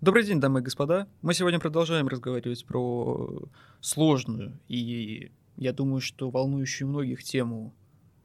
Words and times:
Добрый 0.00 0.22
день, 0.22 0.38
дамы 0.38 0.60
и 0.60 0.62
господа. 0.62 1.08
Мы 1.22 1.34
сегодня 1.34 1.58
продолжаем 1.58 2.06
разговаривать 2.06 2.64
про 2.64 3.50
сложную 3.80 4.60
и, 4.68 5.32
я 5.56 5.72
думаю, 5.72 6.00
что 6.00 6.30
волнующую 6.30 6.86
многих 6.86 7.24
тему 7.24 7.74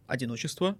одиночества 0.06 0.78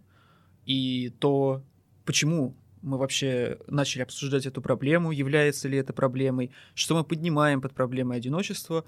и 0.68 1.12
то, 1.18 1.64
почему 2.06 2.56
мы 2.84 3.00
вообще 3.00 3.58
начали 3.66 4.04
обсуждать 4.04 4.46
эту 4.46 4.62
проблему, 4.62 5.10
является 5.10 5.68
ли 5.68 5.80
это 5.80 5.94
проблемой, 5.94 6.52
что 6.76 6.96
мы 6.96 7.04
поднимаем 7.04 7.60
под 7.60 7.74
проблемой 7.74 8.18
одиночества. 8.18 8.86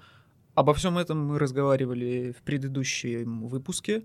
Обо 0.54 0.74
всем 0.74 0.98
этом 0.98 1.26
мы 1.26 1.40
разговаривали 1.40 2.36
в 2.38 2.42
предыдущем 2.44 3.48
выпуске, 3.48 4.04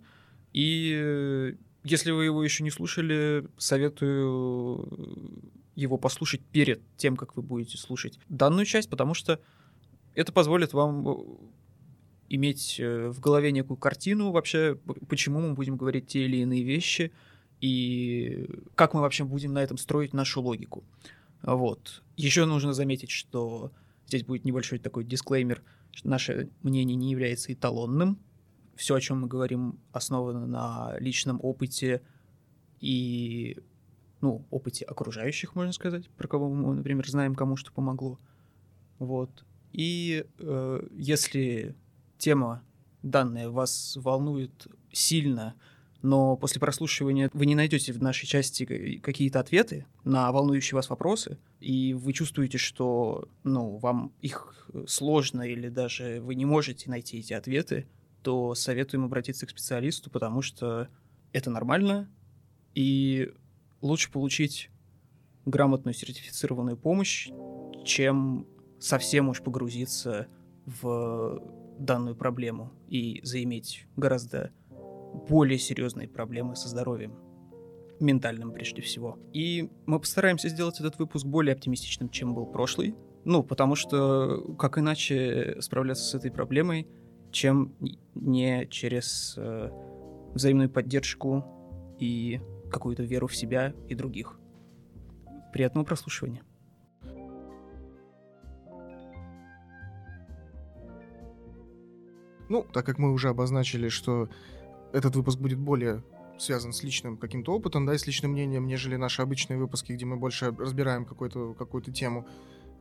и 0.54 1.55
если 1.83 2.09
вы 2.09 2.25
его 2.25 2.43
еще 2.43 2.63
не 2.63 2.71
слушали, 2.71 3.47
советую 3.59 5.52
его 5.75 5.97
послушать 5.97 6.41
перед 6.41 6.81
тем, 6.97 7.15
как 7.15 7.35
вы 7.35 7.41
будете 7.41 7.77
слушать 7.77 8.20
данную 8.29 8.65
часть, 8.65 8.89
потому 8.89 9.13
что 9.13 9.39
это 10.13 10.31
позволит 10.31 10.73
вам 10.73 11.07
э, 11.07 11.16
иметь 12.29 12.77
э, 12.79 13.09
в 13.09 13.20
голове 13.20 13.52
некую 13.52 13.77
картину 13.77 14.31
вообще, 14.31 14.77
почему 15.07 15.39
мы 15.39 15.53
будем 15.53 15.77
говорить 15.77 16.07
те 16.07 16.26
или 16.26 16.38
иные 16.38 16.63
вещи, 16.63 17.12
и 17.62 18.48
как 18.76 18.93
мы 18.93 19.02
вообще 19.02 19.23
будем 19.23 19.53
на 19.53 19.63
этом 19.63 19.77
строить 19.77 20.13
нашу 20.13 20.41
логику. 20.41 20.84
Вот. 21.41 22.03
Еще 22.17 22.45
нужно 22.45 22.73
заметить, 22.73 23.12
что 23.12 23.71
здесь 24.07 24.23
будет 24.23 24.45
небольшой 24.45 24.79
такой 24.79 25.03
дисклеймер, 25.03 25.63
что 25.91 26.09
наше 26.09 26.49
мнение 26.63 26.95
не 26.95 27.12
является 27.12 27.53
эталонным. 27.53 28.20
Все, 28.76 28.95
о 28.95 29.01
чем 29.01 29.21
мы 29.21 29.27
говорим, 29.27 29.79
основано 29.91 30.48
на 30.48 30.95
личном 30.99 31.40
опыте 31.41 32.01
и 32.79 33.57
ну, 34.21 34.45
опыте 34.49 34.85
окружающих, 34.85 35.55
можно 35.55 35.73
сказать, 35.73 36.09
про 36.11 36.27
кого 36.27 36.49
мы, 36.49 36.75
например, 36.75 37.07
знаем, 37.09 37.35
кому 37.35 37.55
что 37.55 37.71
помогло. 37.71 38.20
Вот. 38.99 39.45
И 39.73 40.25
э, 40.38 40.88
если 40.91 41.76
тема 42.18 42.63
данная 43.01 43.49
вас 43.49 43.98
волнует 43.99 44.68
сильно, 44.91 45.55
но 46.01 46.35
после 46.35 46.59
прослушивания 46.59 47.29
вы 47.34 47.46
не 47.46 47.55
найдете 47.55 47.93
в 47.93 48.01
нашей 48.01 48.26
части 48.26 48.98
какие-то 48.98 49.40
ответы 49.40 49.85
на 50.04 50.31
волнующие 50.31 50.76
вас 50.76 50.90
вопросы, 50.90 51.37
и 51.59 51.93
вы 51.93 52.13
чувствуете, 52.13 52.57
что 52.57 53.27
ну, 53.43 53.77
вам 53.77 54.12
их 54.21 54.68
сложно 54.87 55.43
или 55.43 55.70
даже 55.70 56.20
вы 56.21 56.35
не 56.35 56.46
можете 56.46 56.90
найти 56.90 57.20
эти 57.20 57.34
ответы, 57.34 57.87
то 58.24 58.55
советуем 58.55 59.05
обратиться 59.05 59.46
к 59.46 59.51
специалисту, 59.51 60.09
потому 60.09 60.41
что 60.41 60.87
это 61.34 61.49
нормально, 61.49 62.09
и 62.74 63.31
лучше 63.82 64.12
получить 64.12 64.69
грамотную 65.46 65.94
сертифицированную 65.94 66.78
помощь, 66.78 67.29
чем 67.85 68.47
совсем 68.79 69.29
уж 69.29 69.41
погрузиться 69.41 70.28
в 70.66 71.41
данную 71.79 72.16
проблему 72.16 72.72
и 72.88 73.22
заиметь 73.24 73.88
гораздо 73.96 74.52
более 75.28 75.59
серьезные 75.59 76.07
проблемы 76.07 76.56
со 76.56 76.69
здоровьем 76.69 77.16
ментальным 78.00 78.52
прежде 78.52 78.81
всего. 78.81 79.19
И 79.34 79.69
мы 79.85 80.00
постараемся 80.00 80.50
сделать 80.50 80.79
этот 80.79 80.97
выпуск 80.97 81.25
более 81.25 81.53
оптимистичным, 81.53 82.09
чем 82.09 82.34
был 82.34 82.46
прошлый. 82.46 82.96
Ну, 83.24 83.44
потому 83.44 83.75
что 83.75 84.56
как 84.57 84.79
иначе 84.79 85.57
справляться 85.59 86.03
с 86.03 86.16
этой 86.16 86.31
проблемой, 86.31 86.88
чем 87.31 87.75
не 88.16 88.66
через 88.68 89.35
э, 89.38 89.69
взаимную 90.34 90.69
поддержку 90.69 91.46
и 92.00 92.41
какую-то 92.72 93.03
веру 93.03 93.28
в 93.28 93.36
себя 93.36 93.74
и 93.88 93.96
других. 93.96 94.40
Приятного 95.53 95.86
прослушивания. 95.86 96.44
Ну, 102.50 102.66
так 102.74 102.86
как 102.86 102.97
мы 102.97 103.14
уже 103.14 103.30
обозначили, 103.30 103.88
что 103.88 104.28
этот 104.92 105.16
выпуск 105.16 105.40
будет 105.40 105.58
более 105.58 106.04
связан 106.38 106.74
с 106.74 106.84
личным 106.84 107.18
каким-то 107.18 107.54
опытом, 107.54 107.86
да, 107.86 107.94
и 107.94 107.98
с 107.98 108.08
личным 108.08 108.31
мнением, 108.31 108.66
нежели 108.66 108.96
наши 108.96 109.22
обычные 109.22 109.58
выпуски, 109.58 109.94
где 109.94 110.06
мы 110.06 110.18
больше 110.18 110.52
разбираем 110.52 111.06
какую-то 111.06 111.54
какую 111.54 111.81
тему. 111.84 112.28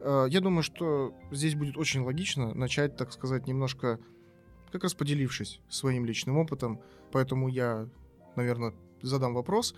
Э, 0.01 0.27
я 0.29 0.41
думаю, 0.41 0.63
что 0.63 1.15
здесь 1.31 1.55
будет 1.55 1.77
очень 1.77 2.01
логично 2.01 2.55
начать, 2.55 2.97
так 2.97 3.13
сказать, 3.13 3.47
немножко 3.47 4.01
как 4.73 4.83
раз 4.83 4.95
поделившись 4.95 5.61
своим 5.69 6.05
личным 6.05 6.39
опытом. 6.39 6.81
Поэтому 7.13 7.49
я, 7.49 7.89
наверное, 8.37 8.75
задам 9.07 9.35
вопрос. 9.35 9.75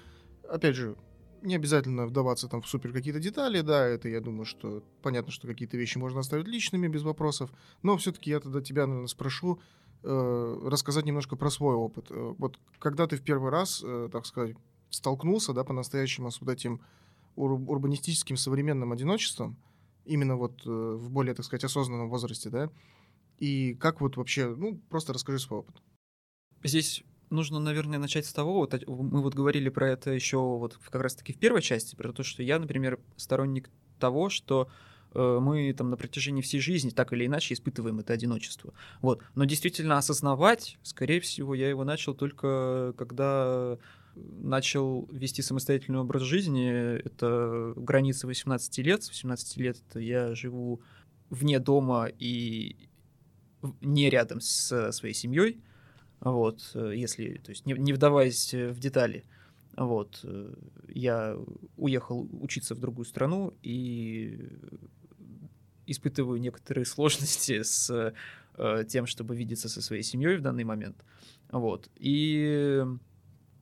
Опять 0.48 0.76
же, 0.76 0.96
не 1.42 1.56
обязательно 1.56 2.06
вдаваться 2.06 2.48
там 2.48 2.62
в 2.62 2.68
супер 2.68 2.92
какие-то 2.92 3.20
детали, 3.20 3.60
да, 3.60 3.86
это 3.86 4.08
я 4.08 4.20
думаю, 4.20 4.44
что 4.44 4.82
понятно, 5.02 5.32
что 5.32 5.46
какие-то 5.46 5.76
вещи 5.76 5.98
можно 5.98 6.20
оставить 6.20 6.46
личными, 6.46 6.88
без 6.88 7.02
вопросов, 7.02 7.50
но 7.82 7.96
все-таки 7.96 8.30
я 8.30 8.40
тогда 8.40 8.60
тебя, 8.60 8.86
наверное, 8.86 9.08
спрошу 9.08 9.60
э, 10.02 10.60
рассказать 10.64 11.04
немножко 11.04 11.36
про 11.36 11.50
свой 11.50 11.74
опыт. 11.74 12.06
Э, 12.10 12.34
вот 12.38 12.58
когда 12.78 13.06
ты 13.06 13.16
в 13.16 13.22
первый 13.22 13.50
раз, 13.50 13.82
э, 13.84 14.08
так 14.12 14.26
сказать, 14.26 14.56
столкнулся, 14.90 15.52
да, 15.52 15.64
по-настоящему 15.64 16.30
с 16.30 16.40
вот 16.40 16.50
этим 16.50 16.80
ур- 17.34 17.52
урбанистическим 17.52 18.36
современным 18.36 18.92
одиночеством, 18.92 19.56
именно 20.04 20.36
вот 20.36 20.62
э, 20.66 20.70
в 20.70 21.10
более, 21.10 21.34
так 21.34 21.44
сказать, 21.44 21.64
осознанном 21.64 22.08
возрасте, 22.08 22.50
да, 22.50 22.70
и 23.38 23.74
как 23.74 24.00
вот 24.00 24.16
вообще, 24.16 24.54
ну, 24.54 24.78
просто 24.90 25.12
расскажи 25.12 25.38
свой 25.38 25.60
опыт. 25.60 25.82
Здесь 26.62 27.04
нужно, 27.32 27.58
наверное, 27.58 27.98
начать 27.98 28.26
с 28.26 28.32
того, 28.32 28.54
вот 28.54 28.86
мы 28.86 29.22
вот 29.22 29.34
говорили 29.34 29.68
про 29.68 29.90
это 29.90 30.10
еще 30.10 30.38
вот 30.38 30.78
как 30.90 31.02
раз-таки 31.02 31.32
в 31.32 31.38
первой 31.38 31.62
части, 31.62 31.96
про 31.96 32.12
то, 32.12 32.22
что 32.22 32.42
я, 32.42 32.58
например, 32.58 33.00
сторонник 33.16 33.70
того, 33.98 34.28
что 34.28 34.68
э, 35.14 35.38
мы 35.40 35.72
там 35.72 35.90
на 35.90 35.96
протяжении 35.96 36.42
всей 36.42 36.60
жизни 36.60 36.90
так 36.90 37.12
или 37.12 37.26
иначе 37.26 37.54
испытываем 37.54 38.00
это 38.00 38.12
одиночество. 38.12 38.74
Вот. 39.00 39.22
Но 39.34 39.44
действительно 39.44 39.98
осознавать, 39.98 40.78
скорее 40.82 41.20
всего, 41.20 41.54
я 41.54 41.68
его 41.68 41.84
начал 41.84 42.14
только 42.14 42.94
когда 42.96 43.78
начал 44.14 45.08
вести 45.10 45.40
самостоятельный 45.40 46.00
образ 46.00 46.22
жизни. 46.22 46.98
Это 46.98 47.72
граница 47.76 48.26
18 48.26 48.78
лет. 48.78 49.02
С 49.02 49.08
18 49.08 49.56
лет 49.56 49.78
я 49.94 50.34
живу 50.34 50.82
вне 51.30 51.58
дома 51.58 52.08
и 52.18 52.90
не 53.80 54.10
рядом 54.10 54.40
с 54.40 54.92
своей 54.92 55.14
семьей 55.14 55.62
вот, 56.22 56.70
э, 56.74 56.92
если, 56.94 57.34
то 57.38 57.50
есть 57.50 57.66
не, 57.66 57.74
не 57.74 57.92
вдаваясь 57.92 58.54
в 58.54 58.78
детали, 58.78 59.24
вот, 59.76 60.20
э, 60.22 60.54
я 60.88 61.36
уехал 61.76 62.28
учиться 62.40 62.74
в 62.74 62.78
другую 62.78 63.06
страну 63.06 63.54
и 63.62 64.48
испытываю 65.86 66.40
некоторые 66.40 66.84
сложности 66.86 67.62
с 67.62 68.14
э, 68.56 68.84
тем, 68.88 69.06
чтобы 69.06 69.34
видеться 69.34 69.68
со 69.68 69.82
своей 69.82 70.04
семьей 70.04 70.36
в 70.36 70.42
данный 70.42 70.64
момент, 70.64 71.04
вот, 71.50 71.90
и 71.96 72.84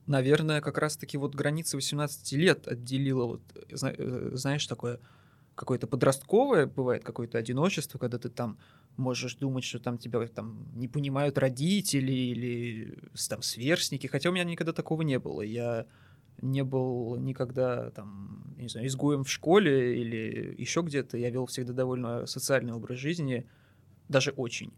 наверное, 0.05 0.61
как 0.61 0.77
раз-таки 0.77 1.17
вот 1.17 1.33
граница 1.33 1.77
18 1.77 2.31
лет 2.33 2.67
отделила, 2.67 3.25
вот, 3.25 3.41
знаешь, 3.71 4.67
такое 4.67 4.99
какое-то 5.55 5.87
подростковое, 5.87 6.65
бывает 6.65 7.03
какое-то 7.03 7.37
одиночество, 7.37 7.99
когда 7.99 8.17
ты 8.17 8.29
там 8.29 8.57
можешь 8.97 9.35
думать, 9.35 9.63
что 9.63 9.79
там 9.79 9.97
тебя 9.97 10.25
там 10.27 10.67
не 10.75 10.87
понимают 10.87 11.37
родители 11.37 12.11
или 12.11 12.99
там 13.29 13.41
сверстники, 13.41 14.07
хотя 14.07 14.29
у 14.29 14.33
меня 14.33 14.43
никогда 14.43 14.73
такого 14.73 15.01
не 15.01 15.19
было. 15.19 15.41
Я 15.41 15.85
не 16.41 16.63
был 16.63 17.17
никогда 17.17 17.91
там, 17.91 18.55
не 18.57 18.67
знаю, 18.67 18.87
изгоем 18.87 19.23
в 19.23 19.29
школе 19.29 20.01
или 20.01 20.55
еще 20.57 20.81
где-то. 20.81 21.17
Я 21.17 21.29
вел 21.29 21.45
всегда 21.45 21.73
довольно 21.73 22.25
социальный 22.25 22.73
образ 22.73 22.97
жизни, 22.97 23.47
даже 24.07 24.31
очень. 24.31 24.73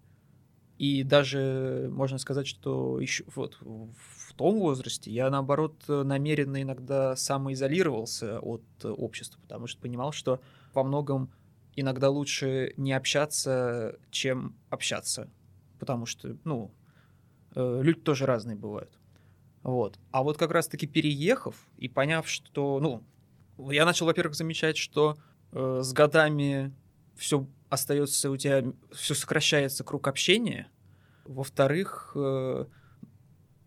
И 0.77 1.03
даже 1.03 1.89
можно 1.91 2.17
сказать, 2.17 2.47
что 2.47 2.99
еще 2.99 3.23
вот 3.35 3.57
в 3.61 4.33
том 4.35 4.59
возрасте 4.59 5.11
я 5.11 5.29
наоборот 5.29 5.83
намеренно 5.87 6.61
иногда 6.61 7.15
самоизолировался 7.15 8.39
от 8.39 8.63
общества, 8.83 9.39
потому 9.41 9.67
что 9.67 9.79
понимал, 9.79 10.11
что 10.11 10.41
во 10.73 10.83
многом 10.83 11.31
иногда 11.75 12.09
лучше 12.09 12.73
не 12.77 12.93
общаться, 12.93 13.97
чем 14.11 14.55
общаться. 14.69 15.29
Потому 15.79 16.05
что, 16.05 16.37
ну, 16.43 16.73
э, 17.55 17.81
люди 17.81 17.99
тоже 17.99 18.25
разные 18.25 18.55
бывают. 18.55 18.97
Вот. 19.63 19.97
А 20.11 20.23
вот 20.23 20.37
как 20.37 20.51
раз-таки 20.51 20.87
переехав 20.87 21.55
и 21.77 21.87
поняв, 21.87 22.27
что, 22.27 22.79
ну, 22.79 23.03
я 23.71 23.85
начал, 23.85 24.05
во-первых, 24.05 24.35
замечать, 24.35 24.77
что 24.77 25.17
э, 25.51 25.81
с 25.83 25.93
годами 25.93 26.73
все 27.15 27.47
остается 27.69 28.29
у 28.29 28.37
тебя, 28.37 28.63
все 28.91 29.15
сокращается 29.15 29.83
круг 29.83 30.07
общения. 30.07 30.67
Во-вторых, 31.25 32.11
э, 32.15 32.65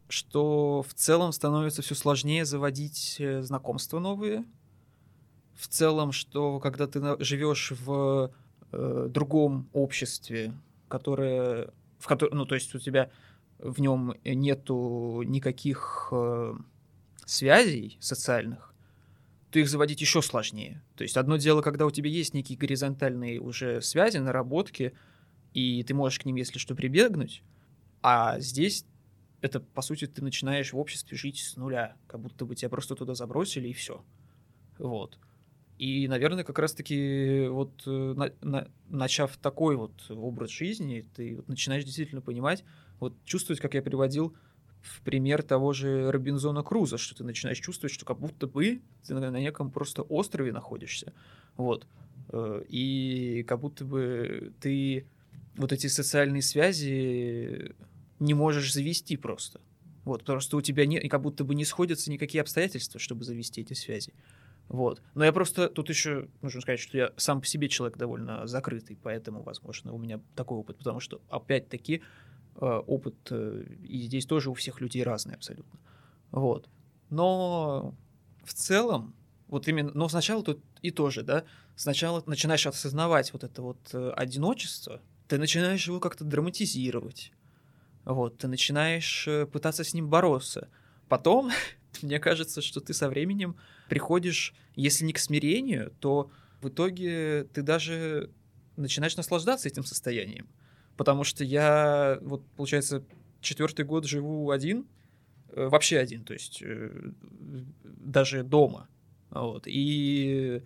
что 0.08 0.84
в 0.86 0.94
целом 0.94 1.32
становится 1.32 1.82
все 1.82 1.94
сложнее 1.94 2.44
заводить 2.44 3.16
э, 3.18 3.42
знакомства 3.42 3.98
новые, 3.98 4.44
в 5.56 5.68
целом, 5.68 6.12
что 6.12 6.60
когда 6.60 6.86
ты 6.86 7.00
живешь 7.24 7.72
в 7.72 8.32
э, 8.72 9.08
другом 9.10 9.68
обществе, 9.72 10.52
которое, 10.88 11.70
в 11.98 12.06
котором, 12.06 12.38
ну, 12.38 12.46
то 12.46 12.54
есть 12.54 12.74
у 12.74 12.78
тебя 12.78 13.10
в 13.58 13.80
нем 13.80 14.14
нету 14.24 15.22
никаких 15.24 16.08
э, 16.12 16.54
связей 17.24 17.96
социальных, 18.00 18.74
то 19.50 19.58
их 19.58 19.68
заводить 19.68 20.00
еще 20.00 20.20
сложнее. 20.20 20.82
То 20.96 21.02
есть 21.02 21.16
одно 21.16 21.36
дело, 21.38 21.62
когда 21.62 21.86
у 21.86 21.90
тебя 21.90 22.10
есть 22.10 22.34
некие 22.34 22.58
горизонтальные 22.58 23.40
уже 23.40 23.80
связи, 23.80 24.18
наработки, 24.18 24.92
и 25.54 25.82
ты 25.84 25.94
можешь 25.94 26.18
к 26.18 26.26
ним, 26.26 26.36
если 26.36 26.58
что, 26.58 26.74
прибегнуть, 26.74 27.42
а 28.02 28.38
здесь 28.40 28.84
это, 29.40 29.60
по 29.60 29.80
сути, 29.82 30.06
ты 30.06 30.22
начинаешь 30.22 30.72
в 30.72 30.78
обществе 30.78 31.16
жить 31.16 31.38
с 31.38 31.56
нуля, 31.56 31.96
как 32.06 32.20
будто 32.20 32.44
бы 32.44 32.54
тебя 32.54 32.68
просто 32.68 32.94
туда 32.94 33.14
забросили, 33.14 33.68
и 33.68 33.72
все. 33.72 34.04
Вот. 34.78 35.18
И, 35.78 36.08
наверное, 36.08 36.44
как 36.44 36.58
раз-таки 36.58 37.48
вот 37.48 37.82
э, 37.86 37.90
на, 37.90 38.32
на, 38.40 38.68
начав 38.88 39.36
такой 39.36 39.76
вот 39.76 39.92
образ 40.10 40.50
жизни, 40.50 41.06
ты 41.14 41.36
вот 41.36 41.48
начинаешь 41.48 41.84
действительно 41.84 42.22
понимать, 42.22 42.64
вот 42.98 43.14
чувствовать, 43.24 43.60
как 43.60 43.74
я 43.74 43.82
приводил 43.82 44.34
в 44.80 45.02
пример 45.02 45.42
того 45.42 45.72
же 45.72 46.10
Робинзона 46.10 46.62
Круза, 46.62 46.96
что 46.96 47.14
ты 47.14 47.24
начинаешь 47.24 47.58
чувствовать, 47.58 47.92
что 47.92 48.06
как 48.06 48.18
будто 48.18 48.46
бы 48.46 48.80
ты 49.06 49.14
на 49.14 49.38
неком 49.38 49.70
просто 49.70 50.02
острове 50.02 50.52
находишься. 50.52 51.12
Вот. 51.56 51.86
Э, 52.30 52.62
и 52.68 53.44
как 53.46 53.60
будто 53.60 53.84
бы 53.84 54.52
ты 54.60 55.06
вот 55.56 55.72
эти 55.72 55.88
социальные 55.88 56.42
связи 56.42 57.74
не 58.18 58.34
можешь 58.34 58.72
завести 58.72 59.16
просто. 59.16 59.60
Вот, 60.04 60.20
потому 60.20 60.40
что 60.40 60.56
у 60.56 60.62
тебя 60.62 60.86
не, 60.86 61.00
как 61.08 61.20
будто 61.20 61.42
бы 61.42 61.54
не 61.54 61.64
сходятся 61.64 62.10
никакие 62.10 62.40
обстоятельства, 62.40 63.00
чтобы 63.00 63.24
завести 63.24 63.62
эти 63.62 63.72
связи. 63.72 64.12
Вот. 64.68 65.00
Но 65.14 65.24
я 65.24 65.32
просто 65.32 65.68
тут 65.68 65.88
еще 65.88 66.28
нужно 66.42 66.60
сказать, 66.60 66.80
что 66.80 66.98
я 66.98 67.12
сам 67.16 67.40
по 67.40 67.46
себе 67.46 67.68
человек 67.68 67.96
довольно 67.96 68.46
закрытый, 68.46 68.98
поэтому, 69.00 69.42
возможно, 69.42 69.92
у 69.92 69.98
меня 69.98 70.20
такой 70.34 70.58
опыт, 70.58 70.78
потому 70.78 71.00
что, 71.00 71.20
опять-таки, 71.28 72.02
э, 72.56 72.64
опыт 72.64 73.14
э, 73.30 73.64
и 73.84 74.02
здесь 74.02 74.26
тоже 74.26 74.50
у 74.50 74.54
всех 74.54 74.80
людей 74.80 75.04
разный 75.04 75.34
абсолютно. 75.34 75.78
Вот. 76.32 76.68
Но 77.10 77.94
в 78.44 78.54
целом, 78.54 79.14
вот 79.46 79.68
именно, 79.68 79.92
но 79.94 80.08
сначала 80.08 80.42
тут 80.42 80.60
и 80.82 80.90
тоже, 80.90 81.22
да, 81.22 81.44
сначала 81.76 82.22
начинаешь 82.26 82.66
осознавать 82.66 83.32
вот 83.32 83.44
это 83.44 83.62
вот 83.62 83.78
э, 83.92 84.10
одиночество, 84.16 85.00
ты 85.28 85.38
начинаешь 85.38 85.86
его 85.86 86.00
как-то 86.00 86.24
драматизировать, 86.24 87.32
вот, 88.04 88.38
ты 88.38 88.48
начинаешь 88.48 89.28
пытаться 89.52 89.84
с 89.84 89.94
ним 89.94 90.08
бороться. 90.08 90.68
Потом 91.08 91.50
мне 92.02 92.18
кажется, 92.18 92.62
что 92.62 92.80
ты 92.80 92.94
со 92.94 93.08
временем 93.08 93.56
приходишь, 93.88 94.54
если 94.74 95.04
не 95.04 95.12
к 95.12 95.18
смирению, 95.18 95.92
то 96.00 96.30
в 96.60 96.68
итоге 96.68 97.44
ты 97.52 97.62
даже 97.62 98.30
начинаешь 98.76 99.16
наслаждаться 99.16 99.68
этим 99.68 99.84
состоянием. 99.84 100.48
Потому 100.96 101.24
что 101.24 101.44
я, 101.44 102.18
вот, 102.22 102.44
получается, 102.56 103.04
четвертый 103.40 103.84
год 103.84 104.06
живу 104.06 104.50
один, 104.50 104.86
э, 105.50 105.68
вообще 105.68 105.98
один, 105.98 106.24
то 106.24 106.32
есть 106.32 106.62
э, 106.62 107.12
даже 107.82 108.42
дома. 108.42 108.88
Вот. 109.30 109.64
И 109.66 110.62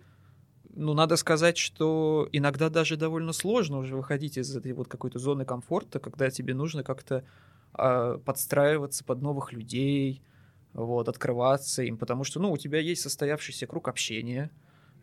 ну, 0.73 0.93
надо 0.93 1.17
сказать, 1.17 1.57
что 1.57 2.29
иногда 2.31 2.69
даже 2.69 2.95
довольно 2.95 3.33
сложно 3.33 3.79
уже 3.79 3.95
выходить 3.95 4.37
из 4.37 4.55
этой 4.55 4.71
вот 4.73 4.87
какой-то 4.87 5.19
зоны 5.19 5.45
комфорта, 5.45 5.99
когда 5.99 6.29
тебе 6.29 6.53
нужно 6.53 6.83
как-то 6.83 7.25
э, 7.77 8.19
подстраиваться 8.23 9.03
под 9.03 9.21
новых 9.21 9.51
людей, 9.51 10.21
вот, 10.73 11.09
открываться 11.09 11.83
им, 11.83 11.97
потому 11.97 12.23
что, 12.23 12.39
ну, 12.39 12.51
у 12.51 12.57
тебя 12.57 12.79
есть 12.79 13.01
состоявшийся 13.01 13.67
круг 13.67 13.87
общения, 13.87 14.51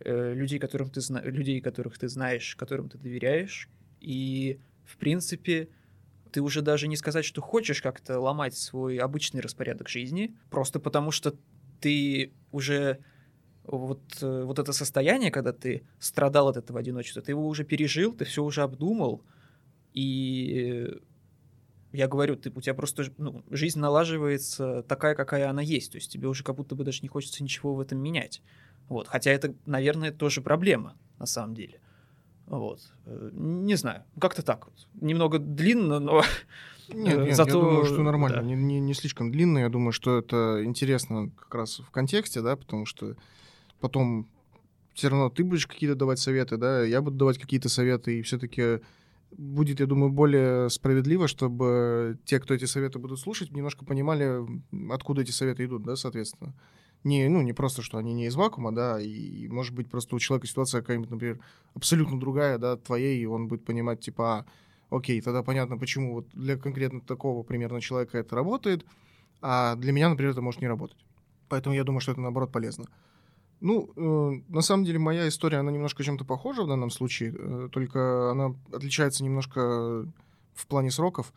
э, 0.01 0.35
людей, 0.35 0.59
которым 0.59 0.91
ты 0.91 1.01
зна- 1.01 1.23
людей, 1.23 1.61
которых 1.61 1.99
ты 1.99 2.09
знаешь, 2.09 2.57
которым 2.57 2.89
ты 2.89 2.99
доверяешь, 2.99 3.69
и, 4.01 4.61
в 4.85 4.97
принципе, 4.97 5.69
ты 6.31 6.41
уже 6.41 6.63
даже 6.63 6.89
не 6.89 6.97
сказать, 6.97 7.25
что 7.25 7.41
хочешь 7.41 7.83
как-то 7.83 8.21
ломать 8.21 8.57
свой 8.57 8.99
обычный 8.99 9.41
распорядок 9.41 9.89
жизни, 9.89 10.35
просто 10.51 10.79
потому 10.79 11.11
что 11.11 11.35
ты 11.81 12.33
уже 12.53 12.99
вот, 13.65 14.01
э, 14.23 14.43
вот 14.45 14.59
это 14.59 14.73
состояние, 14.73 15.31
когда 15.31 15.53
ты 15.53 15.83
страдал 15.99 16.49
от 16.49 16.57
этого 16.57 16.81
одиночества, 16.81 17.23
ты 17.23 17.33
его 17.33 17.47
уже 17.47 17.65
пережил, 17.65 18.15
ты 18.15 18.25
все 18.25 18.43
уже 18.43 18.63
обдумал, 18.63 19.23
и 19.93 20.99
я 21.93 22.07
говорю, 22.09 22.37
ты, 22.37 22.51
у 22.55 22.61
тебя 22.61 22.75
просто 22.75 23.05
ну, 23.17 23.43
жизнь 23.51 23.79
налаживается 23.79 24.83
такая, 24.83 25.15
какая 25.15 25.49
она 25.49 25.63
есть. 25.63 25.93
То 25.93 25.97
есть 25.97 26.11
тебе 26.11 26.29
уже 26.29 26.45
как 26.45 26.57
будто 26.57 26.75
бы 26.75 26.85
даже 26.85 27.01
не 27.03 27.09
хочется 27.09 27.43
ничего 27.43 27.75
в 27.75 27.81
этом 27.81 27.99
менять. 27.99 28.43
Вот. 28.89 29.09
Хотя 29.09 29.31
это, 29.31 29.55
наверное, 29.67 30.13
тоже 30.13 30.41
проблема 30.41 30.97
на 31.19 31.27
самом 31.27 31.55
деле. 31.55 31.81
Вот. 32.47 32.81
Э, 33.07 33.31
не 33.33 33.75
знаю, 33.75 34.05
как-то 34.21 34.43
так 34.43 34.67
вот. 34.67 34.87
Немного 35.01 35.39
длинно, 35.39 35.99
но 35.99 36.23
нет, 36.89 37.19
нет, 37.19 37.37
Зато... 37.37 37.59
я 37.59 37.65
думаю, 37.65 37.85
что 37.85 38.03
нормально, 38.03 38.39
да. 38.39 38.43
не, 38.43 38.55
не, 38.55 38.81
не 38.81 38.95
слишком 38.95 39.31
длинно. 39.31 39.59
Я 39.59 39.69
думаю, 39.69 39.93
что 39.93 40.19
это 40.19 40.63
интересно 40.65 41.31
как 41.37 41.55
раз 41.55 41.79
в 41.81 41.91
контексте, 41.91 42.41
да, 42.41 42.57
потому 42.57 42.87
что 42.87 43.17
потом 43.81 44.29
все 44.95 45.09
равно 45.09 45.31
ты 45.31 45.45
будешь 45.45 45.67
какие-то 45.67 45.95
давать 45.95 46.19
советы, 46.19 46.57
да, 46.57 46.83
я 46.83 47.01
буду 47.01 47.17
давать 47.17 47.39
какие-то 47.39 47.69
советы, 47.69 48.19
и 48.19 48.23
все-таки 48.23 48.81
будет, 49.37 49.81
я 49.81 49.87
думаю, 49.87 50.11
более 50.11 50.71
справедливо, 50.71 51.29
чтобы 51.29 52.19
те, 52.25 52.41
кто 52.41 52.55
эти 52.55 52.65
советы 52.65 52.99
будут 52.99 53.21
слушать, 53.21 53.53
немножко 53.53 53.85
понимали, 53.85 54.41
откуда 54.91 55.23
эти 55.23 55.31
советы 55.31 55.65
идут, 55.65 55.83
да, 55.83 55.97
соответственно. 55.97 56.55
Не, 57.05 57.29
ну, 57.29 57.43
не 57.43 57.53
просто, 57.53 57.83
что 57.83 57.99
они 57.99 58.13
не 58.13 58.27
из 58.27 58.35
вакуума, 58.35 58.75
да, 58.75 59.01
и, 59.01 59.47
может 59.49 59.75
быть, 59.75 59.89
просто 59.89 60.17
у 60.17 60.19
человека 60.19 60.49
ситуация 60.49 60.81
какая-нибудь, 60.81 61.11
например, 61.11 61.41
абсолютно 61.75 62.19
другая, 62.19 62.59
да, 62.59 62.77
твоей, 62.77 63.21
и 63.21 63.27
он 63.27 63.47
будет 63.47 63.65
понимать, 63.65 64.01
типа, 64.01 64.39
а, 64.39 64.47
окей, 64.91 65.21
тогда 65.21 65.43
понятно, 65.43 65.79
почему 65.79 66.15
вот 66.15 66.29
для 66.33 66.57
конкретно 66.57 67.01
такого 67.01 67.45
примерно 67.45 67.81
человека 67.81 68.19
это 68.19 68.35
работает, 68.35 68.85
а 69.41 69.77
для 69.77 69.93
меня, 69.93 70.09
например, 70.09 70.33
это 70.33 70.43
может 70.43 70.61
не 70.61 70.67
работать. 70.67 70.99
Поэтому 71.49 71.75
я 71.75 71.85
думаю, 71.85 72.01
что 72.01 72.13
это, 72.13 72.21
наоборот, 72.21 72.51
полезно. 72.51 72.87
Ну, 73.61 73.91
э, 73.97 74.43
на 74.49 74.61
самом 74.61 74.85
деле 74.85 74.99
моя 74.99 75.29
история, 75.29 75.59
она 75.59 75.73
немножко 75.73 76.05
чем-то 76.05 76.25
похожа 76.25 76.63
в 76.63 76.69
данном 76.69 76.91
случае, 76.91 77.35
э, 77.37 77.69
только 77.73 78.31
она 78.31 78.55
отличается 78.73 79.25
немножко 79.25 80.07
в 80.55 80.67
плане 80.67 80.91
сроков. 80.91 81.33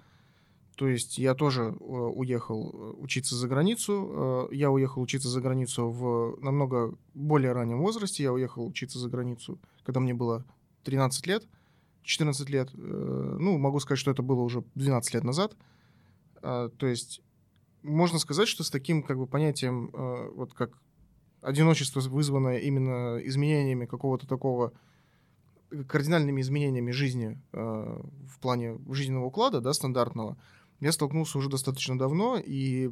То 0.76 0.88
есть 0.88 1.18
я 1.18 1.36
тоже 1.36 1.64
э, 1.64 1.74
уехал 1.74 2.72
э, 2.74 2.94
учиться 2.98 3.36
за 3.36 3.48
границу. 3.48 4.48
Э, 4.52 4.56
я 4.56 4.72
уехал 4.72 5.02
учиться 5.02 5.30
за 5.30 5.42
границу 5.42 5.90
в 5.90 6.38
намного 6.42 6.96
более 7.14 7.52
раннем 7.52 7.80
возрасте. 7.80 8.24
Я 8.24 8.34
уехал 8.34 8.66
учиться 8.66 8.98
за 8.98 9.10
границу, 9.10 9.60
когда 9.84 10.00
мне 10.00 10.14
было 10.14 10.44
13 10.84 11.28
лет, 11.28 11.48
14 12.04 12.50
лет. 12.50 12.70
Э, 12.74 13.38
ну, 13.40 13.58
могу 13.58 13.80
сказать, 13.80 14.00
что 14.00 14.12
это 14.12 14.24
было 14.24 14.42
уже 14.42 14.64
12 14.76 15.14
лет 15.14 15.24
назад. 15.24 15.56
Э, 16.42 16.70
то 16.76 16.88
есть 16.88 17.22
можно 17.84 18.20
сказать, 18.20 18.48
что 18.48 18.64
с 18.64 18.70
таким 18.70 19.04
как 19.04 19.18
бы 19.18 19.28
понятием, 19.28 19.90
э, 19.94 20.30
вот 20.36 20.54
как 20.54 20.72
одиночество, 21.42 22.00
вызванное 22.02 22.60
именно 22.60 23.20
изменениями 23.24 23.86
какого-то 23.86 24.28
такого 24.28 24.74
э, 25.72 25.84
кардинальными 25.84 26.42
изменениями 26.42 26.92
жизни 26.92 27.42
э, 27.52 27.58
в 27.58 28.40
плане 28.40 28.80
жизненного 28.90 29.26
уклада, 29.26 29.60
да, 29.62 29.74
стандартного, 29.74 30.38
я 30.80 30.92
столкнулся 30.92 31.38
уже 31.38 31.50
достаточно 31.50 31.98
давно, 31.98 32.38
и 32.38 32.90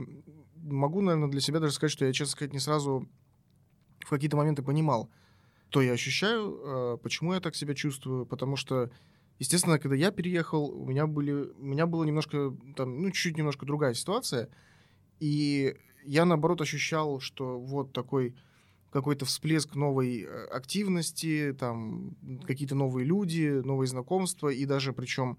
могу, 0.55 1.01
наверное, 1.01 1.29
для 1.29 1.41
себя 1.41 1.59
даже 1.59 1.73
сказать, 1.73 1.91
что 1.91 2.05
я, 2.05 2.13
честно 2.13 2.31
сказать, 2.31 2.53
не 2.53 2.59
сразу 2.59 3.07
в 3.99 4.09
какие-то 4.09 4.37
моменты 4.37 4.63
понимал, 4.63 5.09
то 5.69 5.81
я 5.81 5.93
ощущаю, 5.93 6.59
э, 6.61 6.97
почему 7.01 7.33
я 7.33 7.39
так 7.39 7.55
себя 7.55 7.75
чувствую, 7.75 8.25
потому 8.25 8.55
что, 8.55 8.89
естественно, 9.37 9.79
когда 9.79 9.95
я 9.95 10.11
переехал, 10.11 10.65
у 10.69 10.85
меня 10.85 11.05
были, 11.05 11.31
у 11.31 11.65
меня 11.65 11.85
была 11.85 12.05
немножко, 12.05 12.55
там, 12.75 13.01
ну, 13.01 13.11
чуть-чуть 13.11 13.37
немножко 13.37 13.65
другая 13.65 13.93
ситуация, 13.93 14.49
и 15.19 15.75
я, 16.03 16.25
наоборот, 16.25 16.61
ощущал, 16.61 17.19
что 17.19 17.59
вот 17.59 17.93
такой 17.93 18.35
какой-то 18.91 19.25
всплеск 19.25 19.75
новой 19.75 20.23
э, 20.23 20.45
активности, 20.47 21.55
там 21.57 22.15
какие-то 22.45 22.75
новые 22.75 23.05
люди, 23.05 23.61
новые 23.63 23.87
знакомства, 23.87 24.49
и 24.49 24.65
даже 24.65 24.93
причем 24.93 25.37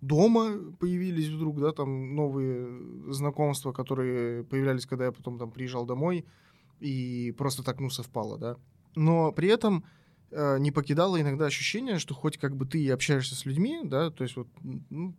дома 0.00 0.58
появились 0.78 1.28
вдруг, 1.28 1.60
да, 1.60 1.72
там 1.72 2.14
новые 2.14 3.12
знакомства, 3.12 3.72
которые 3.72 4.44
появлялись, 4.44 4.86
когда 4.86 5.06
я 5.06 5.12
потом 5.12 5.38
там 5.38 5.50
приезжал 5.50 5.86
домой, 5.86 6.24
и 6.80 7.34
просто 7.36 7.62
так, 7.62 7.80
ну, 7.80 7.90
совпало, 7.90 8.38
да. 8.38 8.56
Но 8.94 9.32
при 9.32 9.48
этом 9.48 9.84
э, 10.30 10.58
не 10.58 10.70
покидало 10.70 11.20
иногда 11.20 11.46
ощущение, 11.46 11.98
что 11.98 12.14
хоть 12.14 12.38
как 12.38 12.54
бы 12.56 12.66
ты 12.66 12.80
и 12.80 12.90
общаешься 12.90 13.34
с 13.34 13.44
людьми, 13.44 13.80
да, 13.82 14.10
то 14.10 14.22
есть 14.22 14.36
вот 14.36 14.48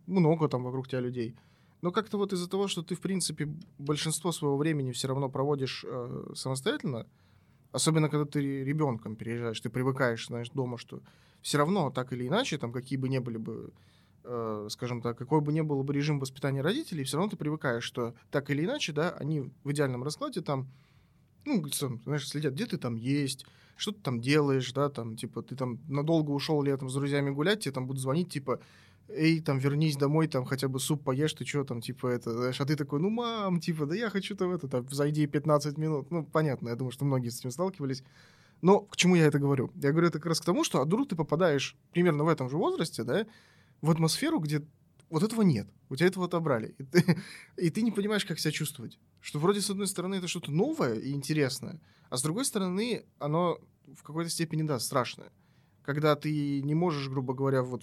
много 0.06 0.48
там 0.48 0.62
вокруг 0.62 0.88
тебя 0.88 1.00
людей, 1.00 1.36
но 1.82 1.92
как-то 1.92 2.16
вот 2.16 2.32
из-за 2.32 2.48
того, 2.48 2.68
что 2.68 2.82
ты, 2.82 2.94
в 2.94 3.00
принципе, 3.00 3.48
большинство 3.78 4.32
своего 4.32 4.56
времени 4.56 4.92
все 4.92 5.08
равно 5.08 5.28
проводишь 5.28 5.84
э, 5.86 6.32
самостоятельно, 6.34 7.06
особенно 7.72 8.08
когда 8.08 8.24
ты 8.24 8.64
ребенком 8.64 9.16
переезжаешь, 9.16 9.60
ты 9.60 9.70
привыкаешь, 9.70 10.26
знаешь, 10.26 10.50
дома, 10.50 10.78
что 10.78 11.00
все 11.42 11.58
равно 11.58 11.90
так 11.90 12.12
или 12.12 12.26
иначе, 12.26 12.58
там 12.58 12.72
какие 12.72 12.98
бы 12.98 13.08
ни 13.08 13.18
были 13.18 13.36
бы, 13.36 13.72
э, 14.24 14.66
скажем 14.70 15.00
так, 15.00 15.16
какой 15.16 15.40
бы 15.40 15.52
ни 15.52 15.60
был 15.60 15.82
бы 15.82 15.94
режим 15.94 16.18
воспитания 16.18 16.62
родителей, 16.62 17.04
все 17.04 17.16
равно 17.16 17.30
ты 17.30 17.36
привыкаешь, 17.36 17.84
что 17.84 18.14
так 18.30 18.50
или 18.50 18.64
иначе, 18.64 18.92
да, 18.92 19.10
они 19.10 19.52
в 19.62 19.72
идеальном 19.72 20.02
раскладе 20.02 20.40
там, 20.40 20.68
ну, 21.44 21.64
знаешь, 22.04 22.28
следят, 22.28 22.54
где 22.54 22.66
ты 22.66 22.76
там 22.76 22.96
есть, 22.96 23.46
что 23.76 23.92
ты 23.92 24.00
там 24.00 24.20
делаешь, 24.20 24.72
да, 24.72 24.88
там, 24.88 25.16
типа, 25.16 25.42
ты 25.42 25.54
там 25.54 25.78
надолго 25.88 26.30
ушел 26.30 26.62
летом 26.62 26.88
с 26.88 26.94
друзьями 26.94 27.30
гулять, 27.30 27.60
тебе 27.60 27.72
там 27.72 27.86
будут 27.86 28.02
звонить, 28.02 28.30
типа, 28.30 28.60
эй, 29.08 29.40
там, 29.40 29.58
вернись 29.58 29.96
домой, 29.96 30.28
там, 30.28 30.44
хотя 30.44 30.68
бы 30.68 30.80
суп 30.80 31.04
поешь, 31.04 31.32
ты 31.32 31.44
что 31.44 31.64
там, 31.64 31.80
типа, 31.80 32.08
это, 32.08 32.32
знаешь, 32.32 32.60
а 32.60 32.64
ты 32.64 32.76
такой, 32.76 33.00
ну, 33.00 33.10
мам, 33.10 33.60
типа, 33.60 33.86
да 33.86 33.94
я 33.94 34.10
хочу 34.10 34.36
там 34.36 34.52
это, 34.52 34.68
там, 34.68 34.88
зайди 34.90 35.26
15 35.26 35.78
минут. 35.78 36.10
Ну, 36.10 36.24
понятно, 36.24 36.70
я 36.70 36.76
думаю, 36.76 36.92
что 36.92 37.04
многие 37.04 37.28
с 37.28 37.38
этим 37.38 37.50
сталкивались. 37.50 38.02
Но 38.62 38.80
к 38.80 38.96
чему 38.96 39.16
я 39.16 39.26
это 39.26 39.38
говорю? 39.38 39.70
Я 39.74 39.92
говорю 39.92 40.08
это 40.08 40.18
как 40.18 40.26
раз 40.26 40.40
к 40.40 40.44
тому, 40.44 40.64
что 40.64 40.80
а 40.80 40.84
вдруг 40.84 41.08
ты 41.08 41.16
попадаешь 41.16 41.76
примерно 41.92 42.24
в 42.24 42.28
этом 42.28 42.48
же 42.48 42.56
возрасте, 42.56 43.04
да, 43.04 43.26
в 43.82 43.90
атмосферу, 43.90 44.40
где 44.40 44.62
вот 45.10 45.22
этого 45.22 45.42
нет. 45.42 45.68
У 45.88 45.96
тебя 45.96 46.08
этого 46.08 46.26
отобрали. 46.26 46.74
И 46.78 46.84
ты, 46.84 47.22
и 47.56 47.70
ты 47.70 47.82
не 47.82 47.92
понимаешь, 47.92 48.24
как 48.24 48.38
себя 48.38 48.52
чувствовать. 48.52 48.98
Что 49.20 49.38
вроде, 49.38 49.60
с 49.60 49.70
одной 49.70 49.86
стороны, 49.86 50.16
это 50.16 50.28
что-то 50.28 50.50
новое 50.50 50.94
и 50.94 51.12
интересное, 51.12 51.80
а 52.08 52.16
с 52.16 52.22
другой 52.22 52.44
стороны, 52.44 53.04
оно 53.18 53.58
в 53.94 54.02
какой-то 54.02 54.30
степени, 54.30 54.62
да, 54.62 54.78
страшное. 54.78 55.30
Когда 55.82 56.16
ты 56.16 56.62
не 56.62 56.74
можешь, 56.74 57.08
грубо 57.08 57.34
говоря, 57.34 57.62
вот 57.62 57.82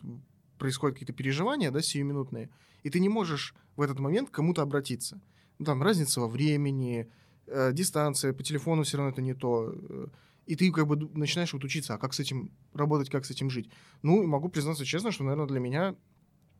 происходят 0.64 0.96
какие-то 0.96 1.12
переживания, 1.12 1.72
да, 1.72 1.82
сиюминутные, 1.82 2.50
и 2.84 2.90
ты 2.90 3.02
не 3.02 3.10
можешь 3.10 3.54
в 3.76 3.82
этот 3.82 4.00
момент 4.00 4.30
кому-то 4.30 4.62
обратиться. 4.62 5.20
Ну, 5.60 5.66
там 5.66 5.84
разница 5.84 6.22
во 6.22 6.30
времени, 6.30 7.12
э, 7.48 7.74
дистанция, 7.74 8.32
по 8.32 8.44
телефону 8.44 8.84
все 8.84 8.96
равно 8.96 9.12
это 9.12 9.22
не 9.22 9.34
то. 9.34 9.74
Э, 9.76 10.08
и 10.46 10.56
ты 10.56 10.72
как 10.72 10.88
бы 10.88 10.96
начинаешь 11.20 11.52
вот 11.52 11.66
учиться, 11.66 11.96
а 11.96 11.98
как 11.98 12.14
с 12.14 12.22
этим 12.22 12.50
работать, 12.74 13.10
как 13.10 13.26
с 13.26 13.32
этим 13.32 13.50
жить. 13.50 13.70
Ну, 14.04 14.26
могу 14.26 14.48
признаться 14.48 14.86
честно, 14.86 15.12
что, 15.12 15.26
наверное, 15.26 15.48
для 15.48 15.60
меня 15.60 15.96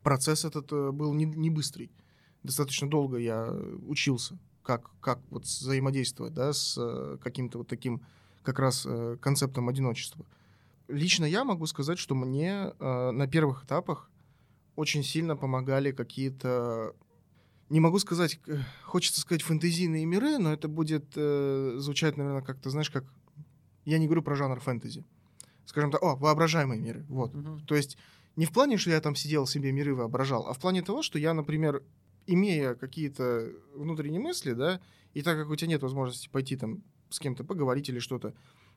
процесс 0.02 0.44
этот 0.44 0.74
э, 0.74 0.92
был 0.92 1.14
не, 1.14 1.24
не 1.24 1.50
быстрый. 1.50 1.90
Достаточно 2.44 2.90
долго 2.90 3.20
я 3.20 3.54
учился, 3.88 4.38
как, 4.64 4.92
как 5.00 5.20
вот 5.30 5.46
взаимодействовать, 5.46 6.34
да, 6.34 6.52
с 6.52 6.76
э, 6.78 7.18
каким-то 7.24 7.60
вот 7.60 7.70
таким 7.70 8.02
как 8.44 8.60
раз 8.60 8.86
э, 8.86 9.16
концептом 9.22 9.70
одиночества. 9.70 10.26
Лично 10.88 11.26
я 11.26 11.44
могу 11.44 11.66
сказать, 11.66 11.98
что 11.98 12.16
мне 12.16 12.74
на 12.80 13.28
первых 13.28 13.64
этапах 13.66 14.10
очень 14.76 15.04
сильно 15.04 15.36
помогали 15.36 15.92
какие-то 15.92 16.96
не 17.70 17.80
могу 17.80 17.98
сказать, 17.98 18.40
хочется 18.84 19.22
сказать 19.22 19.42
фэнтезийные 19.42 20.06
миры, 20.06 20.38
но 20.38 20.54
это 20.54 20.68
будет 20.68 21.06
э, 21.16 21.76
звучать, 21.78 22.18
наверное, 22.18 22.44
как-то, 22.44 22.70
знаешь, 22.70 22.92
как 22.92 23.04
я 23.86 23.98
не 23.98 24.06
говорю 24.06 24.22
про 24.22 24.36
жанр 24.36 24.60
фэнтези. 24.60 25.04
Скажем 25.66 25.90
так, 25.90 26.04
о, 26.04 26.16
воображаемые 26.16 26.80
миры. 26.80 27.04
Вот. 27.10 27.34
Угу. 27.34 27.62
То 27.66 27.74
есть 27.74 27.98
не 28.36 28.46
в 28.46 28.52
плане, 28.52 28.78
что 28.78 28.92
я 28.92 29.02
там 29.02 29.16
сидел 29.16 29.48
себе 29.48 29.72
миры 29.72 29.96
воображал, 29.96 30.48
а 30.48 30.54
в 30.54 30.60
плане 30.60 30.84
того, 30.84 31.02
что 31.02 31.18
я, 31.18 31.34
например, 31.34 31.84
имея 32.28 32.76
какие-то 32.76 33.52
внутренние 33.76 34.22
мысли, 34.22 34.54
да, 34.54 34.80
и 35.14 35.22
так 35.22 35.38
как 35.38 35.50
у 35.50 35.56
тебя 35.56 35.70
нет 35.70 35.82
возможности 35.82 36.30
пойти 36.30 36.56
там 36.56 36.84
с 37.10 37.20
кем-то 37.20 37.44
поговорить 37.44 37.90
или 37.90 38.00
что-то, 38.00 38.36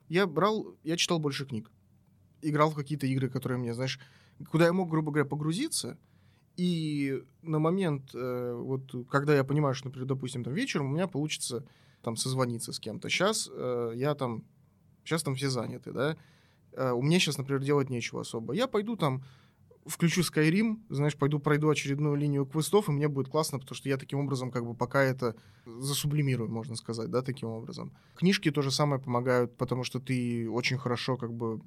я 0.09 0.25
брал, 0.25 0.75
я 0.83 0.97
читал 0.97 1.19
больше 1.19 1.45
книг, 1.45 1.69
играл 2.41 2.71
в 2.71 2.75
какие-то 2.75 3.07
игры, 3.07 3.29
которые 3.29 3.57
мне, 3.57 3.73
знаешь, 3.73 3.99
куда 4.49 4.65
я 4.65 4.73
мог, 4.73 4.89
грубо 4.89 5.11
говоря, 5.11 5.27
погрузиться, 5.27 5.97
и 6.55 7.23
на 7.41 7.59
момент, 7.59 8.11
э, 8.13 8.53
вот, 8.53 9.07
когда 9.09 9.35
я 9.35 9.43
понимаю, 9.43 9.75
что, 9.75 9.87
например, 9.87 10.07
допустим, 10.07 10.43
там 10.43 10.53
вечером 10.53 10.87
у 10.87 10.93
меня 10.93 11.07
получится 11.07 11.65
там 12.01 12.15
созвониться 12.15 12.73
с 12.73 12.79
кем-то. 12.79 13.09
Сейчас 13.09 13.49
э, 13.51 13.93
я 13.95 14.15
там 14.15 14.43
Сейчас 15.07 15.23
там 15.23 15.35
все 15.35 15.49
заняты, 15.49 15.93
да. 15.93 16.17
А, 16.75 16.93
у 16.93 17.01
меня 17.01 17.17
сейчас, 17.17 17.37
например, 17.37 17.63
делать 17.63 17.89
нечего 17.89 18.21
особо. 18.21 18.53
Я 18.53 18.67
пойду 18.67 18.97
там, 18.97 19.23
включу 19.85 20.19
Skyrim, 20.19 20.81
знаешь, 20.89 21.15
пойду 21.15 21.39
пройду 21.39 21.69
очередную 21.69 22.15
линию 22.15 22.45
квестов, 22.45 22.89
и 22.89 22.91
мне 22.91 23.07
будет 23.07 23.29
классно, 23.29 23.57
потому 23.57 23.73
что 23.73 23.87
я 23.87 23.95
таким 23.95 24.19
образом 24.19 24.51
как 24.51 24.65
бы 24.65 24.75
пока 24.75 25.01
это 25.01 25.37
засублимирую, 25.65 26.51
можно 26.51 26.75
сказать, 26.75 27.09
да, 27.09 27.21
таким 27.21 27.47
образом. 27.47 27.93
Книжки 28.15 28.51
то 28.51 28.61
же 28.61 28.69
самое 28.69 29.01
помогают, 29.01 29.55
потому 29.55 29.85
что 29.85 30.01
ты 30.01 30.49
очень 30.49 30.77
хорошо 30.77 31.15
как 31.15 31.33
бы 31.33 31.61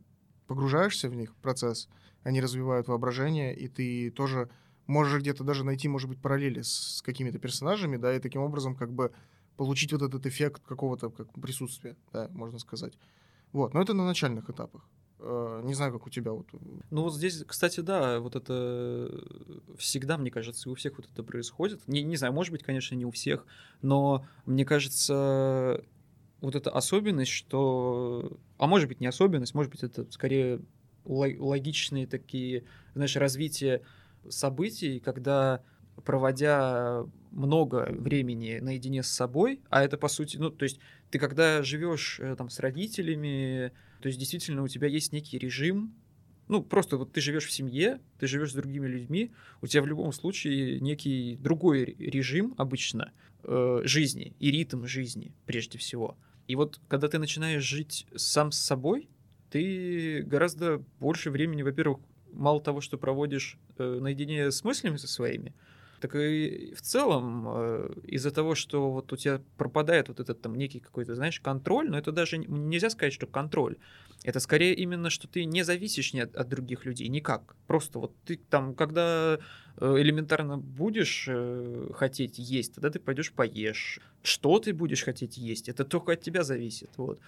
погружаешься 0.51 1.09
в 1.09 1.15
них, 1.15 1.31
в 1.31 1.37
процесс, 1.37 1.89
они 2.25 2.41
развивают 2.41 2.89
воображение, 2.89 3.55
и 3.55 3.69
ты 3.69 4.11
тоже 4.11 4.51
можешь 4.89 5.21
где-то 5.21 5.45
даже 5.45 5.65
найти, 5.65 5.87
может 5.87 6.09
быть, 6.09 6.21
параллели 6.21 6.63
с, 6.63 6.97
с 6.97 7.03
какими-то 7.03 7.39
персонажами, 7.39 7.97
да, 7.97 8.17
и 8.17 8.19
таким 8.19 8.43
образом 8.43 8.75
как 8.75 8.93
бы 8.93 9.13
получить 9.57 9.93
вот 9.93 10.03
этот 10.03 10.27
эффект 10.27 10.61
какого-то 10.67 11.11
как 11.11 11.33
присутствия, 11.41 11.97
да, 12.13 12.29
можно 12.33 12.59
сказать. 12.59 12.99
Вот, 13.53 13.75
но 13.75 13.81
это 13.81 13.95
на 13.95 14.05
начальных 14.05 14.51
этапах. 14.51 14.89
Э, 15.21 15.61
не 15.63 15.75
знаю, 15.75 15.93
как 15.93 16.09
у 16.09 16.11
тебя 16.11 16.33
вот. 16.33 16.49
Ну 16.91 17.03
вот 17.03 17.15
здесь, 17.15 17.45
кстати, 17.47 17.79
да, 17.79 18.19
вот 18.19 18.35
это 18.35 19.09
всегда, 19.79 20.19
мне 20.19 20.33
кажется, 20.33 20.69
у 20.69 20.75
всех 20.75 20.97
вот 20.97 21.09
это 21.13 21.23
происходит. 21.23 21.87
Не, 21.87 22.03
не 22.03 22.17
знаю, 22.17 22.33
может 22.33 22.51
быть, 22.51 22.65
конечно, 22.65 22.97
не 22.97 23.05
у 23.05 23.13
всех, 23.13 23.47
но 23.83 24.27
мне 24.47 24.65
кажется, 24.65 25.85
вот 26.41 26.55
эта 26.55 26.71
особенность, 26.71 27.31
что... 27.31 28.39
А 28.59 28.67
может 28.67 28.89
быть, 28.89 29.01
не 29.01 29.07
особенность, 29.07 29.55
может 29.55 29.71
быть, 29.71 29.83
это 29.83 30.11
скорее 30.11 30.61
логичные 31.05 32.07
такие, 32.07 32.65
знаешь, 32.95 33.17
развитие 33.17 33.83
событий, 34.29 35.01
когда 35.01 35.63
проводя 36.05 37.05
много 37.31 37.89
времени 37.91 38.59
наедине 38.61 39.03
с 39.03 39.09
собой, 39.09 39.61
а 39.69 39.83
это 39.85 39.97
по 39.97 40.09
сути, 40.09 40.37
ну, 40.37 40.51
то 40.51 40.65
есть 40.65 40.81
ты 41.11 41.19
когда 41.19 41.63
живешь 41.63 42.19
э, 42.21 42.35
там 42.37 42.49
с 42.49 42.59
родителями, 42.59 43.73
то 44.01 44.09
есть 44.09 44.19
действительно 44.19 44.63
у 44.63 44.69
тебя 44.69 44.89
есть 44.89 45.13
некий 45.13 45.39
режим, 45.39 45.95
ну, 46.49 46.63
просто 46.63 46.97
вот 46.97 47.13
ты 47.13 47.21
живешь 47.21 47.47
в 47.47 47.53
семье, 47.53 48.01
ты 48.19 48.27
живешь 48.27 48.51
с 48.51 48.55
другими 48.55 48.87
людьми, 48.87 49.31
у 49.63 49.67
тебя 49.67 49.83
в 49.83 49.87
любом 49.87 50.13
случае 50.13 50.81
некий 50.81 51.37
другой 51.41 51.85
режим 51.99 52.55
обычно 52.57 53.13
э, 53.45 53.83
жизни 53.85 54.35
и 54.41 54.51
ритм 54.51 54.85
жизни 54.87 55.33
прежде 55.47 55.79
всего. 55.79 56.17
И 56.51 56.57
вот 56.57 56.81
когда 56.89 57.07
ты 57.07 57.21
начинаешь 57.21 57.63
жить 57.63 58.09
сам 58.17 58.51
с 58.51 58.59
собой, 58.59 59.09
ты 59.51 60.23
гораздо 60.23 60.83
больше 60.99 61.31
времени, 61.31 61.63
во-первых, 61.63 62.01
мало 62.33 62.61
того, 62.61 62.81
что 62.81 62.99
проводишь 62.99 63.57
э, 63.79 63.99
наедине 64.01 64.51
с 64.51 64.65
мыслями 64.65 64.97
со 64.97 65.07
своими, 65.07 65.55
так 66.01 66.15
и 66.17 66.75
в 66.75 66.81
целом 66.81 67.45
э, 67.47 67.91
из-за 68.05 68.31
того, 68.31 68.55
что 68.55 68.91
вот 68.91 69.13
у 69.13 69.17
тебя 69.17 69.41
пропадает 69.57 70.09
вот 70.09 70.21
этот 70.21 70.41
там 70.41 70.55
некий 70.55 70.81
какой-то, 70.81 71.15
знаешь, 71.15 71.41
контроль, 71.41 71.91
но 71.91 71.99
это 71.99 72.13
даже 72.13 72.39
нельзя 72.39 72.91
сказать, 72.91 73.13
что 73.13 73.27
контроль. 73.27 73.77
Это 74.25 74.41
скорее 74.41 74.75
именно, 74.75 75.09
что 75.11 75.29
ты 75.29 75.45
не 75.45 75.63
зависишь 75.63 76.13
ни 76.13 76.21
от, 76.21 76.37
от 76.37 76.49
других 76.49 76.85
людей, 76.85 77.09
никак. 77.09 77.57
Просто 77.67 77.99
вот 77.99 78.15
ты 78.25 78.39
там, 78.51 78.75
когда 78.75 79.39
э, 79.77 79.95
элементарно 79.99 80.59
будешь 80.59 81.27
э, 81.29 81.91
хотеть 81.95 82.39
есть, 82.39 82.75
тогда 82.75 82.91
ты 82.91 82.99
пойдешь 82.99 83.33
поешь. 83.33 84.01
Что 84.23 84.59
ты 84.59 84.73
будешь 84.75 85.05
хотеть 85.05 85.39
есть, 85.39 85.69
это 85.69 85.85
только 85.85 86.13
от 86.13 86.21
тебя 86.21 86.43
зависит. 86.43 86.91
Вот. 86.97 87.19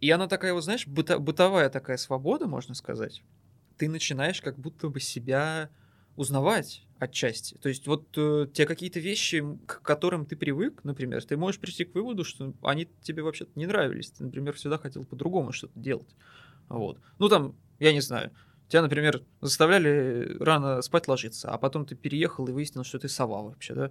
И 0.00 0.10
она 0.10 0.26
такая, 0.26 0.54
вот 0.54 0.64
знаешь, 0.64 0.86
быто, 0.86 1.18
бытовая 1.18 1.68
такая 1.68 1.96
свобода, 1.96 2.46
можно 2.46 2.74
сказать. 2.74 3.22
Ты 3.76 3.88
начинаешь 3.88 4.40
как 4.40 4.58
будто 4.58 4.88
бы 4.88 4.98
себя 5.00 5.70
узнавать 6.20 6.86
отчасти. 6.98 7.54
То 7.54 7.70
есть 7.70 7.86
вот 7.86 8.06
э, 8.18 8.46
те 8.52 8.66
какие-то 8.66 9.00
вещи, 9.00 9.42
к 9.64 9.80
которым 9.80 10.26
ты 10.26 10.36
привык, 10.36 10.84
например, 10.84 11.24
ты 11.24 11.38
можешь 11.38 11.58
прийти 11.58 11.86
к 11.86 11.94
выводу, 11.94 12.24
что 12.24 12.52
они 12.60 12.88
тебе 13.00 13.22
вообще-то 13.22 13.52
не 13.54 13.66
нравились. 13.66 14.10
Ты, 14.10 14.24
например, 14.24 14.52
всегда 14.52 14.76
хотел 14.76 15.06
по-другому 15.06 15.52
что-то 15.52 15.80
делать. 15.80 16.14
Вот. 16.68 17.00
Ну 17.18 17.30
там, 17.30 17.56
я 17.78 17.94
не 17.94 18.02
знаю, 18.02 18.32
тебя, 18.68 18.82
например, 18.82 19.22
заставляли 19.40 20.36
рано 20.40 20.82
спать 20.82 21.08
ложиться, 21.08 21.50
а 21.50 21.56
потом 21.56 21.86
ты 21.86 21.94
переехал 21.94 22.46
и 22.48 22.52
выяснил, 22.52 22.84
что 22.84 22.98
ты 22.98 23.08
сова 23.08 23.40
вообще, 23.40 23.74
да? 23.74 23.90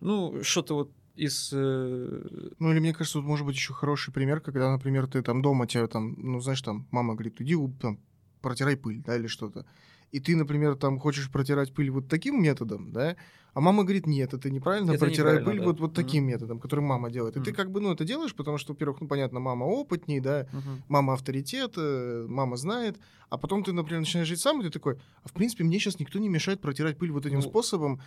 Ну, 0.00 0.42
что-то 0.42 0.74
вот 0.76 0.92
из... 1.14 1.50
Э... 1.52 2.48
Ну, 2.58 2.72
или 2.72 2.80
мне 2.80 2.94
кажется, 2.94 3.18
тут 3.18 3.26
может 3.26 3.44
быть 3.44 3.54
еще 3.54 3.74
хороший 3.74 4.14
пример, 4.14 4.40
когда, 4.40 4.72
например, 4.72 5.08
ты 5.08 5.20
там 5.20 5.42
дома, 5.42 5.66
тебя 5.66 5.86
там, 5.88 6.14
ну, 6.16 6.40
знаешь, 6.40 6.62
там, 6.62 6.86
мама 6.90 7.12
говорит, 7.12 7.38
иди 7.42 7.54
там, 7.82 8.00
протирай 8.40 8.78
пыль, 8.78 9.02
да, 9.02 9.16
или 9.16 9.26
что-то 9.26 9.66
и 10.12 10.20
ты, 10.20 10.36
например, 10.36 10.76
там 10.76 10.98
хочешь 10.98 11.30
протирать 11.30 11.74
пыль 11.74 11.90
вот 11.90 12.08
таким 12.08 12.42
методом, 12.42 12.92
да, 12.92 13.16
а 13.56 13.60
мама 13.60 13.84
говорит, 13.84 14.06
нет, 14.06 14.34
это 14.34 14.50
неправильно, 14.50 14.90
это 14.90 15.06
протирай 15.06 15.42
пыль 15.42 15.60
да. 15.60 15.64
вот, 15.64 15.80
вот 15.80 15.94
таким 15.94 16.24
mm-hmm. 16.24 16.26
методом, 16.26 16.60
который 16.60 16.80
мама 16.80 17.10
делает. 17.10 17.36
И 17.36 17.38
mm-hmm. 17.38 17.44
ты 17.44 17.52
как 17.54 17.70
бы, 17.70 17.80
ну, 17.80 17.90
это 17.90 18.04
делаешь, 18.04 18.34
потому 18.34 18.58
что, 18.58 18.74
во-первых, 18.74 19.00
ну, 19.00 19.08
понятно, 19.08 19.40
мама 19.40 19.64
опытней, 19.64 20.20
да, 20.20 20.42
mm-hmm. 20.42 20.82
мама 20.88 21.14
авторитет, 21.14 21.72
э, 21.78 22.26
мама 22.28 22.58
знает, 22.58 22.98
а 23.30 23.38
потом 23.38 23.64
ты, 23.64 23.72
например, 23.72 24.00
начинаешь 24.00 24.28
жить 24.28 24.40
сам, 24.40 24.60
и 24.60 24.64
ты 24.64 24.70
такой, 24.70 24.98
а 25.22 25.28
в 25.28 25.32
принципе, 25.32 25.64
мне 25.64 25.78
сейчас 25.78 25.98
никто 25.98 26.18
не 26.18 26.28
мешает 26.28 26.60
протирать 26.60 26.98
пыль 26.98 27.10
вот 27.12 27.24
этим 27.24 27.38
mm-hmm. 27.38 27.48
способом, 27.48 28.02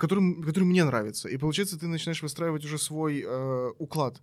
которым, 0.00 0.42
который 0.42 0.64
мне 0.64 0.84
нравится. 0.84 1.28
И 1.28 1.36
получается, 1.36 1.78
ты 1.78 1.86
начинаешь 1.86 2.20
выстраивать 2.20 2.64
уже 2.64 2.76
свой 2.76 3.22
э, 3.24 3.70
уклад 3.78 4.20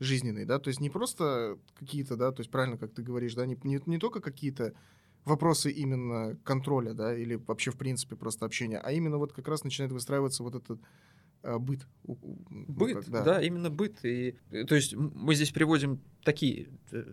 жизненный, 0.00 0.46
да, 0.46 0.58
то 0.58 0.68
есть 0.68 0.80
не 0.80 0.88
просто 0.88 1.58
какие-то, 1.78 2.16
да, 2.16 2.32
то 2.32 2.40
есть 2.40 2.50
правильно, 2.50 2.78
как 2.78 2.94
ты 2.94 3.02
говоришь, 3.02 3.34
да, 3.34 3.44
не, 3.44 3.58
не, 3.62 3.78
не 3.84 3.98
только 3.98 4.20
какие-то 4.20 4.72
вопросы 5.24 5.70
именно 5.70 6.36
контроля, 6.44 6.94
да, 6.94 7.16
или 7.16 7.34
вообще 7.34 7.70
в 7.70 7.76
принципе 7.76 8.16
просто 8.16 8.46
общения, 8.46 8.78
а 8.78 8.92
именно 8.92 9.18
вот 9.18 9.32
как 9.32 9.48
раз 9.48 9.64
начинает 9.64 9.92
выстраиваться 9.92 10.42
вот 10.42 10.54
этот 10.54 10.80
э, 11.42 11.58
быт. 11.58 11.86
Ну, 12.04 12.18
быт, 12.48 12.96
как, 12.96 13.08
да. 13.08 13.22
да, 13.22 13.42
именно 13.42 13.70
быт. 13.70 14.04
И, 14.04 14.36
то 14.68 14.74
есть 14.74 14.94
мы 14.94 15.34
здесь 15.34 15.50
приводим 15.50 16.00
такие 16.22 16.68
э, 16.92 17.04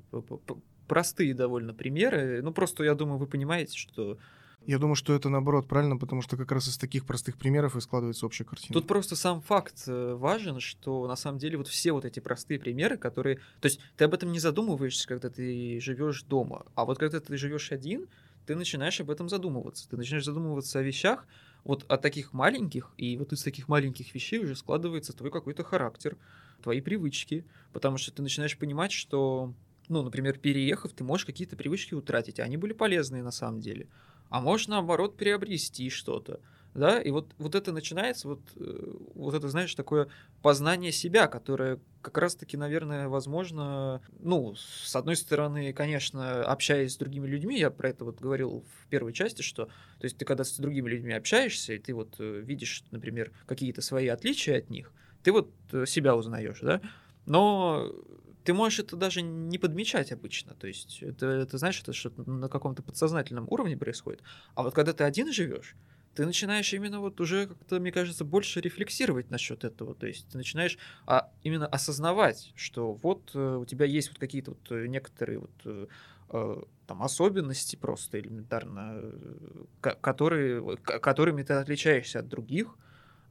простые 0.88 1.34
довольно 1.34 1.74
примеры. 1.74 2.42
Ну, 2.42 2.52
просто 2.52 2.84
я 2.84 2.96
думаю, 2.96 3.18
вы 3.18 3.28
понимаете, 3.28 3.78
что 3.78 4.18
я 4.66 4.78
думаю, 4.78 4.96
что 4.96 5.14
это 5.14 5.30
наоборот 5.30 5.68
правильно, 5.68 5.98
потому 5.98 6.22
что 6.22 6.38
как 6.38 6.52
раз 6.52 6.68
из 6.68 6.78
таких 6.78 7.06
простых 7.06 7.38
примеров 7.38 7.76
и 7.76 7.82
складывается 7.82 8.26
общая 8.26 8.44
картина. 8.44 8.74
Тут 8.74 8.88
просто 8.88 9.16
сам 9.16 9.42
факт 9.42 9.84
э, 9.88 10.14
важен, 10.14 10.60
что 10.60 11.08
на 11.08 11.16
самом 11.16 11.40
деле 11.40 11.58
вот 11.58 11.68
все 11.68 11.92
вот 11.92 12.06
эти 12.06 12.20
простые 12.20 12.60
примеры, 12.60 12.98
которые... 12.98 13.38
То 13.60 13.68
есть 13.68 13.80
ты 13.98 14.06
об 14.06 14.14
этом 14.14 14.32
не 14.32 14.40
задумываешься, 14.40 15.08
когда 15.08 15.30
ты 15.30 15.80
живешь 15.82 16.24
дома, 16.24 16.66
а 16.76 16.86
вот 16.86 17.00
когда 17.00 17.20
ты 17.20 17.38
живешь 17.38 17.72
один, 17.72 18.08
ты 18.46 18.56
начинаешь 18.56 19.00
об 19.02 19.10
этом 19.10 19.30
задумываться. 19.30 19.90
Ты 19.90 19.98
начинаешь 19.98 20.26
задумываться 20.26 20.80
о 20.80 20.82
вещах, 20.82 21.26
вот 21.64 21.86
от 21.88 22.02
таких 22.02 22.34
маленьких, 22.34 22.92
и 22.98 23.18
вот 23.18 23.34
из 23.34 23.44
таких 23.44 23.68
маленьких 23.68 24.14
вещей 24.14 24.40
уже 24.40 24.56
складывается 24.56 25.14
твой 25.14 25.32
какой-то 25.32 25.64
характер, 25.64 26.18
твои 26.62 26.82
привычки, 26.82 27.46
потому 27.74 27.98
что 27.98 28.12
ты 28.12 28.22
начинаешь 28.22 28.58
понимать, 28.58 28.92
что, 28.92 29.54
ну, 29.90 30.02
например, 30.02 30.38
переехав, 30.38 30.92
ты 30.94 31.04
можешь 31.04 31.26
какие-то 31.26 31.56
привычки 31.56 31.94
утратить, 31.94 32.40
а 32.40 32.44
они 32.44 32.58
были 32.58 32.74
полезные 32.74 33.24
на 33.24 33.32
самом 33.32 33.60
деле. 33.60 33.88
А 34.32 34.42
можешь, 34.42 34.68
наоборот, 34.68 35.16
приобрести 35.18 35.92
что-то 35.92 36.40
да, 36.74 37.02
и 37.02 37.12
вот, 37.12 37.34
вот 37.38 37.56
это 37.56 37.72
начинается, 37.72 38.30
вот, 38.30 38.42
э, 38.56 38.94
вот 39.16 39.34
это, 39.34 39.50
знаешь, 39.50 39.76
такое 39.76 40.08
познание 40.42 40.92
себя, 40.92 41.28
которое 41.28 41.80
как 42.02 42.18
раз-таки, 42.18 42.56
наверное, 42.56 43.10
возможно, 43.10 44.02
ну, 44.20 44.56
с 44.56 44.96
одной 44.96 45.16
стороны, 45.16 45.74
конечно, 45.74 46.44
общаясь 46.44 46.94
с 46.94 46.98
другими 46.98 47.28
людьми, 47.28 47.60
я 47.60 47.70
про 47.72 47.90
это 47.90 48.06
вот 48.06 48.20
говорил 48.20 48.64
в 48.84 48.88
первой 48.88 49.14
части, 49.14 49.42
что, 49.42 49.66
то 49.66 50.04
есть 50.04 50.18
ты 50.18 50.26
когда 50.26 50.44
с 50.44 50.58
другими 50.58 50.90
людьми 50.90 51.14
общаешься, 51.14 51.74
и 51.74 51.78
ты 51.78 51.94
вот 51.94 52.16
э, 52.20 52.42
видишь, 52.42 52.84
например, 52.92 53.32
какие-то 53.46 53.82
свои 53.82 54.08
отличия 54.08 54.58
от 54.58 54.70
них, 54.70 54.94
ты 55.24 55.34
вот 55.34 55.52
э, 55.74 55.86
себя 55.86 56.16
узнаешь, 56.16 56.62
да, 56.62 56.82
но 57.26 57.94
ты 58.44 58.54
можешь 58.54 58.80
это 58.80 58.96
даже 58.96 59.22
не 59.22 59.58
подмечать 59.58 60.12
обычно. 60.12 60.54
То 60.56 60.68
есть 60.68 61.02
это, 61.02 61.28
это 61.28 61.58
знаешь, 61.58 61.80
это 61.82 61.94
что-то 61.94 62.30
на 62.30 62.50
каком-то 62.50 62.82
подсознательном 62.84 63.46
уровне 63.50 63.78
происходит. 63.78 64.22
А 64.56 64.64
вот 64.64 64.74
когда 64.74 64.94
ты 64.94 65.04
один 65.04 65.32
живешь, 65.32 65.76
ты 66.16 66.26
начинаешь 66.26 66.74
именно 66.74 67.00
вот 67.00 67.22
уже 67.22 67.48
как-то, 67.48 67.80
мне 67.80 67.92
кажется, 67.92 68.26
больше 68.26 68.60
рефлексировать 68.60 69.30
насчет 69.30 69.64
этого. 69.64 69.96
То 69.96 70.08
есть 70.08 70.28
ты 70.30 70.38
начинаешь 70.38 70.78
а, 71.06 71.30
именно 71.44 71.68
осознавать, 71.68 72.52
что 72.56 72.94
вот 72.94 73.32
э, 73.34 73.56
у 73.56 73.66
тебя 73.66 73.86
есть 73.86 74.10
вот 74.10 74.20
какие-то 74.20 74.52
вот 74.52 74.72
э, 74.72 74.88
некоторые 74.88 75.40
вот 75.40 75.52
э, 75.64 75.88
э, 76.30 76.56
там 76.88 77.04
особенности 77.04 77.78
просто 77.78 78.20
элементарно, 78.20 79.00
э, 79.02 79.92
которые, 80.02 80.78
которыми 80.78 81.44
ты 81.44 81.54
отличаешься 81.54 82.20
от 82.20 82.28
других. 82.28 82.76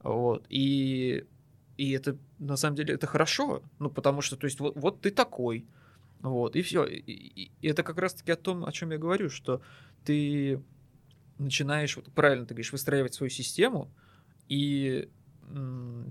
Вот. 0.03 0.47
И, 0.49 1.27
и 1.81 1.93
это 1.93 2.19
на 2.39 2.57
самом 2.57 2.77
деле 2.77 2.93
это 2.93 3.07
хорошо. 3.07 3.63
Ну, 3.79 3.89
потому 3.89 4.21
что, 4.21 4.37
то 4.37 4.45
есть, 4.45 4.61
вот, 4.61 4.77
вот 4.77 5.01
ты 5.01 5.11
такой. 5.11 5.65
Вот, 6.21 6.55
и 6.55 6.61
все. 6.61 6.85
И, 6.85 7.51
и, 7.63 7.67
это 7.67 7.83
как 7.83 7.97
раз-таки 7.97 8.33
о 8.33 8.37
том, 8.37 8.67
о 8.67 8.73
чем 8.73 8.91
я 8.91 8.99
говорю, 8.99 9.31
что 9.31 9.63
ты 10.05 10.63
начинаешь, 11.39 11.97
вот 11.97 12.13
правильно 12.13 12.45
ты 12.45 12.53
говоришь, 12.53 12.73
выстраивать 12.73 13.15
свою 13.15 13.31
систему, 13.31 13.91
и 14.47 15.09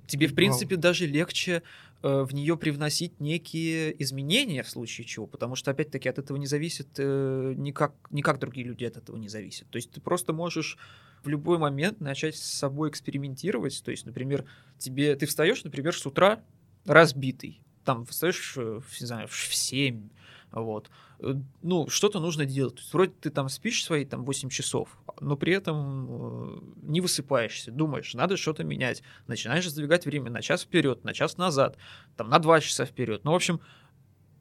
тебе, 0.07 0.27
в 0.27 0.35
принципе, 0.35 0.75
Вау. 0.75 0.81
даже 0.81 1.05
легче 1.05 1.63
э, 2.01 2.21
в 2.23 2.33
нее 2.33 2.57
привносить 2.57 3.19
некие 3.19 4.01
изменения 4.01 4.63
в 4.63 4.69
случае 4.69 5.05
чего, 5.05 5.27
потому 5.27 5.55
что, 5.55 5.71
опять-таки, 5.71 6.09
от 6.09 6.19
этого 6.19 6.37
не 6.37 6.47
зависит 6.47 6.87
э, 6.97 7.53
никак, 7.55 7.93
никак 8.11 8.39
другие 8.39 8.65
люди 8.65 8.85
от 8.85 8.97
этого 8.97 9.17
не 9.17 9.29
зависят. 9.29 9.69
То 9.69 9.77
есть 9.77 9.91
ты 9.91 10.01
просто 10.01 10.33
можешь 10.33 10.77
в 11.23 11.27
любой 11.27 11.57
момент 11.57 11.99
начать 11.99 12.35
с 12.35 12.43
собой 12.43 12.89
экспериментировать. 12.89 13.81
То 13.83 13.91
есть, 13.91 14.05
например, 14.05 14.45
тебе 14.77 15.15
ты 15.15 15.25
встаешь, 15.25 15.63
например, 15.63 15.95
с 15.95 16.05
утра 16.05 16.41
разбитый, 16.85 17.61
там 17.83 18.05
встаешь, 18.05 18.55
не 18.57 19.05
знаю, 19.05 19.27
в 19.27 19.35
7, 19.35 20.09
вот. 20.51 20.89
Э, 21.19 21.35
ну, 21.61 21.87
что-то 21.89 22.19
нужно 22.19 22.45
делать. 22.45 22.75
То 22.75 22.81
есть, 22.81 22.93
вроде 22.93 23.13
ты 23.19 23.29
там 23.29 23.49
спишь 23.49 23.83
свои 23.83 24.05
там 24.05 24.25
8 24.25 24.49
часов, 24.49 24.97
но 25.19 25.37
при 25.37 25.53
этом 25.53 26.07
э, 26.09 26.59
не 26.83 27.01
высыпаешься, 27.01 27.71
думаешь, 27.71 28.13
надо 28.13 28.37
что-то 28.37 28.63
менять. 28.63 29.03
Начинаешь 29.27 29.69
сдвигать 29.69 30.05
время 30.05 30.31
на 30.31 30.41
час 30.41 30.63
вперед, 30.63 31.03
на 31.03 31.13
час 31.13 31.37
назад, 31.37 31.77
там 32.15 32.29
на 32.29 32.39
2 32.39 32.61
часа 32.61 32.85
вперед. 32.85 33.23
Ну, 33.23 33.31
в 33.31 33.35
общем, 33.35 33.61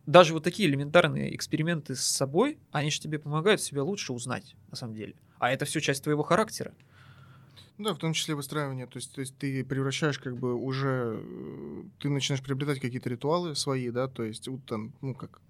даже 0.06 0.32
вот 0.32 0.42
такие 0.42 0.68
элементарные 0.68 1.34
эксперименты 1.34 1.94
с 1.94 2.00
собой, 2.00 2.58
они 2.72 2.90
же 2.90 3.00
тебе 3.00 3.18
помогают 3.18 3.60
себя 3.60 3.82
лучше 3.82 4.12
узнать, 4.12 4.56
на 4.70 4.76
самом 4.76 4.94
деле. 4.94 5.14
А 5.38 5.50
это 5.50 5.66
все 5.66 5.80
часть 5.80 6.02
твоего 6.02 6.22
характера. 6.22 6.72
Да, 7.76 7.94
в 7.94 7.98
том 7.98 8.12
числе 8.12 8.34
выстраивание. 8.34 8.86
То 8.86 8.96
есть, 8.96 9.14
то 9.14 9.20
есть 9.20 9.36
ты 9.38 9.64
превращаешь 9.64 10.18
как 10.18 10.36
бы 10.36 10.54
уже... 10.54 11.20
Э, 11.22 11.82
ты 12.00 12.08
начинаешь 12.08 12.42
приобретать 12.42 12.80
какие-то 12.80 13.08
ритуалы 13.08 13.54
свои, 13.54 13.90
да, 13.90 14.08
то 14.08 14.24
есть 14.24 14.48
вот 14.48 14.64
там, 14.64 14.92
ну 15.00 15.14
как 15.14 15.40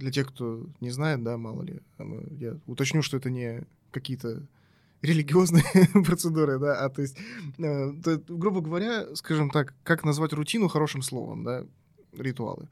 для 0.00 0.10
тех, 0.10 0.28
кто 0.28 0.66
не 0.80 0.90
знает, 0.90 1.22
да, 1.22 1.36
мало 1.36 1.62
ли, 1.62 1.80
я 2.38 2.56
уточню, 2.66 3.02
что 3.02 3.18
это 3.18 3.30
не 3.30 3.62
какие-то 3.90 4.42
религиозные 5.02 5.62
процедуры, 6.04 6.58
да, 6.58 6.84
а 6.84 6.88
то 6.88 7.02
есть, 7.02 7.16
э, 7.58 7.92
то, 8.02 8.18
грубо 8.28 8.60
говоря, 8.60 9.14
скажем 9.14 9.50
так, 9.50 9.74
как 9.82 10.04
назвать 10.04 10.32
рутину 10.32 10.68
хорошим 10.68 11.02
словом, 11.02 11.44
да, 11.44 11.64
ритуалы. 12.12 12.68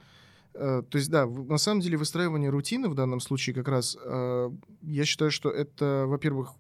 Э, 0.55 0.83
то 0.89 0.99
есть, 0.99 1.11
да, 1.11 1.27
на 1.27 1.59
самом 1.59 1.81
деле 1.81 1.97
выстраивание 1.97 2.51
рутины 2.51 2.89
в 2.89 2.95
данном 2.95 3.21
случае 3.21 3.55
как 3.55 3.69
раз, 3.69 3.97
э, 4.03 4.51
я 4.83 5.05
считаю, 5.05 5.31
что 5.31 5.51
это, 5.51 6.05
во-первых, 6.07 6.53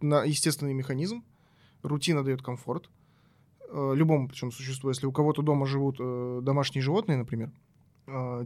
на 0.00 0.24
естественный 0.24 0.74
механизм, 0.74 1.24
рутина 1.82 2.22
дает 2.24 2.42
комфорт, 2.42 2.88
э, 3.68 3.92
любому 3.94 4.28
причем 4.28 4.52
существу, 4.52 4.90
если 4.90 5.06
у 5.06 5.12
кого-то 5.12 5.42
дома 5.42 5.66
живут 5.66 5.96
э, 6.00 6.40
домашние 6.42 6.82
животные, 6.82 7.18
например, 7.18 7.50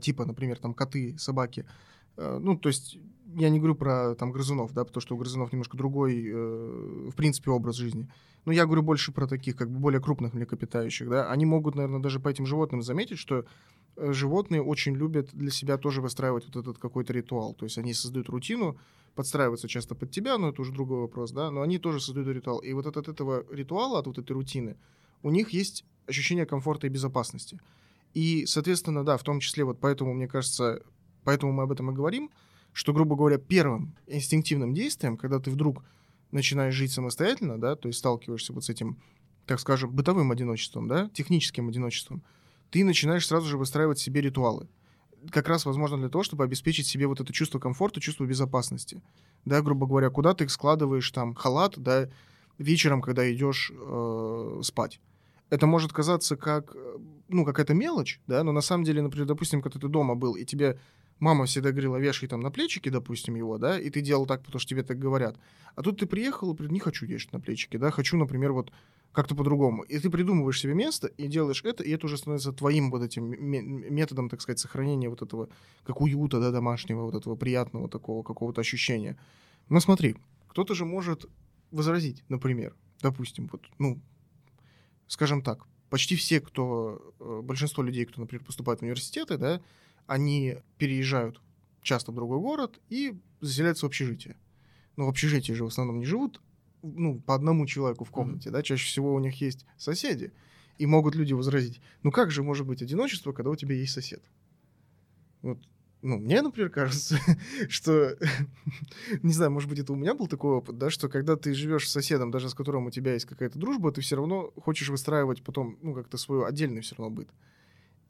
типа, 0.01 0.25
например, 0.25 0.59
там 0.59 0.75
коты, 0.75 1.17
собаки. 1.19 1.65
Э, 2.17 2.39
ну, 2.41 2.57
то 2.57 2.69
есть 2.69 2.99
я 3.37 3.49
не 3.49 3.59
говорю 3.59 3.75
про 3.75 4.15
там 4.15 4.33
грызунов, 4.33 4.73
да, 4.73 4.85
потому 4.85 5.01
что 5.01 5.15
у 5.15 5.19
грызунов 5.19 5.53
немножко 5.53 5.77
другой, 5.77 6.25
э, 6.27 7.09
в 7.11 7.15
принципе, 7.17 7.51
образ 7.51 7.77
жизни. 7.77 8.09
Но 8.45 8.53
я 8.53 8.67
говорю 8.67 8.83
больше 8.83 9.13
про 9.13 9.27
таких, 9.27 9.57
как 9.57 9.71
бы 9.71 9.79
более 9.79 10.01
крупных 10.01 10.35
млекопитающих, 10.35 11.09
да. 11.09 11.31
Они 11.31 11.47
могут, 11.47 11.75
наверное, 11.75 12.01
даже 12.01 12.21
по 12.21 12.29
этим 12.29 12.47
животным 12.47 12.83
заметить, 12.83 13.19
что 13.19 13.45
э, 13.97 14.13
животные 14.13 14.63
очень 14.63 14.95
любят 14.95 15.31
для 15.33 15.51
себя 15.51 15.79
тоже 15.79 16.01
выстраивать 16.01 16.47
вот 16.47 16.57
этот 16.57 16.79
какой-то 16.79 17.13
ритуал. 17.13 17.55
То 17.55 17.65
есть 17.65 17.79
они 17.79 17.95
создают 17.95 18.29
рутину, 18.29 18.77
подстраиваются 19.15 19.69
часто 19.69 19.95
под 19.95 20.11
тебя, 20.11 20.39
но 20.39 20.51
это 20.51 20.61
уже 20.61 20.73
другой 20.73 21.01
вопрос, 21.01 21.33
да, 21.33 21.51
но 21.51 21.63
они 21.63 21.79
тоже 21.79 22.01
создают 22.01 22.29
ритуал. 22.29 22.59
И 22.59 22.73
вот 22.73 22.87
от 22.87 23.09
этого 23.09 23.45
ритуала, 23.51 23.99
от 23.99 24.07
вот 24.07 24.19
этой 24.19 24.33
рутины, 24.33 24.77
у 25.23 25.31
них 25.31 25.51
есть 25.51 25.85
ощущение 26.07 26.47
комфорта 26.47 26.87
и 26.87 26.91
безопасности. 26.91 27.59
И, 28.15 28.47
соответственно, 28.47 29.05
да, 29.05 29.17
в 29.17 29.23
том 29.25 29.41
числе 29.41 29.65
вот 29.65 29.81
поэтому, 29.81 30.15
мне 30.15 30.29
кажется, 30.29 30.81
поэтому 31.25 31.53
мы 31.53 31.65
об 31.65 31.73
этом 31.73 31.91
и 31.91 31.95
говорим, 31.95 32.31
что, 32.73 32.93
грубо 32.93 33.17
говоря, 33.17 33.39
первым 33.39 33.95
инстинктивным 34.07 34.73
действием, 34.73 35.17
когда 35.17 35.41
ты 35.41 35.51
вдруг 35.51 35.85
начинаешь 36.31 36.75
жить 36.75 36.93
самостоятельно, 36.93 37.61
да, 37.61 37.77
то 37.77 37.89
есть 37.89 37.99
сталкиваешься 37.99 38.53
вот 38.53 38.65
с 38.65 38.71
этим, 38.71 38.99
так 39.47 39.61
скажем, 39.61 39.91
бытовым 39.91 40.31
одиночеством, 40.31 40.89
да, 40.89 41.11
техническим 41.13 41.69
одиночеством, 41.69 42.23
ты 42.71 42.85
начинаешь 42.85 43.27
сразу 43.27 43.49
же 43.49 43.59
выстраивать 43.59 43.99
себе 43.99 44.21
ритуалы. 44.21 44.69
Как 45.31 45.49
раз, 45.49 45.65
возможно, 45.65 45.97
для 45.97 46.09
того, 46.09 46.23
чтобы 46.23 46.45
обеспечить 46.45 46.87
себе 46.87 47.07
вот 47.07 47.21
это 47.21 47.33
чувство 47.33 47.59
комфорта, 47.59 48.01
чувство 48.01 48.25
безопасности. 48.25 49.01
Да, 49.45 49.63
грубо 49.63 49.87
говоря, 49.87 50.11
куда 50.11 50.35
ты 50.35 50.49
складываешь 50.49 51.11
там 51.11 51.35
халат, 51.35 51.79
да, 51.79 52.09
вечером, 52.59 53.01
когда 53.01 53.33
идешь 53.33 53.73
э, 53.75 54.61
спать 54.63 55.01
это 55.51 55.67
может 55.67 55.93
казаться 55.93 56.37
как, 56.37 56.75
э, 56.75 56.99
ну, 57.29 57.45
какая-то 57.45 57.75
мелочь, 57.75 58.21
да, 58.27 58.45
но 58.45 58.53
на 58.53 58.61
самом 58.61 58.85
деле, 58.85 59.03
например, 59.03 59.27
допустим, 59.27 59.63
когда 59.63 59.79
ты 59.79 59.89
дома 59.89 60.15
был, 60.15 60.35
и 60.35 60.45
тебе 60.45 60.79
мама 61.19 61.47
всегда 61.47 61.71
говорила, 61.71 61.97
вешай 61.97 62.29
там 62.29 62.41
на 62.41 62.51
плечики, 62.51 62.89
допустим, 62.89 63.35
его, 63.35 63.59
да, 63.59 63.79
и 63.79 63.91
ты 63.91 64.01
делал 64.01 64.27
так, 64.27 64.43
потому 64.43 64.61
что 64.61 64.71
тебе 64.71 64.83
так 64.83 64.99
говорят. 64.99 65.39
А 65.75 65.83
тут 65.83 66.01
ты 66.01 66.07
приехал 66.07 66.55
и 66.55 66.69
не 66.69 66.81
хочу 66.81 67.07
вешать 67.07 67.33
на 67.33 67.41
плечики, 67.41 67.77
да, 67.77 67.91
хочу, 67.91 68.17
например, 68.17 68.53
вот 68.53 68.73
как-то 69.13 69.35
по-другому. 69.35 69.83
И 69.83 69.99
ты 69.99 70.11
придумываешь 70.11 70.61
себе 70.61 70.75
место 70.75 71.07
и 71.07 71.29
делаешь 71.29 71.63
это, 71.65 71.85
и 71.85 71.91
это 71.91 72.07
уже 72.07 72.19
становится 72.19 72.53
твоим 72.53 72.91
вот 72.91 73.03
этим 73.03 73.31
методом, 73.41 74.29
так 74.29 74.41
сказать, 74.41 74.59
сохранения 74.59 75.09
вот 75.09 75.23
этого, 75.23 75.49
как 75.85 76.01
уюта, 76.01 76.41
да, 76.41 76.51
домашнего, 76.51 77.03
вот 77.03 77.15
этого 77.15 77.37
приятного 77.37 77.89
такого 77.89 78.23
какого-то 78.23 78.61
ощущения. 78.61 79.17
Но 79.69 79.81
смотри, 79.81 80.17
кто-то 80.49 80.75
же 80.75 80.85
может 80.85 81.27
возразить, 81.71 82.25
например, 82.29 82.75
допустим, 83.01 83.49
вот, 83.51 83.63
ну, 83.79 84.01
скажем 85.07 85.43
так, 85.43 85.67
почти 85.95 86.17
все, 86.17 86.41
кто, 86.41 87.15
э, 87.21 87.41
большинство 87.45 87.81
людей, 87.81 88.05
кто, 88.05 88.21
например, 88.21 88.45
поступает 88.45 88.81
в 88.81 88.83
университеты, 88.83 89.39
да, 89.39 89.61
они 90.09 90.57
переезжают 90.77 91.41
часто 91.83 92.11
в 92.11 92.17
другой 92.17 92.41
город 92.41 92.81
и 92.89 93.17
заселяются 93.41 93.87
в 93.87 93.91
общежитие. 93.91 94.35
Но 94.97 95.07
в 95.07 95.09
общежитии 95.09 95.53
же 95.53 95.63
в 95.63 95.69
основном 95.69 96.01
не 96.01 96.05
живут 96.05 96.43
ну, 96.83 97.21
по 97.21 97.37
одному 97.37 97.65
человеку 97.67 98.03
в 98.05 98.11
комнате, 98.11 98.49
mm-hmm. 98.49 98.53
да, 98.53 98.63
чаще 98.65 98.85
всего 98.85 99.15
у 99.15 99.21
них 99.21 99.41
есть 99.41 99.67
соседи. 99.79 100.33
И 100.79 100.87
могут 100.87 101.15
люди 101.15 101.33
возразить, 101.33 101.81
ну 102.03 102.11
как 102.11 102.33
же 102.33 102.43
может 102.43 102.67
быть 102.67 102.83
одиночество, 102.83 103.31
когда 103.31 103.53
у 103.53 103.55
тебя 103.55 103.77
есть 103.77 103.93
сосед? 103.93 104.25
Вот 105.43 105.61
ну, 106.05 106.19
мне, 106.19 106.43
например, 106.43 106.71
кажется, 106.71 107.19
что, 107.69 108.17
не 109.23 109.33
знаю, 109.33 109.51
может 109.51 109.69
быть, 109.69 109.79
это 109.79 109.93
у 109.93 109.97
меня 109.97 110.15
был 110.15 110.29
такой 110.29 110.53
опыт, 110.53 110.77
да, 110.77 110.91
что 110.91 111.09
когда 111.09 111.35
ты 111.37 111.55
живешь 111.55 111.89
с 111.89 111.93
соседом, 111.93 112.31
даже 112.31 112.51
с 112.51 112.55
которым 112.55 112.87
у 112.87 112.91
тебя 112.91 113.15
есть 113.15 113.25
какая-то 113.25 113.59
дружба, 113.59 113.91
ты 113.91 114.03
все 114.03 114.17
равно 114.17 114.53
хочешь 114.63 114.91
выстраивать 114.91 115.43
потом, 115.43 115.79
ну, 115.83 115.95
как-то 115.95 116.19
свой 116.19 116.47
отдельный 116.47 116.83
все 116.83 116.95
равно 116.97 117.15
быт. 117.17 117.29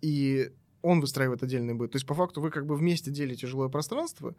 И 0.03 0.51
он 0.83 1.01
выстраивает 1.01 1.43
отдельный 1.43 1.75
быт. 1.75 1.93
То 1.93 1.97
есть, 1.97 2.07
по 2.07 2.15
факту, 2.15 2.41
вы 2.41 2.51
как 2.51 2.67
бы 2.67 2.77
вместе 2.77 3.13
делите 3.13 3.47
жилое 3.47 3.69
пространство, 3.69 4.35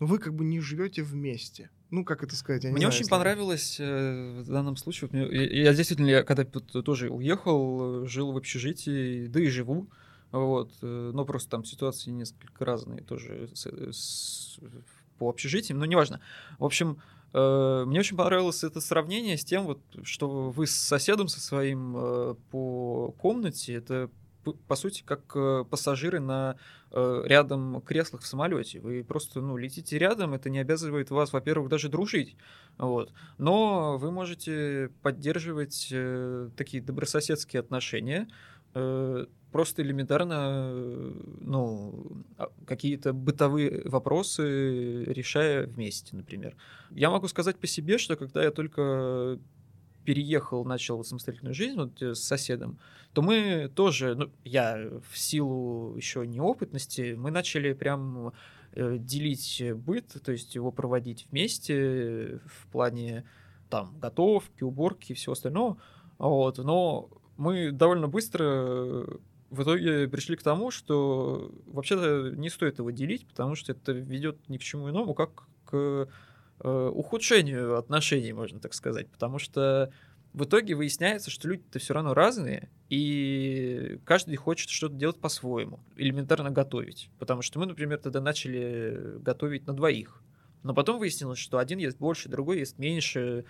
но 0.00 0.06
вы 0.06 0.18
как 0.18 0.34
бы 0.34 0.44
не 0.44 0.58
живете 0.58 1.02
вместе. 1.02 1.70
Ну, 1.90 2.04
как 2.04 2.24
это 2.24 2.34
сказать? 2.34 2.64
Я 2.64 2.70
Мне 2.70 2.80
знаю, 2.80 2.88
очень 2.88 2.98
если... 2.98 3.10
понравилось 3.10 3.76
э, 3.78 4.42
в 4.42 4.50
данном 4.50 4.76
случае. 4.76 5.08
Я, 5.12 5.68
я 5.68 5.74
действительно, 5.74 6.08
я, 6.08 6.22
когда 6.24 6.44
тоже 6.44 7.08
уехал, 7.08 8.02
э, 8.02 8.06
жил 8.08 8.32
в 8.32 8.36
общежитии, 8.36 9.28
да 9.28 9.40
и 9.40 9.46
живу. 9.46 9.88
Вот, 10.32 10.72
э, 10.82 11.10
но 11.14 11.24
просто 11.24 11.50
там 11.50 11.64
ситуации 11.64 12.10
несколько 12.10 12.64
разные 12.64 13.02
тоже 13.02 13.48
с, 13.54 13.66
с, 13.66 14.58
по 15.18 15.28
общежитиям, 15.28 15.78
но 15.78 15.86
неважно. 15.86 16.20
В 16.58 16.64
общем, 16.64 16.98
Э, 17.36 17.84
мне 17.86 18.00
очень 18.00 18.16
понравилось 18.16 18.64
это 18.64 18.80
сравнение 18.80 19.36
с 19.36 19.44
тем, 19.44 19.64
вот, 19.64 19.80
что 20.04 20.50
вы 20.50 20.66
с 20.66 20.74
соседом 20.74 21.28
со 21.28 21.38
своим 21.38 21.94
э, 21.96 22.34
по 22.50 23.14
комнате, 23.18 23.74
это 23.74 24.10
по 24.68 24.76
сути, 24.76 25.02
как 25.04 25.32
э, 25.34 25.64
пассажиры 25.68 26.20
на 26.20 26.56
рядом 26.92 27.82
креслах 27.82 28.22
в 28.22 28.26
самолете. 28.26 28.80
Вы 28.80 29.04
просто 29.04 29.40
ну, 29.40 29.56
летите 29.56 29.98
рядом, 29.98 30.32
это 30.32 30.48
не 30.48 30.60
обязывает 30.60 31.10
вас, 31.10 31.32
во-первых, 31.32 31.68
даже 31.68 31.88
дружить. 31.88 32.36
Вот. 32.78 33.12
Но 33.36 33.98
вы 33.98 34.12
можете 34.12 34.92
поддерживать 35.02 35.92
такие 36.56 36.82
добрососедские 36.82 37.60
отношения, 37.60 38.28
просто 39.52 39.82
элементарно 39.82 40.70
ну, 41.40 42.24
а, 42.36 42.50
какие-то 42.66 43.12
бытовые 43.12 43.88
вопросы 43.88 45.04
решая 45.04 45.66
вместе, 45.66 46.14
например. 46.14 46.56
Я 46.90 47.10
могу 47.10 47.26
сказать 47.28 47.56
по 47.56 47.66
себе, 47.66 47.96
что 47.96 48.16
когда 48.16 48.42
я 48.42 48.50
только 48.50 49.38
переехал, 50.04 50.64
начал 50.64 51.02
самостоятельную 51.04 51.54
жизнь 51.54 51.76
вот, 51.76 52.02
э, 52.02 52.14
с 52.14 52.22
соседом, 52.22 52.78
то 53.12 53.22
мы 53.22 53.70
тоже, 53.74 54.14
ну, 54.14 54.30
я 54.44 54.78
в 55.10 55.18
силу 55.18 55.96
еще 55.96 56.26
неопытности, 56.26 57.14
мы 57.18 57.30
начали 57.30 57.72
прям 57.72 58.32
э, 58.72 58.98
делить 58.98 59.62
быт, 59.74 60.16
то 60.22 60.32
есть 60.32 60.54
его 60.54 60.70
проводить 60.70 61.26
вместе 61.30 62.40
в 62.46 62.66
плане 62.70 63.24
там 63.68 63.98
готовки, 63.98 64.62
уборки 64.62 65.12
и 65.12 65.14
всего 65.14 65.32
остального. 65.32 65.78
Вот, 66.18 66.58
но 66.58 67.10
мы 67.36 67.70
довольно 67.72 68.08
быстро 68.08 69.06
в 69.50 69.62
итоге 69.62 70.08
пришли 70.08 70.36
к 70.36 70.42
тому, 70.42 70.70
что 70.70 71.52
вообще-то 71.66 72.32
не 72.34 72.50
стоит 72.50 72.78
его 72.78 72.90
делить, 72.90 73.26
потому 73.26 73.54
что 73.54 73.72
это 73.72 73.92
ведет 73.92 74.48
ни 74.48 74.58
к 74.58 74.62
чему 74.62 74.90
иному, 74.90 75.14
как 75.14 75.44
к 75.64 76.08
э, 76.60 76.90
ухудшению 76.92 77.78
отношений, 77.78 78.32
можно 78.32 78.58
так 78.60 78.74
сказать. 78.74 79.08
Потому 79.10 79.38
что 79.38 79.92
в 80.32 80.44
итоге 80.44 80.74
выясняется, 80.74 81.30
что 81.30 81.48
люди-то 81.48 81.78
все 81.78 81.94
равно 81.94 82.12
разные, 82.12 82.68
и 82.88 83.98
каждый 84.04 84.36
хочет 84.36 84.68
что-то 84.68 84.94
делать 84.94 85.18
по-своему, 85.18 85.80
элементарно 85.96 86.50
готовить. 86.50 87.10
Потому 87.18 87.42
что 87.42 87.58
мы, 87.58 87.66
например, 87.66 87.98
тогда 87.98 88.20
начали 88.20 89.18
готовить 89.20 89.66
на 89.66 89.72
двоих. 89.72 90.22
Но 90.62 90.74
потом 90.74 90.98
выяснилось, 90.98 91.38
что 91.38 91.58
один 91.58 91.78
ест 91.78 91.98
больше, 91.98 92.28
другой 92.28 92.58
ест 92.58 92.78
меньше, 92.78 93.20
э, 93.20 93.44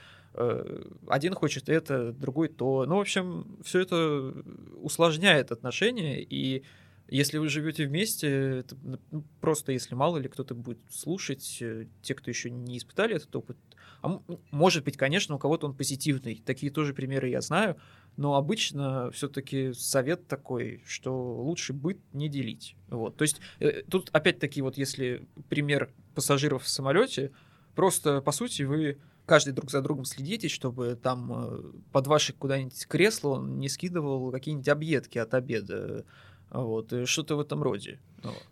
один 1.09 1.35
хочет 1.35 1.69
это, 1.69 2.12
другой 2.12 2.49
то. 2.49 2.85
Ну, 2.87 2.97
в 2.97 3.01
общем, 3.01 3.59
все 3.65 3.81
это 3.81 4.35
усложняет 4.83 5.51
отношения, 5.51 6.23
и 6.23 6.65
если 7.09 7.39
вы 7.39 7.49
живете 7.49 7.87
вместе, 7.87 8.59
это 8.61 8.77
ну, 8.83 9.25
просто 9.41 9.73
если 9.73 9.95
мало 9.95 10.19
ли 10.19 10.29
кто-то 10.29 10.55
будет 10.55 10.81
слушать, 10.91 11.59
э, 11.61 11.87
те, 12.03 12.15
кто 12.15 12.31
еще 12.31 12.51
не 12.51 12.79
испытали 12.79 13.15
этот 13.15 13.35
опыт. 13.37 13.57
А 14.03 14.21
может 14.51 14.85
быть, 14.85 14.97
конечно, 14.97 15.37
у 15.37 15.39
кого-то 15.39 15.67
он 15.67 15.75
позитивный. 15.75 16.43
Такие 16.45 16.73
тоже 16.73 16.95
примеры 16.95 17.29
я 17.29 17.41
знаю. 17.41 17.77
Но 18.17 18.35
обычно 18.35 19.11
все-таки 19.12 19.73
совет 19.73 20.27
такой, 20.27 20.83
что 20.87 21.12
лучше 21.43 21.73
быт 21.73 21.99
не 22.12 22.29
делить. 22.29 22.75
Вот. 22.89 23.17
То 23.17 23.23
есть 23.23 23.41
э, 23.61 23.83
тут 23.89 24.11
опять-таки 24.12 24.61
вот 24.61 24.77
если 24.77 25.29
пример 25.49 25.91
пассажиров 26.15 26.65
в 26.65 26.69
самолете, 26.69 27.31
просто 27.77 28.21
по 28.21 28.33
сути 28.33 28.62
вы 28.62 28.99
каждый 29.27 29.53
друг 29.53 29.71
за 29.71 29.83
другом 29.83 30.05
следите, 30.05 30.49
чтобы 30.49 30.99
там 31.01 31.33
э, 31.33 31.73
под 31.93 32.07
ваше 32.07 32.33
куда-нибудь 32.33 32.87
кресло 32.87 33.31
он 33.31 33.59
не 33.59 33.69
скидывал 33.69 34.31
какие-нибудь 34.31 34.69
объедки 34.69 35.19
от 35.19 35.35
обеда. 35.35 36.05
Вот, 36.49 36.93
что-то 37.07 37.37
в 37.37 37.41
этом 37.41 37.62
роде. 37.62 37.99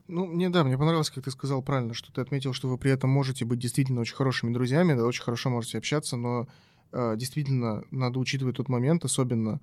Ну, 0.09 0.27
мне 0.27 0.51
да, 0.51 0.65
мне 0.65 0.77
понравилось, 0.77 1.11
как 1.11 1.25
ты 1.25 1.31
сказал 1.31 1.63
правильно, 1.63 1.95
что 1.95 2.13
ты 2.13 2.21
отметил, 2.21 2.53
что 2.53 2.69
вы 2.69 2.77
при 2.77 2.91
этом 2.91 3.11
можете 3.11 3.45
быть 3.45 3.59
действительно 3.59 4.01
очень 4.01 4.17
хорошими 4.17 4.53
друзьями, 4.53 4.95
да, 4.95 5.05
очень 5.05 5.23
хорошо 5.23 5.51
можете 5.51 5.79
общаться, 5.79 6.17
но 6.17 6.49
э, 6.93 7.15
действительно 7.17 7.85
надо 7.91 8.19
учитывать 8.19 8.57
тот 8.57 8.69
момент, 8.69 9.05
особенно 9.05 9.61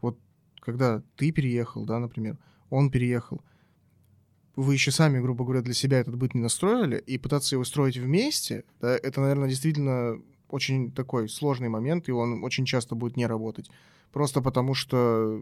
вот 0.00 0.18
когда 0.60 1.02
ты 1.16 1.30
переехал, 1.30 1.84
да, 1.84 1.98
например, 1.98 2.38
он 2.70 2.90
переехал, 2.90 3.42
вы 4.56 4.74
еще 4.74 4.90
сами, 4.90 5.20
грубо 5.20 5.44
говоря, 5.44 5.62
для 5.62 5.74
себя 5.74 6.00
этот 6.00 6.16
быт 6.16 6.34
не 6.34 6.40
настроили, 6.40 6.98
и 6.98 7.18
пытаться 7.18 7.54
его 7.54 7.64
строить 7.64 7.96
вместе, 7.96 8.64
да, 8.80 8.96
это, 8.96 9.20
наверное, 9.20 9.48
действительно 9.48 10.20
очень 10.52 10.92
такой 10.92 11.28
сложный 11.28 11.68
момент, 11.68 12.08
и 12.08 12.12
он 12.12 12.44
очень 12.44 12.64
часто 12.64 12.94
будет 12.94 13.16
не 13.16 13.26
работать. 13.26 13.70
Просто 14.12 14.40
потому 14.40 14.74
что 14.74 15.40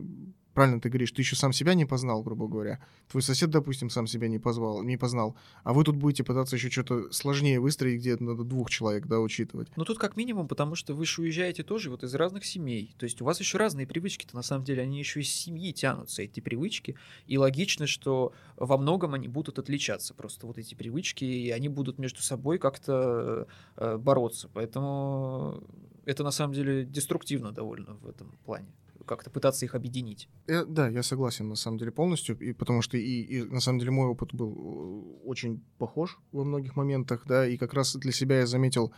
правильно 0.59 0.81
ты 0.81 0.89
говоришь, 0.89 1.13
ты 1.13 1.23
еще 1.23 1.37
сам 1.37 1.53
себя 1.53 1.75
не 1.75 1.85
познал, 1.85 2.21
грубо 2.25 2.49
говоря. 2.49 2.81
Твой 3.09 3.23
сосед, 3.23 3.49
допустим, 3.49 3.91
сам 3.91 4.09
себя 4.09 4.27
не 4.27 4.41
позвал, 4.41 4.83
не 4.83 4.97
познал, 4.97 5.37
а 5.63 5.73
вы 5.73 5.85
тут 5.85 5.95
будете 5.95 6.25
пытаться 6.25 6.57
еще 6.57 6.69
что-то 6.69 7.13
сложнее 7.13 7.61
выстроить, 7.61 8.01
где 8.01 8.17
надо 8.17 8.43
двух 8.43 8.69
человек, 8.69 9.07
да, 9.07 9.21
учитывать. 9.21 9.69
Ну 9.77 9.85
тут 9.85 10.01
как 10.01 10.17
минимум, 10.17 10.49
потому 10.49 10.75
что 10.75 10.95
вы 10.95 11.07
же 11.07 11.23
уезжаете 11.23 11.63
тоже 11.63 11.91
вот 11.91 12.03
из 12.03 12.13
разных 12.13 12.45
семей. 12.45 12.93
То 12.99 13.05
есть 13.05 13.23
у 13.23 13.25
вас 13.25 13.39
еще 13.39 13.57
разные 13.57 13.87
привычки-то, 13.87 14.35
на 14.35 14.43
самом 14.43 14.65
деле, 14.65 14.83
они 14.83 14.99
еще 14.99 15.21
из 15.21 15.33
семьи 15.33 15.73
тянутся, 15.73 16.23
эти 16.23 16.41
привычки. 16.41 16.97
И 17.29 17.39
логично, 17.39 17.87
что 17.87 18.33
во 18.57 18.79
многом 18.79 19.15
они 19.15 19.29
будут 19.29 19.61
отличаться, 19.61 20.13
просто 20.13 20.49
вот 20.49 20.59
эти 20.59 20.75
привычки, 20.75 21.25
и 21.25 21.51
они 21.51 21.69
будут 21.69 21.99
между 21.99 22.21
собой 22.21 22.59
как-то 22.59 23.47
э, 23.77 23.97
бороться. 23.97 24.51
Поэтому 24.53 25.63
это 26.05 26.25
на 26.25 26.33
самом 26.33 26.55
деле 26.55 26.85
деструктивно 26.85 27.53
довольно 27.53 27.95
в 28.03 28.09
этом 28.09 28.37
плане 28.45 28.75
как-то 29.09 29.31
пытаться 29.31 29.65
их 29.65 29.75
объединить. 29.75 30.29
Я, 30.47 30.65
да, 30.65 30.89
я 30.89 31.03
согласен 31.03 31.49
на 31.49 31.57
самом 31.57 31.79
деле 31.79 31.91
полностью, 31.91 32.39
и 32.39 32.53
потому 32.53 32.83
что 32.83 32.97
и, 32.97 33.23
и 33.23 33.43
на 33.43 33.61
самом 33.61 33.81
деле 33.81 33.91
мой 33.91 34.07
опыт 34.07 34.33
был 34.33 34.53
э, 34.53 35.27
очень 35.27 35.61
похож 35.79 36.21
во 36.31 36.45
многих 36.45 36.77
моментах, 36.77 37.25
да, 37.27 37.47
и 37.47 37.57
как 37.57 37.75
раз 37.75 37.97
для 37.97 38.13
себя 38.13 38.39
я 38.39 38.47
заметил, 38.47 38.93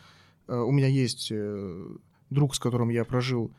э, 0.48 0.54
у 0.54 0.70
меня 0.72 0.88
есть 0.88 1.28
э, 1.32 1.96
друг, 2.28 2.54
с 2.54 2.58
которым 2.58 2.90
я 2.90 3.04
прожил 3.04 3.52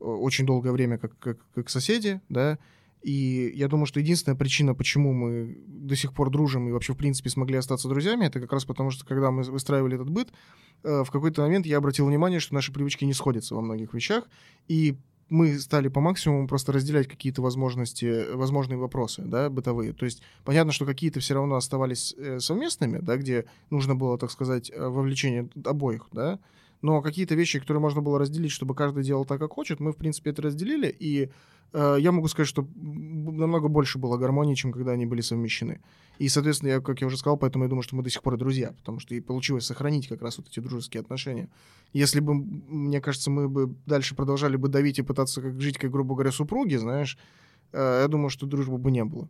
очень 0.00 0.46
долгое 0.46 0.72
время 0.72 0.98
как, 0.98 1.18
как, 1.18 1.38
как 1.54 1.70
соседи, 1.70 2.20
да, 2.28 2.58
и 3.02 3.52
я 3.54 3.68
думаю, 3.68 3.86
что 3.86 4.00
единственная 4.00 4.36
причина, 4.36 4.74
почему 4.74 5.12
мы 5.12 5.56
до 5.66 5.94
сих 5.94 6.12
пор 6.12 6.30
дружим 6.30 6.68
и 6.68 6.72
вообще, 6.72 6.94
в 6.94 6.96
принципе, 6.96 7.30
смогли 7.30 7.56
остаться 7.56 7.88
друзьями, 7.88 8.26
это 8.26 8.40
как 8.40 8.52
раз 8.52 8.64
потому, 8.64 8.90
что 8.90 9.06
когда 9.06 9.30
мы 9.30 9.42
выстраивали 9.44 9.94
этот 9.94 10.10
быт, 10.10 10.32
в 10.82 11.06
какой-то 11.10 11.42
момент 11.42 11.66
я 11.66 11.78
обратил 11.78 12.06
внимание, 12.06 12.40
что 12.40 12.54
наши 12.54 12.72
привычки 12.72 13.04
не 13.04 13.12
сходятся 13.12 13.54
во 13.54 13.60
многих 13.60 13.94
вещах, 13.94 14.28
и 14.66 14.96
мы 15.30 15.58
стали 15.58 15.88
по 15.88 16.00
максимуму 16.00 16.48
просто 16.48 16.72
разделять 16.72 17.06
какие-то 17.06 17.42
возможности, 17.42 18.32
возможные 18.32 18.78
вопросы, 18.78 19.22
да, 19.22 19.50
бытовые. 19.50 19.92
То 19.92 20.04
есть 20.04 20.22
понятно, 20.44 20.72
что 20.72 20.86
какие-то 20.86 21.20
все 21.20 21.34
равно 21.34 21.56
оставались 21.56 22.14
э, 22.16 22.40
совместными, 22.40 22.98
да, 22.98 23.16
где 23.16 23.44
нужно 23.70 23.94
было, 23.94 24.18
так 24.18 24.30
сказать, 24.30 24.70
э, 24.70 24.88
вовлечение 24.88 25.48
обоих, 25.64 26.06
да, 26.12 26.38
но 26.80 27.02
какие-то 27.02 27.34
вещи, 27.34 27.58
которые 27.58 27.80
можно 27.80 28.00
было 28.00 28.18
разделить, 28.18 28.52
чтобы 28.52 28.74
каждый 28.74 29.02
делал 29.02 29.24
так, 29.24 29.40
как 29.40 29.52
хочет, 29.52 29.80
мы, 29.80 29.92
в 29.92 29.96
принципе, 29.96 30.30
это 30.30 30.42
разделили, 30.42 30.94
и 30.98 31.30
э, 31.72 31.96
я 31.98 32.12
могу 32.12 32.28
сказать, 32.28 32.48
что 32.48 32.66
намного 32.76 33.68
больше 33.68 33.98
было 33.98 34.16
гармонии, 34.16 34.54
чем 34.54 34.72
когда 34.72 34.92
они 34.92 35.06
были 35.06 35.20
совмещены. 35.20 35.80
И, 36.18 36.28
соответственно, 36.28 36.70
я, 36.70 36.80
как 36.80 37.00
я 37.00 37.06
уже 37.06 37.16
сказал, 37.16 37.36
поэтому 37.36 37.64
я 37.64 37.70
думаю, 37.70 37.82
что 37.82 37.94
мы 37.94 38.02
до 38.02 38.10
сих 38.10 38.22
пор 38.22 38.36
друзья, 38.36 38.72
потому 38.72 38.98
что 38.98 39.14
и 39.14 39.20
получилось 39.20 39.66
сохранить 39.66 40.08
как 40.08 40.20
раз 40.20 40.36
вот 40.38 40.48
эти 40.48 40.58
дружеские 40.58 41.00
отношения. 41.00 41.48
Если 41.92 42.18
бы, 42.18 42.34
мне 42.34 43.00
кажется, 43.00 43.30
мы 43.30 43.48
бы 43.48 43.74
дальше 43.86 44.16
продолжали 44.16 44.56
бы 44.56 44.68
давить 44.68 44.98
и 44.98 45.02
пытаться 45.02 45.40
как 45.40 45.60
жить, 45.60 45.78
как, 45.78 45.92
грубо 45.92 46.14
говоря, 46.14 46.32
супруги, 46.32 46.74
знаешь, 46.74 47.16
э, 47.72 48.00
я 48.02 48.08
думаю, 48.08 48.30
что 48.30 48.46
дружбы 48.46 48.78
бы 48.78 48.90
не 48.90 49.04
было. 49.04 49.28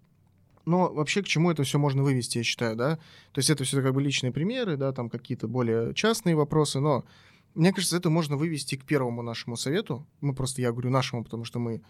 Но 0.65 0.93
вообще 0.93 1.23
к 1.23 1.27
чему 1.27 1.51
это 1.51 1.63
все 1.63 1.79
можно 1.79 2.03
вывести, 2.03 2.39
я 2.39 2.45
считаю, 2.45 2.75
да? 2.75 2.97
То 3.33 3.39
есть 3.39 3.51
это 3.51 3.65
все 3.65 3.83
как 3.83 3.93
бы 3.93 4.03
личные 4.03 4.33
примеры, 4.33 4.77
да, 4.77 4.93
там 4.93 5.11
какие-то 5.11 5.47
более 5.47 5.93
частные 5.95 6.37
вопросы, 6.37 6.81
но 6.81 7.05
мне 7.55 7.73
кажется, 7.73 7.97
это 7.97 8.09
можно 8.09 8.37
вывести 8.37 8.77
к 8.77 8.85
первому 8.85 9.23
нашему 9.23 9.57
совету. 9.57 10.07
Мы 10.21 10.35
просто, 10.35 10.63
я 10.63 10.71
говорю 10.71 10.91
нашему, 10.91 11.25
потому 11.25 11.45
что 11.45 11.59
мы 11.59 11.83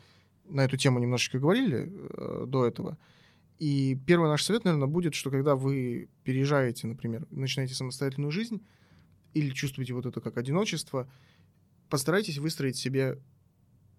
на 0.48 0.64
эту 0.64 0.76
тему 0.76 0.98
немножечко 0.98 1.38
говорили 1.38 1.88
э, 1.88 2.44
до 2.46 2.66
этого. 2.66 2.98
И 3.58 3.96
первый 4.06 4.28
наш 4.28 4.44
совет, 4.44 4.64
наверное, 4.64 4.86
будет, 4.86 5.14
что 5.14 5.30
когда 5.30 5.56
вы 5.56 6.08
переезжаете, 6.22 6.86
например, 6.86 7.26
начинаете 7.30 7.74
самостоятельную 7.74 8.30
жизнь 8.30 8.64
или 9.34 9.50
чувствуете 9.50 9.94
вот 9.94 10.06
это 10.06 10.20
как 10.20 10.36
одиночество, 10.36 11.10
постарайтесь 11.88 12.38
выстроить 12.38 12.76
себе 12.76 13.20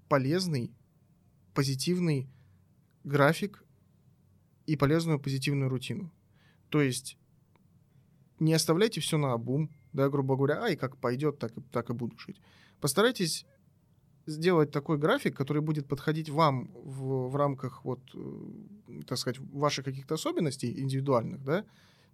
полезный, 0.08 0.72
позитивный 1.54 2.30
график 3.04 3.64
и 4.66 4.78
полезную 4.78 5.20
позитивную 5.20 5.70
рутину. 5.70 6.12
То 6.70 6.82
есть 6.82 7.18
не 8.40 8.54
оставляйте 8.54 9.02
все 9.02 9.18
на 9.18 9.34
обум, 9.34 9.70
да, 9.92 10.08
грубо 10.10 10.38
говоря, 10.38 10.62
ай, 10.62 10.78
как 10.78 10.98
пойдет, 10.98 11.40
так, 11.40 11.52
так 11.72 11.90
и 11.90 11.94
буду 11.94 12.18
жить. 12.18 12.40
Постарайтесь 12.80 13.46
сделать 14.30 14.72
такой 14.72 14.98
график, 14.98 15.36
который 15.36 15.62
будет 15.62 15.88
подходить 15.88 16.30
вам 16.30 16.72
в, 16.74 17.30
в 17.30 17.36
рамках, 17.36 17.84
вот, 17.84 18.00
э, 18.14 19.02
так 19.06 19.18
сказать, 19.18 19.40
ваших 19.40 19.86
каких-то 19.86 20.16
особенностей 20.16 20.80
индивидуальных, 20.80 21.44
да, 21.44 21.66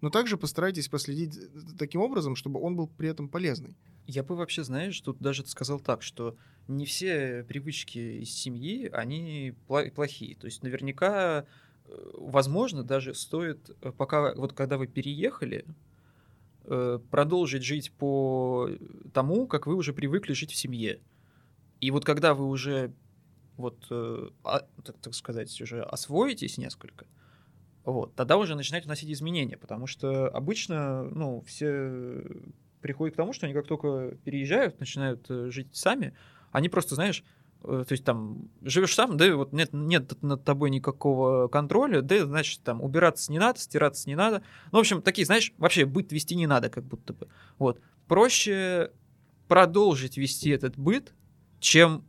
но 0.01 0.09
также 0.09 0.37
постарайтесь 0.37 0.89
последить 0.89 1.39
таким 1.77 2.01
образом, 2.01 2.35
чтобы 2.35 2.59
он 2.59 2.75
был 2.75 2.87
при 2.87 3.09
этом 3.09 3.29
полезный. 3.29 3.75
Я 4.07 4.23
бы 4.23 4.35
вообще, 4.35 4.63
знаешь, 4.63 4.99
тут 5.01 5.19
даже 5.19 5.45
сказал 5.45 5.79
так, 5.79 6.01
что 6.01 6.35
не 6.67 6.85
все 6.85 7.45
привычки 7.47 7.97
из 8.21 8.31
семьи, 8.31 8.89
они 8.91 9.55
плохие. 9.67 10.35
То 10.35 10.45
есть 10.45 10.63
наверняка, 10.63 11.45
э, 11.87 12.09
возможно, 12.13 12.83
даже 12.83 13.13
стоит, 13.13 13.69
э, 13.81 13.91
пока, 13.91 14.33
вот 14.35 14.53
когда 14.53 14.77
вы 14.77 14.87
переехали, 14.87 15.65
продолжить 17.11 17.61
жить 17.61 17.91
по 17.91 18.67
тому, 19.13 19.45
как 19.45 19.67
вы 19.67 19.75
уже 19.75 19.93
привыкли 19.93 20.33
жить 20.33 20.51
в 20.51 20.55
семье. 20.55 20.99
И 21.81 21.91
вот 21.91 22.05
когда 22.05 22.33
вы 22.33 22.45
уже 22.47 22.93
вот, 23.57 23.85
э, 23.89 24.29
а, 24.43 24.61
так, 25.01 25.13
сказать, 25.13 25.61
уже 25.61 25.81
освоитесь 25.81 26.57
несколько, 26.57 27.05
вот, 27.83 28.15
тогда 28.15 28.37
уже 28.37 28.55
начинаете 28.55 28.85
вносить 28.85 29.11
изменения, 29.11 29.57
потому 29.57 29.87
что 29.87 30.27
обычно, 30.27 31.03
ну, 31.03 31.41
все 31.45 32.23
приходят 32.81 33.13
к 33.15 33.17
тому, 33.17 33.33
что 33.33 33.45
они 33.45 33.53
как 33.53 33.67
только 33.67 34.17
переезжают, 34.23 34.79
начинают 34.79 35.25
э, 35.29 35.49
жить 35.51 35.69
сами, 35.71 36.13
они 36.51 36.69
просто, 36.69 36.95
знаешь, 36.95 37.23
э, 37.63 37.83
то 37.87 37.91
есть 37.91 38.03
там 38.03 38.49
живешь 38.61 38.93
сам, 38.93 39.17
да, 39.17 39.35
вот 39.35 39.53
нет, 39.53 39.69
нет 39.71 40.21
над 40.21 40.43
тобой 40.43 40.69
никакого 40.69 41.47
контроля, 41.47 42.01
да, 42.01 42.25
значит, 42.25 42.61
там 42.63 42.81
убираться 42.81 43.31
не 43.31 43.39
надо, 43.39 43.59
стираться 43.59 44.09
не 44.09 44.15
надо. 44.15 44.41
Ну, 44.71 44.79
в 44.79 44.81
общем, 44.81 45.01
такие, 45.01 45.25
знаешь, 45.25 45.53
вообще 45.57 45.85
быт 45.85 46.11
вести 46.11 46.35
не 46.35 46.47
надо, 46.47 46.69
как 46.69 46.83
будто 46.83 47.13
бы. 47.13 47.27
Вот. 47.57 47.79
Проще 48.07 48.91
продолжить 49.47 50.17
вести 50.17 50.49
этот 50.49 50.77
быт, 50.77 51.13
чем 51.65 52.03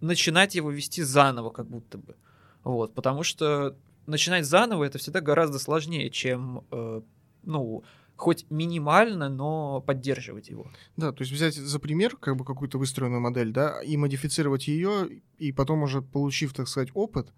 начинать 0.00 0.54
его 0.54 0.70
вести 0.70 1.02
заново, 1.02 1.50
как 1.50 1.66
будто 1.66 1.98
бы. 1.98 2.16
Вот, 2.64 2.94
потому 2.94 3.22
что 3.22 3.76
начинать 4.06 4.46
заново 4.46 4.84
это 4.84 4.96
всегда 4.96 5.20
гораздо 5.20 5.58
сложнее, 5.58 6.08
чем, 6.08 6.64
э, 6.70 7.02
ну, 7.42 7.84
хоть 8.16 8.46
минимально, 8.50 9.28
но 9.28 9.82
поддерживать 9.82 10.48
его. 10.48 10.70
Да, 10.96 11.12
то 11.12 11.20
есть 11.22 11.32
взять 11.32 11.54
за 11.54 11.78
пример 11.78 12.16
как 12.16 12.36
бы 12.36 12.46
какую-то 12.46 12.78
выстроенную 12.78 13.20
модель, 13.20 13.52
да, 13.52 13.82
и 13.82 13.98
модифицировать 13.98 14.68
ее, 14.68 15.20
и 15.36 15.52
потом 15.52 15.82
уже 15.82 16.00
получив, 16.00 16.54
так 16.54 16.66
сказать, 16.66 16.88
опыт, 16.94 17.28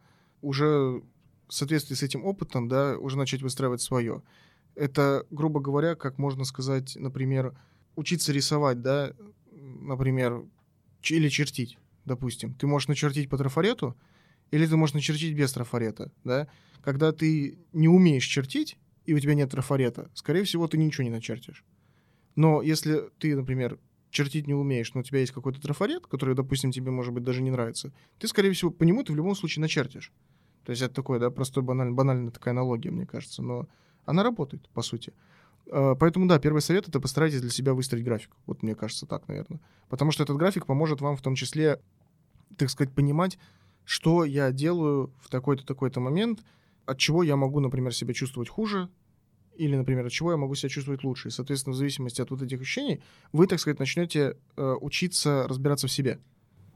уже 0.42 1.02
в 1.48 1.52
соответствии 1.52 1.96
с 1.96 2.04
этим 2.04 2.24
опытом, 2.24 2.68
да, 2.68 2.96
уже 2.96 3.18
начать 3.18 3.42
выстраивать 3.42 3.82
свое. 3.82 4.22
Это, 4.76 5.26
грубо 5.30 5.58
говоря, 5.58 5.96
как 5.96 6.16
можно 6.16 6.44
сказать, 6.44 6.94
например, 6.94 7.58
учиться 7.96 8.32
рисовать, 8.32 8.82
да, 8.82 9.12
например, 9.50 10.44
или 11.02 11.28
чертить, 11.28 11.78
допустим. 12.04 12.54
Ты 12.54 12.66
можешь 12.66 12.88
начертить 12.88 13.28
по 13.28 13.38
трафарету, 13.38 13.96
или 14.50 14.66
ты 14.66 14.76
можешь 14.76 14.94
начертить 14.94 15.36
без 15.36 15.52
трафарета, 15.52 16.12
да. 16.24 16.48
Когда 16.82 17.12
ты 17.12 17.58
не 17.72 17.88
умеешь 17.88 18.24
чертить, 18.24 18.78
и 19.04 19.14
у 19.14 19.18
тебя 19.18 19.34
нет 19.34 19.50
трафарета, 19.50 20.10
скорее 20.14 20.44
всего, 20.44 20.66
ты 20.68 20.78
ничего 20.78 21.04
не 21.04 21.10
начертишь. 21.10 21.64
Но 22.36 22.62
если 22.62 23.10
ты, 23.18 23.34
например, 23.36 23.78
чертить 24.10 24.46
не 24.46 24.54
умеешь, 24.54 24.92
но 24.94 25.00
у 25.00 25.02
тебя 25.02 25.20
есть 25.20 25.32
какой-то 25.32 25.60
трафарет, 25.60 26.06
который, 26.06 26.34
допустим, 26.34 26.72
тебе, 26.72 26.90
может 26.90 27.12
быть, 27.12 27.24
даже 27.24 27.42
не 27.42 27.50
нравится, 27.50 27.92
ты, 28.18 28.28
скорее 28.28 28.52
всего, 28.52 28.70
по 28.70 28.82
нему 28.84 29.02
ты 29.02 29.12
в 29.12 29.16
любом 29.16 29.34
случае 29.34 29.62
начертишь. 29.62 30.12
То 30.64 30.70
есть 30.70 30.82
это 30.82 30.94
такое, 30.94 31.18
да, 31.18 31.30
простой, 31.30 31.62
банальная, 31.62 31.94
банальная 31.94 32.30
такая 32.30 32.52
аналогия, 32.52 32.90
мне 32.90 33.06
кажется, 33.06 33.42
но 33.42 33.68
она 34.04 34.22
работает, 34.22 34.68
по 34.70 34.82
сути. 34.82 35.12
А, 35.70 35.94
поэтому, 35.94 36.26
да, 36.26 36.38
первый 36.38 36.60
совет— 36.60 36.88
это 36.88 37.00
постарайтесь 37.00 37.40
для 37.40 37.50
себя 37.50 37.74
выстроить 37.74 38.04
график. 38.04 38.30
Вот 38.46 38.62
мне 38.62 38.74
кажется 38.74 39.06
так, 39.06 39.26
наверное. 39.28 39.60
Потому 39.88 40.10
что 40.10 40.22
этот 40.22 40.36
график 40.36 40.66
поможет 40.66 41.00
вам 41.00 41.16
в 41.16 41.22
том 41.22 41.34
числе, 41.34 41.80
так 42.56 42.70
сказать, 42.70 42.92
понимать, 42.92 43.38
что 43.84 44.24
я 44.24 44.52
делаю 44.52 45.12
в 45.20 45.28
такой-то, 45.28 45.64
такой-то 45.64 46.00
момент— 46.00 46.40
от 46.90 46.98
чего 46.98 47.22
я 47.22 47.36
могу, 47.36 47.60
например, 47.60 47.94
себя 47.94 48.14
чувствовать 48.14 48.48
хуже, 48.48 48.88
или, 49.56 49.76
например, 49.76 50.06
от 50.06 50.12
чего 50.12 50.32
я 50.32 50.36
могу 50.36 50.56
себя 50.56 50.68
чувствовать 50.68 51.04
лучше. 51.04 51.28
И, 51.28 51.30
соответственно, 51.30 51.74
в 51.74 51.76
зависимости 51.76 52.20
от 52.20 52.30
вот 52.30 52.42
этих 52.42 52.60
ощущений, 52.60 53.00
вы, 53.32 53.46
так 53.46 53.60
сказать, 53.60 53.78
начнете 53.78 54.36
э, 54.56 54.74
учиться 54.80 55.46
разбираться 55.46 55.86
в 55.86 55.92
себе 55.92 56.18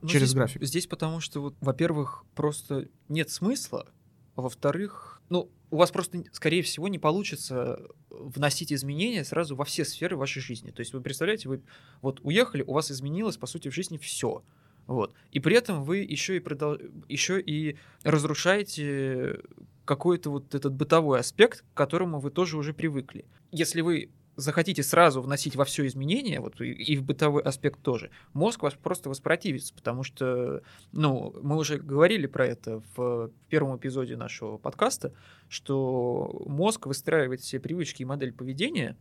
ну, 0.02 0.08
через 0.08 0.28
здесь, 0.28 0.36
график. 0.36 0.62
Здесь 0.62 0.86
потому 0.86 1.18
что, 1.18 1.40
вот, 1.40 1.56
во-первых, 1.60 2.24
просто 2.36 2.88
нет 3.08 3.30
смысла, 3.30 3.88
а 4.36 4.42
во-вторых, 4.42 5.13
ну, 5.28 5.50
у 5.70 5.76
вас 5.76 5.90
просто, 5.90 6.24
скорее 6.32 6.62
всего, 6.62 6.88
не 6.88 6.98
получится 6.98 7.80
вносить 8.10 8.72
изменения 8.72 9.24
сразу 9.24 9.56
во 9.56 9.64
все 9.64 9.84
сферы 9.84 10.16
вашей 10.16 10.40
жизни. 10.40 10.70
То 10.70 10.80
есть 10.80 10.92
вы 10.92 11.00
представляете, 11.00 11.48
вы 11.48 11.62
вот 12.00 12.20
уехали, 12.22 12.62
у 12.62 12.72
вас 12.72 12.90
изменилось, 12.90 13.36
по 13.36 13.46
сути, 13.46 13.68
в 13.68 13.74
жизни 13.74 13.98
все. 13.98 14.44
Вот. 14.86 15.14
И 15.32 15.40
при 15.40 15.56
этом 15.56 15.82
вы 15.82 15.98
еще 15.98 16.36
и, 16.36 16.40
продол... 16.40 16.78
еще 17.08 17.40
и 17.40 17.76
разрушаете 18.02 19.40
какой-то 19.84 20.30
вот 20.30 20.54
этот 20.54 20.74
бытовой 20.74 21.20
аспект, 21.20 21.64
к 21.72 21.76
которому 21.76 22.20
вы 22.20 22.30
тоже 22.30 22.56
уже 22.56 22.72
привыкли. 22.72 23.24
Если 23.50 23.80
вы 23.80 24.10
захотите 24.36 24.82
сразу 24.82 25.22
вносить 25.22 25.56
во 25.56 25.64
все 25.64 25.86
изменения, 25.86 26.40
вот 26.40 26.60
и, 26.60 26.70
и 26.72 26.96
в 26.96 27.04
бытовой 27.04 27.42
аспект 27.42 27.80
тоже, 27.82 28.10
мозг 28.32 28.62
вас 28.62 28.74
просто 28.74 29.08
воспротивится, 29.08 29.74
потому 29.74 30.02
что, 30.02 30.62
ну, 30.92 31.34
мы 31.42 31.56
уже 31.56 31.78
говорили 31.78 32.26
про 32.26 32.46
это 32.46 32.82
в 32.96 33.30
первом 33.48 33.76
эпизоде 33.76 34.16
нашего 34.16 34.58
подкаста, 34.58 35.12
что 35.48 36.44
мозг 36.46 36.86
выстраивает 36.86 37.40
все 37.40 37.60
привычки 37.60 38.02
и 38.02 38.06
модель 38.06 38.32
поведения, 38.32 38.96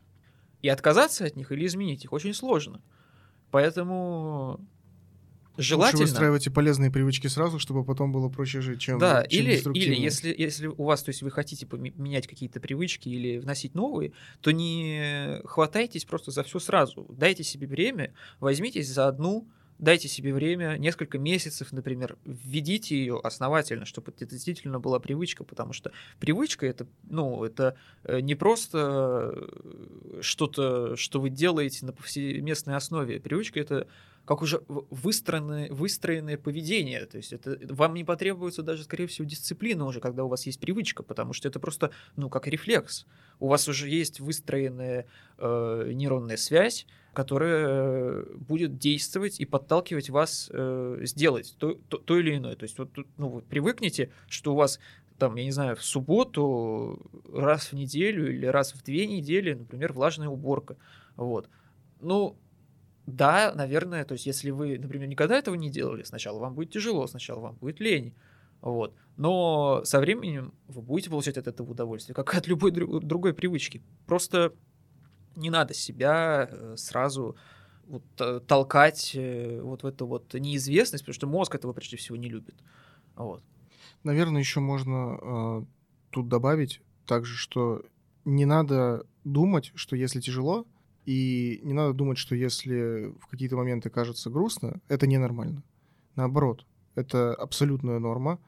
и 0.62 0.69
отказаться 0.69 1.26
от 1.26 1.36
них 1.36 1.52
или 1.52 1.65
изменить 1.65 2.06
их 2.06 2.13
очень 2.13 2.34
сложно. 2.34 2.82
Поэтому 3.52 4.65
Желательно. 5.58 6.02
Лучше 6.02 6.12
выстраивайте 6.12 6.52
полезные 6.52 6.89
привычки 6.89 7.28
сразу, 7.28 7.60
чтобы 7.60 7.84
потом 7.84 8.12
было 8.12 8.30
проще 8.30 8.62
жить, 8.62 8.82
чем 8.82 8.98
Да, 8.98 9.24
чем 9.24 9.42
или, 9.42 9.56
или 9.74 9.96
если, 9.96 10.34
если 10.36 10.68
у 10.68 10.84
вас, 10.84 11.04
то 11.04 11.10
есть 11.10 11.22
вы 11.22 11.30
хотите 11.30 11.68
поменять 11.68 12.28
какие-то 12.28 12.60
привычки 12.60 13.10
или 13.10 13.38
вносить 13.38 13.76
новые, 13.76 14.13
то 14.42 14.52
не 14.52 15.42
хватайтесь 15.46 16.06
просто 16.06 16.32
за 16.32 16.44
все 16.44 16.60
сразу. 16.60 17.06
Дайте 17.10 17.44
себе 17.44 17.68
время, 17.68 18.13
возьмитесь 18.39 18.89
за 18.89 19.08
одну, 19.08 19.48
дайте 19.78 20.08
себе 20.08 20.34
время, 20.34 20.78
несколько 20.78 21.20
месяцев, 21.20 21.72
например, 21.72 22.18
введите 22.26 22.98
ее 22.98 23.20
основательно, 23.24 23.86
чтобы 23.86 24.12
это 24.12 24.26
действительно 24.26 24.80
была 24.80 25.00
привычка, 25.00 25.44
потому 25.44 25.74
что 25.74 25.92
привычка 26.20 26.66
это, 26.66 26.88
ну, 27.04 27.44
это 27.44 27.76
э, 28.04 28.22
не 28.22 28.36
просто 28.36 29.34
э, 29.36 30.20
что-то, 30.22 30.96
что 30.96 31.20
вы 31.20 31.30
делаете 31.30 31.86
на 31.86 31.94
повсеместной 31.94 32.76
основе. 32.76 33.20
Привычка 33.20 33.60
это 33.60 33.88
как 34.25 34.41
уже 34.41 34.62
выстроенное, 34.67 35.71
выстроенное 35.71 36.38
поведение. 36.38 37.05
То 37.05 37.17
есть 37.17 37.33
это 37.33 37.57
вам 37.73 37.93
не 37.93 38.03
потребуется 38.03 38.63
даже, 38.63 38.83
скорее 38.83 39.07
всего, 39.07 39.27
дисциплина 39.27 39.86
уже, 39.86 39.99
когда 39.99 40.23
у 40.23 40.27
вас 40.29 40.45
есть 40.45 40.59
привычка, 40.59 41.03
потому 41.03 41.33
что 41.33 41.47
это 41.47 41.59
просто, 41.59 41.91
ну, 42.15 42.29
как 42.29 42.47
рефлекс. 42.47 43.05
У 43.39 43.47
вас 43.47 43.67
уже 43.67 43.89
есть 43.89 44.19
выстроенная 44.19 45.07
э, 45.38 45.91
нейронная 45.93 46.38
связь, 46.38 46.88
которая 47.13 48.23
будет 48.36 48.77
действовать 48.77 49.39
и 49.39 49.45
подталкивать 49.45 50.09
вас 50.09 50.49
э, 50.53 50.99
сделать 51.03 51.55
то, 51.59 51.73
то, 51.89 51.97
то 51.97 52.17
или 52.17 52.38
иное. 52.38 52.55
То 52.55 52.63
есть 52.63 52.77
вот, 52.79 52.91
ну, 53.17 53.29
вы 53.29 53.41
привыкнете, 53.41 54.09
что 54.27 54.53
у 54.53 54.55
вас 54.55 54.79
там, 55.17 55.36
я 55.36 55.43
не 55.43 55.51
знаю, 55.51 55.75
в 55.75 55.83
субботу 55.83 56.99
раз 57.31 57.71
в 57.71 57.73
неделю 57.73 58.33
или 58.33 58.45
раз 58.45 58.73
в 58.73 58.83
две 58.83 59.05
недели, 59.05 59.53
например, 59.53 59.93
влажная 59.93 60.29
уборка. 60.29 60.77
Вот. 61.15 61.49
Ну, 62.01 62.36
да, 63.06 63.54
наверное, 63.56 64.06
то 64.06 64.13
есть 64.13 64.26
если 64.26 64.52
вы, 64.52 64.78
например, 64.80 65.08
никогда 65.08 65.38
этого 65.38 65.56
не 65.56 65.70
делали, 65.70 66.04
сначала 66.04 66.39
вам 66.39 66.56
будет 66.56 66.72
тяжело, 66.72 67.06
сначала 67.08 67.39
вам 67.39 67.56
будет 67.56 67.80
лень, 67.80 68.13
вот. 68.62 68.96
Но 69.18 69.82
со 69.84 70.00
временем 70.00 70.54
вы 70.68 70.82
будете 70.82 71.10
получать 71.10 71.38
от 71.38 71.48
этого 71.48 71.72
удовольствие, 71.72 72.16
как 72.16 72.34
от 72.34 72.48
любой 72.48 72.72
другой 72.72 73.34
привычки. 73.34 73.84
Просто 74.06 74.54
не 75.36 75.50
надо 75.50 75.74
себя 75.74 76.48
э, 76.50 76.76
сразу 76.78 77.36
вот, 77.86 78.04
э, 78.20 78.39
толкать 78.48 79.12
э, 79.16 79.60
вот 79.62 79.84
в 79.84 79.86
эту 79.86 80.08
вот 80.08 80.34
неизвестность, 80.34 81.04
потому 81.04 81.13
что 81.13 81.28
мозг 81.28 81.56
этого 81.56 81.74
прежде 81.74 81.98
всего 81.98 82.16
не 82.16 82.30
любит. 82.30 82.56
Вот. 83.16 83.44
Наверное, 84.04 84.39
еще 84.39 84.62
можно 84.62 85.18
э, 85.22 85.66
тут 86.12 86.30
добавить 86.30 86.82
также, 87.06 87.36
что 87.36 87.84
не 88.26 88.46
надо 88.46 89.06
думать, 89.24 89.72
что 89.76 89.96
если 89.96 90.22
тяжело, 90.22 90.66
и 91.06 91.60
не 91.63 91.74
надо 91.74 91.94
думать, 91.94 92.18
что 92.18 92.36
если 92.36 93.13
в 93.20 93.28
какие-то 93.28 93.58
моменты 93.58 93.89
кажется 93.89 94.30
грустно, 94.30 94.80
это 94.88 95.08
ненормально. 95.08 95.63
Наоборот, 96.16 96.66
это 96.96 97.34
абсолютная 97.34 98.00
норма. 98.00 98.39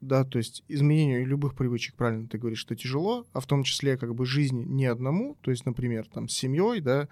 Да, 0.00 0.24
то 0.24 0.38
есть 0.38 0.64
изменению 0.68 1.26
любых 1.26 1.54
привычек, 1.54 1.94
правильно 1.94 2.26
ты 2.26 2.38
говоришь, 2.38 2.60
что 2.60 2.76
тяжело, 2.76 3.26
а 3.32 3.40
в 3.40 3.46
том 3.46 3.64
числе 3.64 3.98
как 3.98 4.14
бы 4.14 4.24
жизнь 4.24 4.62
не 4.62 4.86
одному, 4.86 5.36
то 5.40 5.50
есть, 5.50 5.66
например, 5.66 6.06
там 6.06 6.28
с 6.28 6.32
семьей, 6.32 6.80
да, 6.80 7.08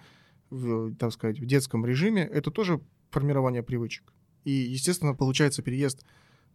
в, 0.49 0.95
так 0.95 1.13
сказать, 1.13 1.41
в 1.41 1.45
детском 1.45 1.85
режиме, 1.85 2.23
это 2.23 2.51
тоже 2.51 2.81
формирование 3.11 3.63
привычек. 3.63 4.13
И, 4.45 4.53
естественно, 4.53 5.15
получается 5.15 5.61
переезд 5.61 6.07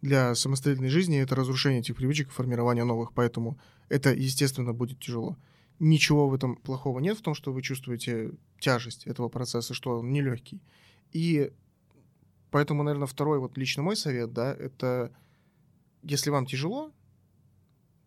для 0.02 0.34
самостоятельной 0.34 0.90
жизни, 0.90 1.20
это 1.20 1.36
разрушение 1.36 1.82
этих 1.82 1.98
привычек, 1.98 2.32
формирование 2.32 2.86
новых, 2.86 3.14
поэтому 3.14 3.60
это, 3.90 4.14
естественно, 4.14 4.74
будет 4.74 5.00
тяжело 5.00 5.38
ничего 5.80 6.30
в 6.30 6.34
этом 6.34 6.56
плохого 6.56 7.00
нет, 7.00 7.18
в 7.18 7.22
том, 7.22 7.34
что 7.34 7.52
вы 7.52 7.62
чувствуете 7.62 8.32
тяжесть 8.60 9.06
этого 9.06 9.30
процесса, 9.30 9.74
что 9.74 10.00
он 10.00 10.12
нелегкий. 10.12 10.62
И 11.12 11.52
поэтому, 12.52 12.84
наверное, 12.84 13.08
второй 13.08 13.40
вот 13.40 13.58
лично 13.58 13.84
мой 13.84 13.96
совет, 13.96 14.34
да, 14.34 14.54
это 14.54 15.16
если 16.04 16.30
вам 16.30 16.46
тяжело, 16.46 16.92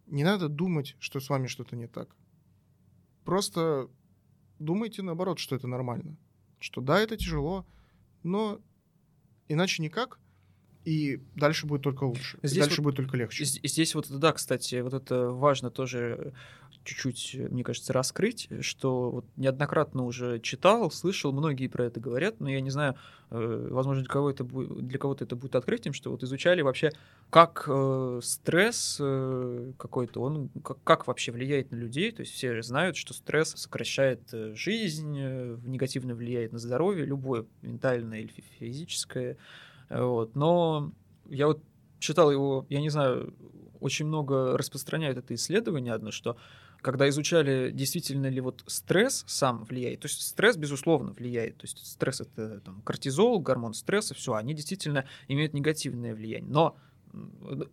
не 0.07 0.25
надо 0.25 0.49
думать, 0.49 0.97
что 0.99 1.21
с 1.21 1.29
вами 1.29 1.47
что-то 1.47 1.77
не 1.77 1.87
так. 1.87 2.15
Просто 3.25 3.89
думайте 4.59 5.03
наоборот, 5.03 5.39
что 5.39 5.57
это 5.57 5.67
нормально. 5.67 6.17
Что 6.59 6.81
да, 6.81 7.01
это 7.01 7.17
тяжело, 7.17 7.67
но 8.23 8.61
иначе 9.49 9.83
никак, 9.83 10.19
и 10.85 11.21
дальше 11.35 11.67
будет 11.67 11.83
только 11.83 12.05
лучше. 12.05 12.39
Здесь 12.43 12.67
дальше 12.67 12.81
вот, 12.81 12.85
будет 12.85 12.97
только 12.97 13.17
легче. 13.17 13.45
Здесь 13.45 13.95
вот, 13.95 14.09
да, 14.09 14.33
кстати, 14.33 14.81
вот 14.81 14.95
это 14.95 15.31
важно 15.31 15.71
тоже 15.71 16.33
чуть-чуть, 16.87 17.51
мне 17.51 17.65
кажется, 17.65 17.93
раскрыть, 17.93 18.49
что 18.61 19.11
вот 19.11 19.27
неоднократно 19.37 20.05
уже 20.05 20.41
читал, 20.41 20.91
слышал, 20.91 21.33
многие 21.33 21.67
про 21.67 21.85
это 21.85 22.01
говорят, 22.01 22.41
но 22.41 22.49
я 22.49 22.61
не 22.61 22.71
знаю, 22.71 22.95
э, 23.31 23.69
возможно, 23.71 24.03
для, 24.03 24.11
кого 24.11 24.31
это 24.31 24.45
будет, 24.45 24.87
для 24.87 24.99
кого-то 24.99 25.25
это 25.25 25.35
будет 25.37 25.57
открытием, 25.57 25.93
что 25.93 26.11
вот 26.11 26.23
изучали 26.23 26.63
вообще, 26.63 26.93
как 27.29 27.65
э, 27.69 28.21
стресс 28.23 28.99
э, 29.01 29.73
какой-то, 29.77 30.23
он 30.23 30.49
как, 30.63 30.83
как 30.85 31.07
вообще 31.09 31.33
влияет 31.33 31.73
на 31.73 31.77
людей, 31.77 32.13
то 32.13 32.21
есть 32.21 32.33
все 32.33 32.63
знают, 32.63 32.97
что 32.97 33.13
стресс 33.13 33.51
сокращает 33.57 34.23
э, 34.33 34.55
жизнь, 34.55 35.17
э, 35.19 35.59
негативно 35.65 36.15
влияет 36.15 36.53
на 36.53 36.59
здоровье, 36.59 37.05
любое 37.05 37.47
ментальное 37.63 38.21
или 38.21 38.33
физическое, 38.59 39.37
вот, 39.91 40.37
но 40.37 40.93
я 41.29 41.49
вот 41.49 41.61
читал 41.99 42.31
его, 42.31 42.67
я 42.69 42.81
не 42.81 42.91
знаю, 42.91 43.35
очень 43.81 44.07
много 44.07 44.57
распространяют 44.57 45.19
это 45.19 45.35
исследование 45.35 45.93
одно, 45.93 46.11
что 46.11 46.37
когда 46.83 47.09
изучали, 47.09 47.71
действительно 47.73 48.29
ли 48.29 48.41
вот 48.41 48.63
стресс 48.67 49.25
сам 49.27 49.65
влияет, 49.65 50.01
то 50.01 50.07
есть 50.07 50.23
стресс, 50.23 50.57
безусловно, 50.57 51.13
влияет, 51.13 51.59
то 51.59 51.65
есть 51.65 51.85
стресс 51.87 52.21
это 52.21 52.61
там, 52.61 52.83
кортизол, 52.83 53.41
гормон 53.41 53.75
стресса, 53.75 54.15
все, 54.15 54.35
они 54.35 54.55
действительно 54.55 55.05
имеют 55.29 55.55
негативное 55.55 56.15
влияние, 56.15 56.51
но 56.51 56.77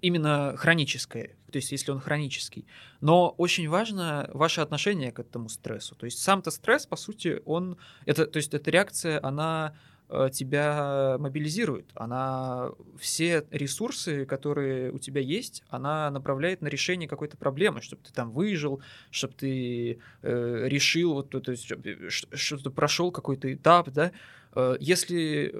именно 0.01 0.55
хроническое, 0.57 1.35
то 1.51 1.57
есть 1.57 1.71
если 1.71 1.91
он 1.91 1.99
хронический. 1.99 2.65
Но 3.01 3.29
очень 3.37 3.67
важно 3.67 4.29
ваше 4.33 4.61
отношение 4.61 5.11
к 5.11 5.19
этому 5.19 5.49
стрессу. 5.49 5.95
То 5.95 6.05
есть 6.05 6.19
сам-то 6.19 6.51
стресс, 6.51 6.85
по 6.85 6.95
сути, 6.95 7.41
он, 7.45 7.77
это, 8.05 8.25
то 8.25 8.37
есть 8.37 8.53
эта 8.53 8.71
реакция, 8.71 9.19
она 9.21 9.75
тебя 10.31 11.17
мобилизирует. 11.19 11.89
Она 11.95 12.69
все 12.99 13.45
ресурсы, 13.51 14.25
которые 14.25 14.91
у 14.91 14.99
тебя 14.99 15.21
есть, 15.21 15.63
она 15.69 16.11
направляет 16.11 16.61
на 16.61 16.67
решение 16.67 17.07
какой-то 17.07 17.37
проблемы, 17.37 17.81
чтобы 17.81 18.03
ты 18.03 18.13
там 18.13 18.31
выжил, 18.31 18.81
чтобы 19.11 19.33
ты 19.33 19.99
э, 20.21 20.67
решил, 20.67 21.13
вот, 21.13 21.29
то 21.29 21.51
есть, 21.51 21.65
чтобы 22.09 22.63
ты 22.63 22.69
прошел 22.69 23.11
какой-то 23.11 23.51
этап, 23.53 23.89
да. 23.89 24.11
Э, 24.55 24.77
если 24.79 25.55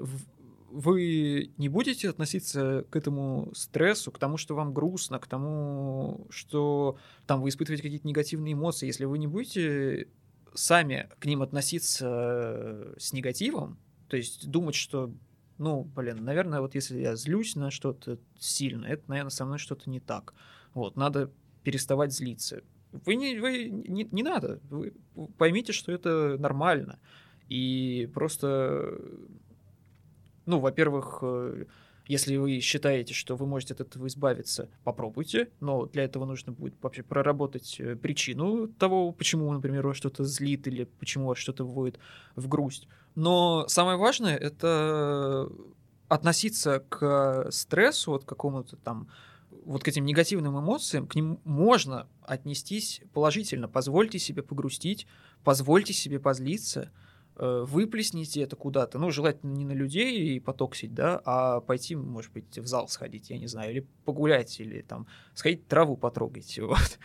вы 0.70 1.52
не 1.56 1.68
будете 1.68 2.10
относиться 2.10 2.84
к 2.90 2.96
этому 2.96 3.52
стрессу, 3.54 4.10
к 4.10 4.18
тому, 4.18 4.36
что 4.36 4.56
вам 4.56 4.74
грустно, 4.74 5.20
к 5.20 5.26
тому, 5.28 6.26
что 6.30 6.96
там 7.26 7.42
вы 7.42 7.50
испытываете 7.50 7.84
какие-то 7.84 8.08
негативные 8.08 8.54
эмоции, 8.54 8.86
если 8.86 9.04
вы 9.04 9.18
не 9.18 9.28
будете 9.28 10.08
сами 10.52 11.08
к 11.20 11.26
ним 11.26 11.42
относиться 11.42 12.06
э, 12.08 12.94
с 12.98 13.12
негативом, 13.12 13.78
то 14.08 14.16
есть 14.16 14.48
думать, 14.48 14.74
что, 14.74 15.12
ну, 15.58 15.84
блин, 15.84 16.24
наверное, 16.24 16.60
вот 16.60 16.74
если 16.74 17.00
я 17.00 17.16
злюсь 17.16 17.56
на 17.56 17.70
что-то 17.70 18.18
сильно, 18.38 18.86
это, 18.86 19.02
наверное, 19.08 19.30
со 19.30 19.44
мной 19.44 19.58
что-то 19.58 19.90
не 19.90 20.00
так. 20.00 20.34
Вот, 20.74 20.96
надо 20.96 21.30
переставать 21.62 22.12
злиться. 22.12 22.62
Вы 22.92 23.16
не, 23.16 23.38
вы 23.38 23.68
не, 23.68 24.08
не 24.10 24.22
надо. 24.22 24.60
Вы 24.70 24.92
поймите, 25.38 25.72
что 25.72 25.90
это 25.90 26.36
нормально. 26.38 26.98
И 27.48 28.08
просто, 28.14 28.98
ну, 30.46 30.60
во-первых, 30.60 31.18
э, 31.22 31.64
если 32.06 32.36
вы 32.36 32.60
считаете, 32.60 33.14
что 33.14 33.34
вы 33.34 33.46
можете 33.46 33.74
от 33.74 33.80
этого 33.80 34.06
избавиться, 34.06 34.68
попробуйте, 34.84 35.48
но 35.60 35.86
для 35.86 36.04
этого 36.04 36.26
нужно 36.26 36.52
будет 36.52 36.74
вообще 36.82 37.02
проработать 37.02 37.76
э, 37.80 37.96
причину 37.96 38.68
того, 38.68 39.12
почему, 39.12 39.50
например, 39.52 39.86
вас 39.86 39.96
что-то 39.96 40.24
злит 40.24 40.66
или 40.66 40.84
почему 40.84 41.28
вас 41.28 41.38
что-то 41.38 41.64
вводит 41.64 41.98
в 42.36 42.46
грусть. 42.46 42.88
Но 43.14 43.66
самое 43.68 43.96
важное— 43.96 44.36
это 44.38 45.48
относиться 46.08 46.80
к 46.88 47.48
стрессу, 47.50 48.12
вот 48.12 48.24
к 48.24 48.28
какому-то 48.28 48.76
там 48.76 49.08
вот 49.64 49.82
к 49.82 49.88
этим 49.88 50.04
негативным 50.04 50.58
эмоциям, 50.58 51.06
к 51.06 51.14
ним 51.14 51.40
можно 51.44 52.06
отнестись 52.22 53.00
положительно. 53.12 53.68
Позвольте 53.68 54.18
себе 54.18 54.42
погрустить, 54.42 55.06
позвольте 55.42 55.92
себе 55.92 56.18
позлиться— 56.18 56.90
Э, 57.36 57.64
выплесните 57.66 58.42
это 58.42 58.54
куда-то, 58.54 58.98
ну, 59.00 59.10
желательно 59.10 59.52
не 59.52 59.64
на 59.64 59.72
людей 59.72 60.36
и 60.36 60.40
потоксить, 60.40 60.94
да, 60.94 61.20
а 61.24 61.60
пойти, 61.60 61.96
может 61.96 62.32
быть, 62.32 62.56
в 62.56 62.66
зал 62.66 62.86
сходить, 62.86 63.28
я 63.30 63.38
не 63.38 63.48
знаю, 63.48 63.72
или 63.72 63.86
погулять, 64.04 64.60
или 64.60 64.82
там 64.82 65.08
сходить 65.34 65.66
траву 65.66 65.96
потрогать, 65.96 66.56
вот. 66.62 66.98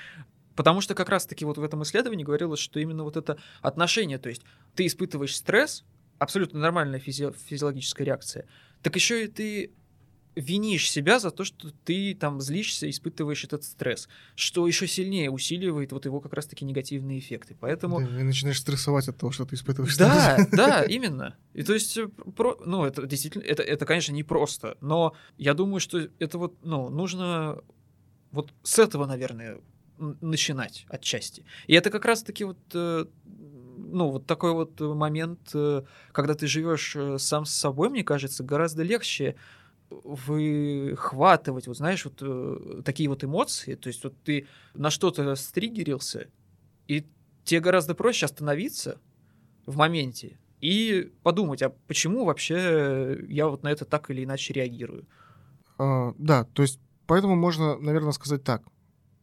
Потому 0.56 0.82
что 0.82 0.93
как 0.93 1.10
раз-таки 1.10 1.45
вот 1.45 1.58
в 1.58 1.63
этом 1.63 1.82
исследовании 1.82 2.24
говорилось, 2.24 2.60
что 2.60 2.80
именно 2.80 3.04
вот 3.04 3.17
это 3.17 3.39
отношение, 3.62 4.19
то 4.19 4.30
есть 4.30 4.43
ты 4.76 4.86
испытываешь 4.86 5.36
стресс, 5.36 5.84
абсолютно 6.19 6.60
нормальная 6.60 6.99
физи- 6.99 7.36
физиологическая 7.47 8.05
реакция, 8.05 8.45
так 8.82 8.95
еще 8.95 9.25
и 9.25 9.27
ты 9.27 9.71
винишь 10.36 10.89
себя 10.89 11.19
за 11.19 11.32
то, 11.32 11.43
что 11.43 11.71
ты 11.84 12.15
там 12.15 12.39
злишься, 12.39 12.89
испытываешь 12.89 13.43
этот 13.43 13.63
стресс, 13.63 14.08
что 14.36 14.67
еще 14.67 14.88
сильнее 14.88 15.29
усиливает 15.32 15.91
вот 15.91 16.05
его 16.05 16.19
как 16.21 16.34
раз-таки 16.34 16.65
негативные 16.65 17.19
эффекты. 17.19 17.55
Поэтому... 17.60 17.99
Да, 17.99 18.08
ты 18.08 18.23
начинаешь 18.23 18.60
стрессовать 18.60 19.08
от 19.08 19.17
того, 19.17 19.32
что 19.32 19.45
ты 19.45 19.55
испытываешь 19.55 19.97
да, 19.97 20.34
стресс. 20.34 20.47
Да, 20.51 20.67
да, 20.67 20.84
именно. 20.84 21.36
И 21.53 21.63
то 21.63 21.73
есть, 21.73 21.97
э, 21.97 22.08
про... 22.08 22.58
ну, 22.65 22.86
это 22.86 23.05
действительно, 23.05 23.43
это, 23.43 23.63
это, 23.63 23.86
конечно, 23.86 24.13
не 24.13 24.23
просто, 24.23 24.77
но 24.82 25.15
я 25.38 25.53
думаю, 25.53 25.79
что 25.79 25.99
это 26.19 26.38
вот, 26.38 26.58
ну, 26.63 26.89
нужно 26.89 27.62
вот 28.32 28.53
с 28.63 28.79
этого, 28.79 29.05
наверное, 29.05 29.60
начинать 29.97 30.86
отчасти. 30.89 31.43
И 31.67 31.73
это 31.73 31.89
как 31.89 32.05
раз-таки 32.05 32.45
вот 32.45 32.60
э, 32.73 33.05
ну, 33.91 34.10
вот 34.10 34.25
такой 34.25 34.54
вот 34.54 34.80
момент, 34.80 35.52
э, 35.54 35.84
когда 36.12 36.34
ты 36.34 36.47
живешь 36.47 36.95
сам 37.17 37.45
с 37.45 37.52
собой, 37.52 37.89
мне 37.89 38.04
кажется, 38.04 38.43
гораздо 38.43 38.84
легче 38.84 39.36
выхватывать, 39.89 41.67
вот 41.67 41.78
знаешь, 41.78 42.06
вот 42.06 42.19
э, 42.21 42.82
такие 42.86 43.10
вот 43.10 43.23
эмоции, 43.23 43.75
то 43.75 43.88
есть 43.88 44.04
вот 44.04 44.15
ты 44.23 44.47
на 44.73 44.89
что-то 44.89 45.36
стригерился, 45.36 46.28
и 46.88 47.06
тебе 47.43 47.60
гораздо 47.60 47.95
проще 47.95 48.25
остановиться 48.25 48.99
в 49.65 49.78
моменте 49.78 50.38
и 50.62 51.12
подумать, 51.23 51.62
а 51.62 51.69
почему 51.88 52.25
вообще 52.25 53.17
я 53.28 53.47
вот 53.47 53.63
на 53.63 53.69
это 53.69 53.86
так 53.86 54.12
или 54.12 54.23
иначе 54.23 54.54
реагирую. 54.54 55.08
А, 55.78 56.13
да, 56.17 56.43
то 56.43 56.62
есть 56.62 56.80
поэтому 57.08 57.36
можно, 57.36 57.78
наверное, 57.78 58.12
сказать 58.12 58.43
так, 58.43 58.63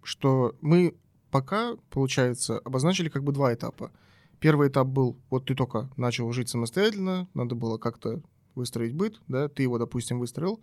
что 0.03 0.57
мы 0.61 0.97
пока, 1.31 1.77
получается, 1.91 2.59
обозначили 2.59 3.09
как 3.09 3.23
бы 3.23 3.33
два 3.33 3.53
этапа. 3.53 3.93
Первый 4.47 4.69
этап 4.69 4.87
был, 4.87 5.17
вот 5.29 5.47
ты 5.47 5.57
только 5.57 5.91
начал 5.97 6.31
жить 6.31 6.49
самостоятельно, 6.49 7.27
надо 7.35 7.57
было 7.57 7.79
как-то 7.79 8.23
выстроить 8.55 8.95
быт, 8.95 9.21
да, 9.27 9.49
ты 9.49 9.65
его, 9.65 9.77
допустим, 9.77 10.21
выстроил, 10.21 10.61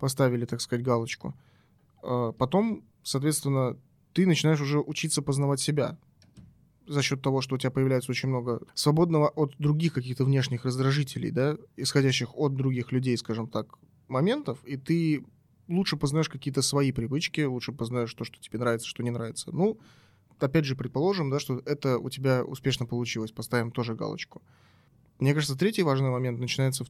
поставили, 0.00 0.46
так 0.46 0.60
сказать, 0.60 0.84
галочку. 0.84 1.36
А 2.02 2.32
потом, 2.32 2.82
соответственно, 3.04 3.76
ты 4.14 4.26
начинаешь 4.26 4.60
уже 4.60 4.80
учиться 4.80 5.22
познавать 5.22 5.60
себя 5.60 5.96
за 6.88 7.02
счет 7.02 7.22
того, 7.22 7.40
что 7.40 7.54
у 7.54 7.58
тебя 7.58 7.70
появляется 7.70 8.10
очень 8.10 8.30
много 8.30 8.62
свободного 8.74 9.28
от 9.28 9.54
других 9.60 9.94
каких-то 9.94 10.24
внешних 10.24 10.64
раздражителей, 10.64 11.30
да, 11.30 11.56
исходящих 11.76 12.36
от 12.36 12.56
других 12.56 12.90
людей, 12.90 13.16
скажем 13.16 13.46
так, 13.46 13.78
моментов, 14.08 14.58
и 14.64 14.76
ты 14.76 15.24
лучше 15.68 15.96
познаешь 15.96 16.28
какие-то 16.28 16.62
свои 16.62 16.90
привычки, 16.90 17.42
лучше 17.42 17.70
познаешь 17.70 18.12
то, 18.12 18.24
что 18.24 18.40
тебе 18.40 18.58
нравится, 18.58 18.88
что 18.88 19.04
не 19.04 19.10
нравится. 19.10 19.52
Ну, 19.52 19.78
опять 20.42 20.64
же, 20.64 20.76
предположим, 20.76 21.30
да, 21.30 21.38
что 21.38 21.62
это 21.66 21.98
у 21.98 22.10
тебя 22.10 22.44
успешно 22.44 22.86
получилось, 22.86 23.32
поставим 23.32 23.70
тоже 23.70 23.94
галочку. 23.94 24.42
Мне 25.18 25.34
кажется, 25.34 25.56
третий 25.56 25.82
важный 25.82 26.10
момент 26.10 26.38
начинается 26.38 26.84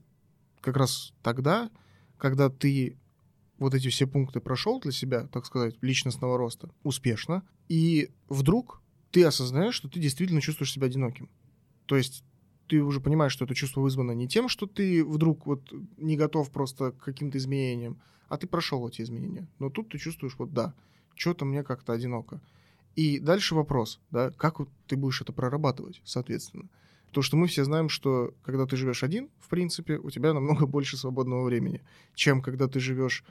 как 0.61 0.77
раз 0.77 1.13
тогда, 1.23 1.71
когда 2.19 2.49
ты 2.49 2.97
вот 3.59 3.75
эти 3.75 3.89
все 3.89 4.07
пункты 4.07 4.41
прошел 4.41 4.81
для 4.81 4.93
себя, 4.93 5.27
так 5.27 5.47
сказать, 5.47 5.77
личностного 5.81 6.39
роста 6.39 6.71
успешно, 6.83 7.43
и 7.69 8.11
вдруг 8.29 8.81
ты 9.11 9.25
осознаешь, 9.25 9.75
что 9.75 9.89
ты 9.89 10.01
действительно 10.01 10.41
чувствуешь 10.41 10.73
себя 10.73 10.87
одиноким. 10.87 11.29
То 11.87 11.97
есть 11.97 12.25
ты 12.69 12.81
уже 12.83 13.01
понимаешь, 13.01 13.33
что 13.33 13.45
это 13.45 13.55
чувство 13.55 13.81
вызвано 13.81 14.13
не 14.13 14.29
тем, 14.29 14.49
что 14.49 14.67
ты 14.67 15.05
вдруг 15.05 15.47
вот 15.47 15.73
не 15.97 16.17
готов 16.17 16.51
просто 16.51 16.93
к 16.93 16.99
каким-то 16.99 17.37
изменениям, 17.37 18.01
а 18.29 18.39
ты 18.39 18.47
прошел 18.47 18.89
эти 18.89 19.03
изменения. 19.03 19.49
Но 19.59 19.71
тут 19.71 19.89
ты 19.89 19.99
чувствуешь, 19.99 20.37
вот 20.39 20.53
да, 20.53 20.73
что-то 21.17 21.45
мне 21.45 21.65
как-то 21.65 21.93
одиноко. 21.93 22.41
И 22.97 23.19
дальше 23.19 23.55
вопрос, 23.55 24.01
да, 24.11 24.31
как 24.33 24.59
ты 24.87 24.97
будешь 24.97 25.21
это 25.21 25.33
прорабатывать, 25.33 26.01
соответственно. 26.05 26.69
То, 27.13 27.23
что 27.23 27.37
мы 27.37 27.47
все 27.47 27.65
знаем, 27.65 27.89
что 27.89 28.35
когда 28.43 28.67
ты 28.67 28.77
живешь 28.77 29.03
один, 29.03 29.31
в 29.39 29.49
принципе, 29.49 29.99
у 29.99 30.11
тебя 30.11 30.33
намного 30.33 30.67
больше 30.69 30.97
свободного 30.97 31.45
времени, 31.45 31.83
чем 32.15 32.43
когда 32.43 32.69
ты 32.69 32.81
живешь 32.81 33.25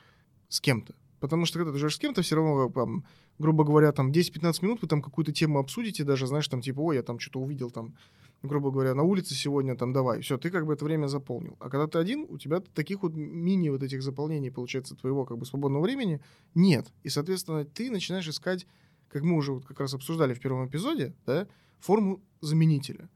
с 0.48 0.60
кем-то. 0.60 0.95
Потому 1.19 1.45
что 1.45 1.60
когда 1.60 1.72
ты 1.72 1.78
живешь 1.78 1.95
с 1.95 2.00
кем-то, 2.00 2.22
все 2.22 2.36
равно, 2.36 2.69
там, 2.69 3.04
грубо 3.39 3.63
говоря, 3.63 3.91
там 3.91 4.12
10-15 4.12 4.64
минут 4.64 4.82
вы 4.82 4.88
там 4.88 5.01
какую-то 5.01 5.32
тему 5.34 5.60
обсудите, 5.60 6.03
даже, 6.03 6.28
знаешь, 6.28 6.47
там 6.47 6.62
типа, 6.62 6.80
ой, 6.80 6.95
я 6.95 7.03
там 7.03 7.20
что-то 7.20 7.39
увидел 7.39 7.72
там, 7.72 7.93
грубо 8.41 8.72
говоря, 8.72 8.95
на 8.95 9.03
улице 9.03 9.34
сегодня, 9.34 9.76
там, 9.76 9.91
давай, 9.91 10.22
все, 10.22 10.38
ты 10.38 10.49
как 10.49 10.66
бы 10.66 10.74
это 10.74 10.86
время 10.86 11.07
заполнил. 11.07 11.57
А 11.60 11.70
когда 11.70 11.88
ты 11.88 11.99
один, 11.99 12.26
у 12.30 12.38
тебя 12.38 12.62
таких 12.74 13.03
вот 13.03 13.14
мини 13.16 13.70
вот 13.70 13.84
этих 13.84 14.01
заполнений, 14.01 14.49
получается, 14.49 14.95
твоего 14.95 15.26
как 15.26 15.38
бы 15.38 15.45
свободного 15.45 15.84
времени 15.84 16.22
нет. 16.55 16.88
И, 17.03 17.10
соответственно, 17.10 17.66
ты 17.66 17.91
начинаешь 17.91 18.28
искать, 18.28 18.66
как 19.10 19.24
мы 19.24 19.36
уже 19.36 19.51
вот 19.53 19.66
как 19.66 19.80
раз 19.80 19.93
обсуждали 19.93 20.34
в 20.34 20.39
первом 20.39 20.68
эпизоде, 20.68 21.14
да, 21.26 21.47
форму 21.80 22.22
заменителя. 22.41 23.10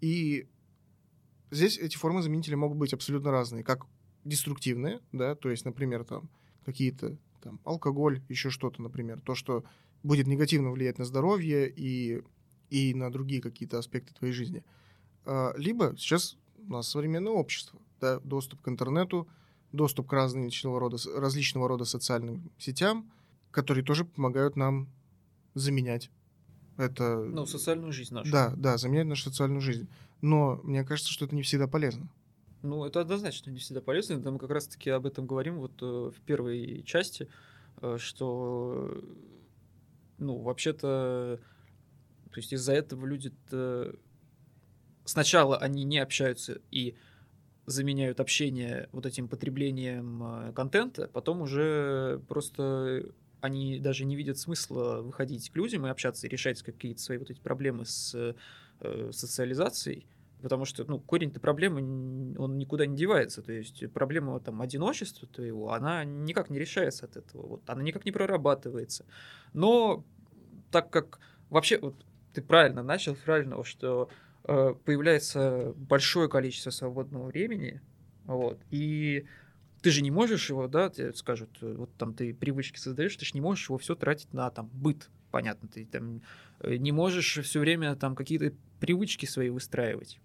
И 0.00 0.48
здесь 1.50 1.78
эти 1.78 1.96
формы 1.96 2.22
заменителей 2.22 2.56
могут 2.56 2.78
быть 2.78 2.92
абсолютно 2.92 3.30
разные, 3.30 3.64
как 3.64 3.86
деструктивные, 4.24 5.00
да, 5.12 5.34
то 5.34 5.50
есть, 5.50 5.64
например, 5.64 6.04
там 6.04 6.28
какие-то 6.64 7.16
там 7.40 7.58
алкоголь, 7.64 8.22
еще 8.28 8.50
что-то, 8.50 8.82
например, 8.82 9.20
то, 9.20 9.34
что 9.34 9.64
будет 10.02 10.26
негативно 10.26 10.70
влиять 10.70 10.98
на 10.98 11.04
здоровье 11.04 11.72
и, 11.74 12.22
и 12.68 12.94
на 12.94 13.10
другие 13.10 13.40
какие-то 13.40 13.78
аспекты 13.78 14.14
твоей 14.14 14.32
жизни. 14.32 14.62
А, 15.24 15.54
либо 15.56 15.94
сейчас 15.96 16.36
у 16.58 16.72
нас 16.72 16.88
современное 16.88 17.32
общество, 17.32 17.80
да, 18.00 18.20
доступ 18.20 18.60
к 18.62 18.68
интернету, 18.68 19.26
доступ 19.72 20.08
к 20.08 20.12
различного 20.12 20.80
рода, 20.80 20.96
различного 21.16 21.68
рода 21.68 21.84
социальным 21.84 22.50
сетям, 22.58 23.10
которые 23.50 23.84
тоже 23.84 24.04
помогают 24.04 24.56
нам 24.56 24.88
заменять 25.54 26.10
это... 26.80 27.20
Ну, 27.20 27.46
социальную 27.46 27.92
жизнь 27.92 28.14
нашу. 28.14 28.30
Да, 28.30 28.54
да, 28.56 28.78
заменять 28.78 29.06
нашу 29.06 29.24
социальную 29.24 29.60
жизнь. 29.60 29.88
Но 30.22 30.60
мне 30.64 30.84
кажется, 30.84 31.12
что 31.12 31.26
это 31.26 31.34
не 31.34 31.42
всегда 31.42 31.66
полезно. 31.66 32.08
Ну, 32.62 32.84
это 32.84 33.00
однозначно 33.00 33.50
не 33.50 33.58
всегда 33.58 33.80
полезно. 33.80 34.14
Это 34.14 34.30
мы 34.30 34.38
как 34.38 34.50
раз-таки 34.50 34.90
об 34.90 35.06
этом 35.06 35.26
говорим 35.26 35.58
вот 35.58 35.72
э, 35.82 36.10
в 36.14 36.20
первой 36.22 36.82
части, 36.84 37.28
э, 37.80 37.96
что, 37.98 39.02
ну, 40.18 40.38
вообще-то, 40.38 41.40
то 42.30 42.36
есть 42.36 42.52
из-за 42.52 42.72
этого 42.74 43.06
люди 43.06 43.32
сначала 45.04 45.56
они 45.58 45.84
не 45.84 45.98
общаются 45.98 46.60
и 46.70 46.94
заменяют 47.66 48.20
общение 48.20 48.88
вот 48.92 49.06
этим 49.06 49.28
потреблением 49.28 50.22
э, 50.22 50.52
контента, 50.52 51.08
потом 51.12 51.42
уже 51.42 52.20
просто 52.28 53.06
они 53.40 53.78
даже 53.78 54.04
не 54.04 54.16
видят 54.16 54.38
смысла 54.38 55.00
выходить 55.02 55.50
к 55.50 55.56
людям 55.56 55.86
и 55.86 55.90
общаться, 55.90 56.26
и 56.26 56.30
решать 56.30 56.62
какие-то 56.62 57.00
свои 57.00 57.18
вот 57.18 57.30
эти 57.30 57.40
проблемы 57.40 57.84
с 57.86 58.14
э, 58.80 59.10
социализацией, 59.12 60.06
потому 60.42 60.64
что, 60.64 60.84
ну, 60.84 60.98
корень-то 60.98 61.40
проблемы, 61.40 62.34
он 62.38 62.58
никуда 62.58 62.86
не 62.86 62.96
девается, 62.96 63.42
то 63.42 63.52
есть 63.52 63.90
проблема 63.92 64.40
там 64.40 64.62
одиночества 64.62 65.28
твоего, 65.28 65.72
она 65.72 66.04
никак 66.04 66.50
не 66.50 66.58
решается 66.58 67.06
от 67.06 67.16
этого, 67.16 67.46
вот, 67.46 67.62
она 67.66 67.82
никак 67.82 68.04
не 68.04 68.12
прорабатывается. 68.12 69.04
Но 69.52 70.04
так 70.70 70.90
как 70.90 71.20
вообще, 71.48 71.78
вот 71.78 71.94
ты 72.32 72.42
правильно 72.42 72.82
начал, 72.82 73.16
правильно, 73.16 73.62
что 73.64 74.08
э, 74.44 74.74
появляется 74.84 75.74
большое 75.76 76.28
количество 76.28 76.70
свободного 76.70 77.26
времени, 77.26 77.80
вот, 78.24 78.60
и 78.70 79.26
ты 79.82 79.90
же 79.90 80.02
не 80.02 80.10
можешь 80.10 80.50
его, 80.50 80.68
да, 80.68 80.90
тебе 80.90 81.12
скажут, 81.14 81.50
э, 81.62 81.74
вот 81.76 81.90
там 81.96 82.14
ты 82.14 82.34
привычки 82.34 82.78
создаешь, 82.78 83.16
ты 83.16 83.24
же 83.24 83.32
не 83.34 83.40
можешь 83.40 83.68
его 83.68 83.78
все 83.78 83.94
тратить 83.94 84.32
на 84.32 84.50
там 84.50 84.68
быт, 84.72 85.08
понятно, 85.30 85.68
ты 85.68 85.84
там 85.86 86.22
э, 86.60 86.76
не 86.76 86.92
можешь 86.92 87.38
все 87.42 87.60
время 87.60 87.96
там 87.96 88.14
какие-то 88.14 88.52
привычки 88.78 89.26
свои 89.26 89.48
выстраивать. 89.50 90.18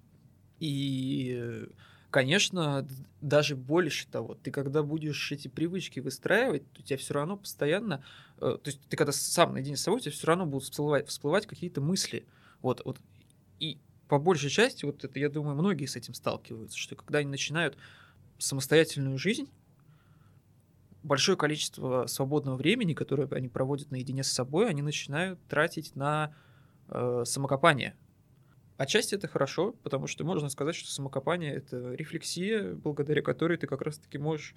И, 0.59 1.67
конечно, 2.09 2.87
даже 3.21 3.55
больше 3.55 4.07
того, 4.07 4.35
ты 4.35 4.51
когда 4.51 4.83
будешь 4.83 5.31
эти 5.31 5.47
привычки 5.47 5.99
выстраивать, 5.99 6.63
у 6.77 6.81
тебя 6.81 6.97
все 6.97 7.13
равно 7.13 7.37
постоянно, 7.37 8.03
э, 8.37 8.57
то 8.61 8.67
есть 8.69 8.81
ты 8.89 8.97
когда 8.97 9.11
сам 9.11 9.53
наедине 9.53 9.77
с 9.77 9.81
собой, 9.81 9.99
у 9.99 10.01
тебя 10.01 10.11
все 10.11 10.27
равно 10.27 10.45
будут 10.45 10.63
всплывать, 10.63 11.07
всплывать 11.07 11.45
какие-то 11.45 11.81
мысли. 11.81 12.25
Вот, 12.61 12.81
вот. 12.83 12.99
И 13.59 13.79
по 14.07 14.19
большей 14.19 14.49
части, 14.49 14.85
вот 14.85 15.03
это, 15.03 15.19
я 15.19 15.29
думаю, 15.29 15.55
многие 15.55 15.85
с 15.85 15.95
этим 15.95 16.13
сталкиваются, 16.13 16.77
что 16.77 16.95
когда 16.95 17.19
они 17.19 17.29
начинают 17.29 17.77
самостоятельную 18.37 19.17
жизнь, 19.17 19.49
большое 21.03 21.37
количество 21.37 22.07
свободного 22.07 22.55
времени, 22.55 22.93
которое 22.93 23.27
они 23.31 23.47
проводят 23.47 23.91
наедине 23.91 24.23
с 24.23 24.31
собой, 24.31 24.69
они 24.69 24.81
начинают 24.81 25.39
тратить 25.47 25.95
на 25.95 26.33
э, 26.89 27.23
самокопание. 27.25 27.95
Отчасти 28.77 29.15
это 29.15 29.27
хорошо, 29.27 29.73
потому 29.83 30.07
что 30.07 30.25
можно 30.25 30.49
сказать, 30.49 30.75
что 30.75 30.91
самокопание— 30.91 31.53
это 31.55 31.93
рефлексия, 31.93 32.73
благодаря 32.73 33.21
которой 33.21 33.57
ты 33.57 33.67
как 33.67 33.81
раз-таки 33.81 34.17
можешь 34.17 34.55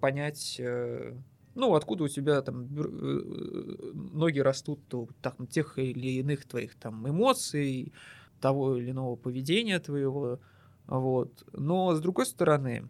понять, 0.00 0.56
э, 0.58 1.14
ну, 1.54 1.74
откуда 1.74 2.04
у 2.04 2.08
тебя 2.08 2.40
там 2.40 2.64
э, 2.64 3.92
ноги 3.92 4.38
растут, 4.38 4.80
то, 4.88 5.08
там, 5.20 5.46
тех 5.48 5.78
или 5.78 6.18
иных 6.18 6.46
твоих 6.46 6.76
там 6.76 7.06
эмоций, 7.08 7.92
того 8.40 8.76
или 8.76 8.92
иного 8.92 9.16
поведения 9.16 9.80
твоего, 9.80 10.40
вот. 10.86 11.44
Но, 11.52 11.94
с 11.94 12.00
другой 12.00 12.24
стороны, 12.24 12.88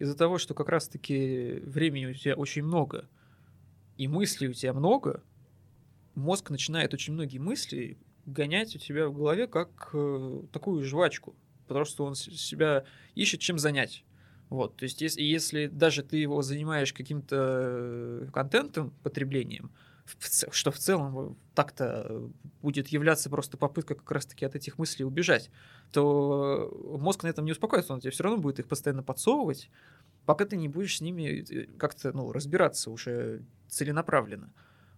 из-за 0.00 0.16
того, 0.16 0.38
что 0.38 0.54
как 0.54 0.70
раз-таки 0.70 1.60
времени 1.64 2.06
у 2.06 2.14
тебя 2.14 2.34
очень 2.34 2.64
много, 2.64 3.08
и 3.96 4.08
мыслей 4.08 4.48
у 4.48 4.54
тебя 4.54 4.72
много, 4.72 5.22
мозг 6.14 6.50
начинает 6.50 6.94
очень 6.94 7.12
многие 7.12 7.38
мысли 7.38 7.98
гонять 8.24 8.74
у 8.74 8.78
тебя 8.78 9.08
в 9.08 9.14
голове 9.14 9.46
как 9.46 9.90
э, 9.92 10.42
такую 10.52 10.84
жвачку, 10.84 11.36
потому 11.68 11.84
что 11.84 12.04
он 12.04 12.14
себя 12.14 12.84
ищет 13.14 13.40
чем 13.40 13.58
занять. 13.58 14.04
Вот, 14.48 14.76
то 14.76 14.84
есть 14.84 15.02
если, 15.02 15.22
если 15.22 15.66
даже 15.66 16.02
ты 16.02 16.16
его 16.16 16.40
занимаешь 16.42 16.94
каким-то 16.94 17.36
э, 17.38 18.28
контентом, 18.32 18.92
потреблением, 19.02 19.70
что 20.50 20.70
в 20.70 20.78
целом 20.78 21.36
так-то 21.54 22.30
будет 22.62 22.88
являться 22.88 23.30
просто 23.30 23.56
попытка 23.56 23.94
как 23.94 24.10
раз-таки 24.10 24.44
от 24.44 24.54
этих 24.54 24.78
мыслей 24.78 25.04
убежать, 25.04 25.50
то 25.92 26.70
мозг 27.00 27.22
на 27.22 27.28
этом 27.28 27.44
не 27.44 27.52
успокоится, 27.52 27.92
он 27.92 28.00
тебе 28.00 28.10
все 28.10 28.24
равно 28.24 28.38
будет 28.38 28.58
их 28.58 28.68
постоянно 28.68 29.02
подсовывать, 29.02 29.70
пока 30.26 30.44
ты 30.44 30.56
не 30.56 30.68
будешь 30.68 30.98
с 30.98 31.00
ними 31.00 31.44
э, 31.50 31.66
как-то 31.78 32.12
ну, 32.12 32.32
разбираться 32.32 32.90
уже 32.90 33.42
целенаправленно. 33.68 34.52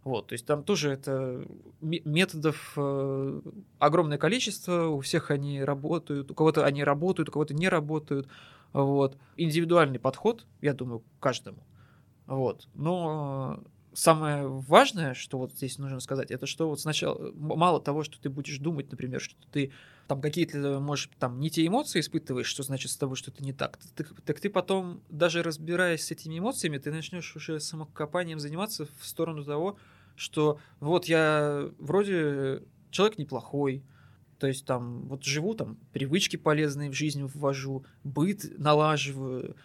Вот, 0.04 0.28
то 0.28 0.32
есть 0.32 0.46
там 0.46 0.64
тоже 0.64 0.90
это 0.90 1.46
методов 1.80 2.72
э, 2.76 3.40
огромное 3.78 4.18
количество, 4.18 4.88
у 4.88 5.00
всех 5.00 5.30
они 5.30 5.62
работают, 5.62 6.30
у 6.30 6.34
кого-то 6.34 6.64
они 6.64 6.82
работают, 6.82 7.28
у 7.28 7.32
кого-то 7.32 7.54
не 7.54 7.68
работают. 7.68 8.28
Вот. 8.72 9.16
Индивидуальный 9.36 10.00
подход, 10.00 10.46
я 10.60 10.74
думаю, 10.74 11.04
каждому. 11.20 11.62
Вот. 12.26 12.68
Но 12.74 13.62
самое 13.94 14.46
важное, 14.46 15.14
что 15.14 15.38
вот 15.38 15.52
здесь 15.52 15.78
нужно 15.78 16.00
сказать, 16.00 16.30
это 16.30 16.46
что 16.46 16.68
вот 16.68 16.80
сначала 16.80 17.32
мало 17.34 17.80
того, 17.80 18.02
что 18.02 18.20
ты 18.20 18.30
будешь 18.30 18.58
думать, 18.58 18.90
например, 18.90 19.20
что 19.20 19.34
ты 19.50 19.72
там 20.08 20.20
какие-то, 20.20 20.80
может, 20.80 21.10
там 21.18 21.40
не 21.40 21.50
те 21.50 21.66
эмоции 21.66 22.00
испытываешь, 22.00 22.46
что 22.46 22.62
значит 22.62 22.90
с 22.90 22.96
тобой 22.96 23.16
что-то 23.16 23.42
не 23.42 23.52
так, 23.52 23.78
так, 23.94 24.08
так 24.22 24.40
ты 24.40 24.50
потом, 24.50 25.02
даже 25.08 25.42
разбираясь 25.42 26.04
с 26.04 26.10
этими 26.10 26.38
эмоциями, 26.38 26.78
ты 26.78 26.90
начнешь 26.90 27.34
уже 27.36 27.60
самокопанием 27.60 28.40
заниматься 28.40 28.86
в 28.98 29.06
сторону 29.06 29.44
того, 29.44 29.78
что 30.16 30.58
вот 30.80 31.06
я 31.06 31.70
вроде 31.78 32.62
человек 32.90 33.18
неплохой, 33.18 33.82
то 34.38 34.46
есть 34.46 34.66
там 34.66 35.06
вот 35.08 35.24
живу, 35.24 35.54
там 35.54 35.78
привычки 35.92 36.36
полезные 36.36 36.90
в 36.90 36.94
жизнь 36.94 37.22
ввожу, 37.24 37.84
быт 38.04 38.58
налаживаю, 38.58 39.56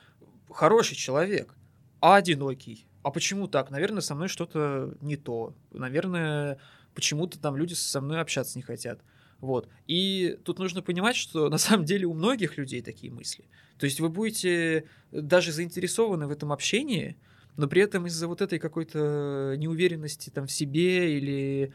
хороший 0.50 0.96
человек, 0.96 1.56
а 2.00 2.16
одинокий 2.16 2.88
а 3.08 3.12
почему 3.12 3.48
так? 3.48 3.72
Наверное, 3.72 4.02
со 4.02 4.16
мной 4.16 4.28
что-то 4.28 4.94
не 5.02 5.16
то. 5.16 5.54
Наверное, 5.72 6.60
почему-то 6.94 7.40
там 7.40 7.56
люди 7.56 7.74
со 7.74 8.02
мной 8.02 8.20
общаться 8.20 8.58
не 8.58 8.64
хотят. 8.64 9.00
Вот. 9.40 9.70
И 9.88 10.38
тут 10.44 10.60
нужно 10.60 10.82
понимать, 10.82 11.16
что 11.16 11.50
на 11.50 11.58
самом 11.58 11.86
деле 11.86 12.06
у 12.06 12.14
многих 12.14 12.58
людей 12.58 12.82
такие 12.82 13.12
мысли. 13.12 13.46
То 13.78 13.86
есть 13.86 14.00
вы 14.00 14.10
будете 14.10 14.86
даже 15.12 15.52
заинтересованы 15.52 16.28
в 16.28 16.32
этом 16.32 16.52
общении, 16.52 17.18
но 17.56 17.68
при 17.68 17.82
этом 17.82 18.08
из-за 18.08 18.28
вот 18.28 18.42
этой 18.42 18.60
какой-то 18.60 19.56
неуверенности 19.58 20.30
там 20.30 20.48
в 20.48 20.52
себе 20.52 21.18
или 21.18 21.74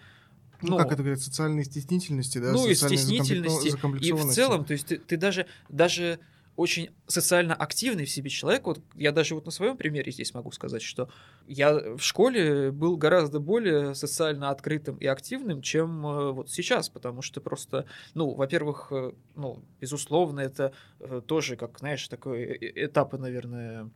ну, 0.61 0.72
ну, 0.72 0.76
как 0.76 0.93
это 0.93 1.03
говорят, 1.03 1.20
социальной 1.20 1.64
стеснительности, 1.64 2.39
да? 2.39 2.53
Ну, 2.53 2.68
и 2.68 2.74
стеснительности. 2.74 3.68
И 4.01 4.12
в 4.12 4.33
целом, 4.33 4.64
то 4.64 4.74
есть 4.74 4.87
ты, 4.87 4.99
ты 4.99 5.16
даже, 5.16 5.47
даже 5.68 6.20
очень 6.57 6.91
социально 7.07 7.55
активный 7.55 8.05
в 8.05 8.11
себе 8.11 8.29
человек. 8.29 8.67
Вот 8.67 8.81
я 8.95 9.13
даже 9.13 9.35
вот 9.35 9.47
на 9.47 9.51
своем 9.51 9.77
примере 9.77 10.13
здесь 10.13 10.35
могу 10.35 10.51
сказать, 10.53 10.83
что 10.83 11.09
я 11.47 11.97
в 11.97 12.01
школе 12.01 12.71
был 12.71 12.97
гораздо 12.97 13.41
более 13.41 13.95
социально 13.95 14.51
открытым 14.51 14.97
и 14.97 15.07
активным, 15.07 15.63
чем 15.63 16.07
э, 16.07 16.33
вот 16.33 16.51
сейчас, 16.51 16.89
потому 16.89 17.23
что 17.23 17.41
просто, 17.41 17.87
ну, 18.15 18.35
во-первых, 18.35 18.89
э, 18.91 19.13
ну, 19.35 19.65
безусловно, 19.81 20.41
это 20.41 20.75
э, 21.01 21.23
тоже, 21.27 21.57
как, 21.57 21.79
знаешь, 21.79 22.07
такой 22.09 22.59
этапы, 22.61 23.17
наверное, 23.17 23.91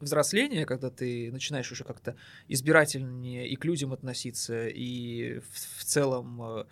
взросления, 0.00 0.66
когда 0.66 0.90
ты 0.90 1.30
начинаешь 1.30 1.70
уже 1.70 1.84
как-то 1.84 2.16
избирательнее 2.48 3.48
и 3.48 3.54
к 3.54 3.64
людям 3.64 3.92
относиться, 3.92 4.66
и 4.66 5.38
в, 5.38 5.80
в 5.80 5.84
целом, 5.84 6.66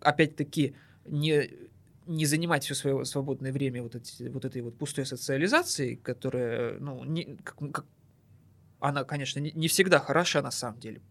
опять-таки, 0.00 0.74
не 1.04 1.50
не 2.06 2.26
занимать 2.26 2.64
все 2.64 2.74
свое 2.74 3.04
свободное 3.04 3.52
время 3.52 3.82
вот, 3.82 3.94
эти, 3.94 4.24
вот 4.28 4.44
этой 4.44 4.62
вот 4.62 4.78
пустой 4.78 5.06
социализацией, 5.06 5.96
которая, 5.96 6.78
ну, 6.78 7.04
не, 7.04 7.36
как, 7.42 7.56
как, 7.72 7.86
она, 8.80 9.04
конечно, 9.04 9.40
не, 9.40 9.52
не 9.52 9.68
всегда 9.68 9.98
хороша 9.98 10.42
на 10.42 10.50
самом 10.50 10.78
деле. 10.80 11.02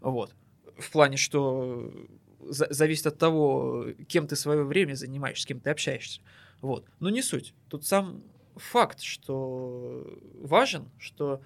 Вот. 0.00 0.34
В 0.78 0.90
плане, 0.90 1.16
что 1.16 1.92
за, 2.40 2.66
зависит 2.70 3.06
от 3.06 3.18
того, 3.18 3.86
кем 4.08 4.26
ты 4.26 4.36
свое 4.36 4.64
время 4.64 4.94
занимаешь, 4.94 5.40
с 5.40 5.46
кем 5.46 5.60
ты 5.60 5.70
общаешься. 5.70 6.20
Вот. 6.60 6.86
Но 7.00 7.10
не 7.10 7.22
суть. 7.22 7.54
Тут 7.68 7.84
сам 7.84 8.22
факт, 8.56 9.00
что 9.00 10.18
важен, 10.34 10.90
что 10.98 11.42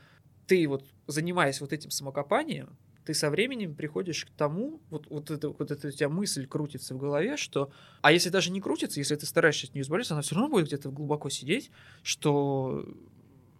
ты 0.46 0.66
вот 0.68 0.84
занимаясь 1.06 1.60
вот 1.60 1.72
этим 1.72 1.90
самокопанием, 1.90 2.76
ты 3.04 3.14
со 3.14 3.30
временем 3.30 3.74
приходишь 3.74 4.24
к 4.24 4.30
тому, 4.30 4.80
вот, 4.90 5.06
вот, 5.08 5.30
это, 5.30 5.48
вот 5.48 5.70
эта 5.70 5.88
у 5.88 5.90
тебя 5.90 6.08
мысль 6.08 6.46
крутится 6.46 6.94
в 6.94 6.98
голове, 6.98 7.36
что, 7.36 7.70
а 8.02 8.12
если 8.12 8.28
даже 8.28 8.50
не 8.50 8.60
крутится, 8.60 9.00
если 9.00 9.16
ты 9.16 9.26
стараешься 9.26 9.66
от 9.66 9.74
нее 9.74 9.82
избавиться, 9.82 10.14
она 10.14 10.22
все 10.22 10.34
равно 10.34 10.50
будет 10.50 10.66
где-то 10.66 10.90
глубоко 10.90 11.28
сидеть, 11.28 11.70
что, 12.02 12.86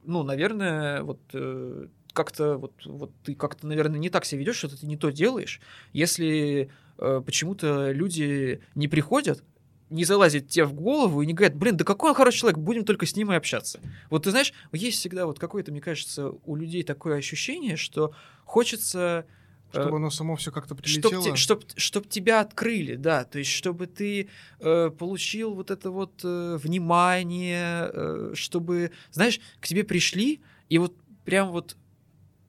ну, 0.05 0.23
наверное, 0.23 1.03
вот 1.03 1.21
э, 1.33 1.87
как-то 2.13 2.59
вот, 2.59 2.73
вот 2.85 3.13
ты 3.25 3.35
как-то, 3.35 3.67
наверное, 3.67 3.99
не 3.99 4.11
так 4.11 4.25
себя 4.25 4.41
ведешь, 4.41 4.57
что 4.57 4.69
ты 4.69 4.87
не 4.87 4.97
то 4.97 5.11
делаешь. 5.11 5.61
Если 5.93 6.71
э, 6.99 7.23
почему-то 7.25 7.93
люди 7.93 8.61
не 8.75 8.89
приходят, 8.89 9.43
не 9.91 10.05
залазит 10.05 10.49
тебе 10.49 10.65
в 10.65 10.73
голову 10.73 11.21
и 11.21 11.27
не 11.27 11.35
говорят, 11.35 11.57
блин, 11.57 11.77
да 11.77 11.85
какой 11.85 12.11
он 12.11 12.17
хороший 12.17 12.39
человек, 12.39 12.59
будем 12.59 12.85
только 12.85 13.07
с 13.07 13.17
ним 13.17 13.33
и 13.33 13.37
общаться. 13.37 13.81
Вот 14.09 14.23
ты 14.23 14.31
знаешь, 14.31 14.53
есть 14.73 14.99
всегда 14.99 15.27
вот 15.27 15.39
какое-то, 15.39 15.73
мне 15.73 15.81
кажется, 15.81 16.33
у 16.45 16.57
людей 16.57 16.83
такое 16.85 17.19
ощущение, 17.19 17.77
что 17.77 18.15
хочется... 18.45 19.27
Э, 19.73 19.83
чтобы 19.83 19.97
оно 19.97 20.11
само 20.11 20.37
все 20.37 20.53
как-то 20.53 20.75
прилетело. 20.77 21.37
Чтобы 21.37 21.37
чтоб, 21.37 21.65
чтоб 21.77 22.09
тебя 22.09 22.41
открыли, 22.41 22.95
да. 22.95 23.25
То 23.25 23.39
есть, 23.39 23.51
чтобы 23.51 23.87
ты 23.87 24.29
э, 24.61 24.91
получил 24.91 25.55
вот 25.55 25.71
это 25.71 25.91
вот 25.91 26.21
э, 26.23 26.57
внимание, 26.63 27.91
э, 27.93 28.33
чтобы, 28.35 28.93
знаешь, 29.11 29.41
к 29.61 29.67
тебе 29.67 29.83
пришли 29.83 30.41
и 30.69 30.79
вот 30.79 30.95
прям 31.25 31.51
вот 31.51 31.77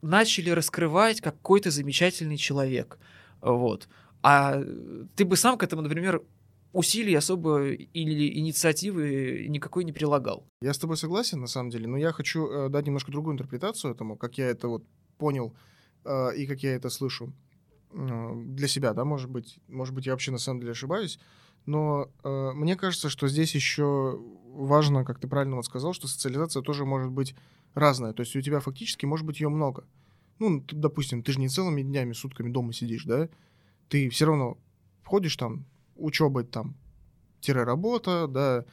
начали 0.03 0.51
раскрывать 0.51 1.21
какой-то 1.21 1.71
замечательный 1.71 2.37
человек. 2.37 2.99
Вот. 3.41 3.87
А 4.23 4.61
ты 5.15 5.25
бы 5.25 5.35
сам 5.35 5.57
к 5.57 5.63
этому, 5.63 5.81
например, 5.81 6.21
усилий 6.73 7.15
особо 7.15 7.71
или 7.71 8.39
инициативы 8.39 9.45
никакой 9.49 9.83
не 9.83 9.91
прилагал. 9.91 10.45
Я 10.61 10.73
с 10.73 10.77
тобой 10.77 10.97
согласен, 10.97 11.39
на 11.41 11.47
самом 11.47 11.69
деле, 11.69 11.87
но 11.87 11.97
я 11.97 12.11
хочу 12.11 12.47
э, 12.47 12.69
дать 12.69 12.85
немножко 12.85 13.11
другую 13.11 13.33
интерпретацию 13.33 13.91
этому, 13.91 14.15
как 14.15 14.37
я 14.37 14.47
это 14.47 14.67
вот 14.67 14.83
понял 15.17 15.53
э, 16.05 16.35
и 16.37 16.47
как 16.47 16.63
я 16.63 16.75
это 16.75 16.89
слышу 16.89 17.33
э, 17.91 18.33
для 18.45 18.67
себя, 18.67 18.93
да, 18.93 19.05
может 19.05 19.29
быть, 19.29 19.59
может 19.67 19.93
быть, 19.93 20.05
я 20.05 20.13
вообще 20.13 20.31
на 20.31 20.37
самом 20.37 20.61
деле 20.61 20.71
ошибаюсь, 20.71 21.19
но 21.65 22.09
э, 22.23 22.51
мне 22.53 22.75
кажется, 22.75 23.09
что 23.09 23.27
здесь 23.27 23.53
еще 23.53 24.19
важно, 24.45 25.05
как 25.05 25.19
ты 25.19 25.27
правильно 25.27 25.57
вот 25.57 25.65
сказал, 25.65 25.93
что 25.93 26.07
социализация 26.07 26.61
тоже 26.61 26.85
может 26.85 27.11
быть 27.11 27.35
разная, 27.73 28.13
то 28.13 28.21
есть 28.21 28.35
у 28.35 28.41
тебя 28.41 28.59
фактически 28.59 29.05
может 29.05 29.25
быть 29.25 29.39
ее 29.39 29.49
много. 29.49 29.85
Ну, 30.39 30.61
ты, 30.61 30.75
допустим, 30.75 31.21
ты 31.21 31.33
же 31.33 31.39
не 31.39 31.49
целыми 31.49 31.83
днями, 31.83 32.13
сутками 32.13 32.49
дома 32.49 32.73
сидишь, 32.73 33.05
да, 33.05 33.29
ты 33.89 34.09
все 34.09 34.25
равно 34.25 34.57
входишь 35.03 35.35
там, 35.35 35.65
учеба 36.01 36.43
там, 36.43 36.75
тире 37.39 37.63
работа, 37.63 38.27
да, 38.27 38.65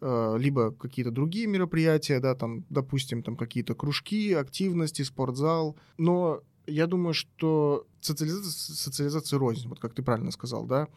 э, 0.00 0.36
либо 0.38 0.72
какие-то 0.72 1.10
другие 1.10 1.46
мероприятия, 1.46 2.20
да, 2.20 2.34
там, 2.34 2.64
допустим, 2.70 3.22
там 3.22 3.36
какие-то 3.36 3.74
кружки, 3.74 4.32
активности, 4.32 5.02
спортзал. 5.02 5.76
Но 5.98 6.42
я 6.66 6.86
думаю, 6.86 7.14
что 7.14 7.86
социализация, 8.00 8.74
социализация 8.74 9.38
рознь, 9.38 9.68
вот 9.68 9.80
как 9.80 9.94
ты 9.94 10.02
правильно 10.02 10.30
сказал, 10.30 10.66
да. 10.66 10.88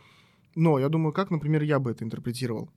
Но 0.55 0.79
я 0.79 0.89
думаю, 0.89 1.13
как, 1.13 1.29
например, 1.31 1.61
я 1.63 1.79
бы 1.79 1.91
это 1.91 2.03
интерпретировал. 2.03 2.69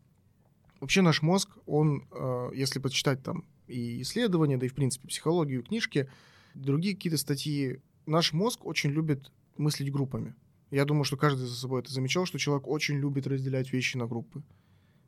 Вообще 0.81 1.01
наш 1.03 1.23
мозг, 1.23 1.49
он, 1.67 2.07
э, 2.11 2.51
если 2.55 2.79
почитать 2.79 3.23
там 3.23 3.45
и 3.69 4.03
исследования, 4.03 4.59
да 4.59 4.67
и, 4.67 4.69
в 4.69 4.75
принципе, 4.75 5.09
психологию, 5.09 5.63
книжки, 5.63 6.09
другие 6.55 6.95
какие-то 6.95 7.19
статьи, 7.19 7.81
наш 8.07 8.33
мозг 8.33 8.67
очень 8.67 8.91
любит 8.91 9.33
мыслить 9.57 9.93
группами. 9.93 10.35
Я 10.73 10.87
думаю, 10.87 11.05
что 11.05 11.19
каждый 11.19 11.47
за 11.47 11.55
собой 11.55 11.83
это 11.83 11.93
замечал, 11.93 12.25
что 12.25 12.39
человек 12.39 12.67
очень 12.67 12.97
любит 12.97 13.27
разделять 13.27 13.73
вещи 13.75 13.99
на 13.99 14.07
группы. 14.07 14.43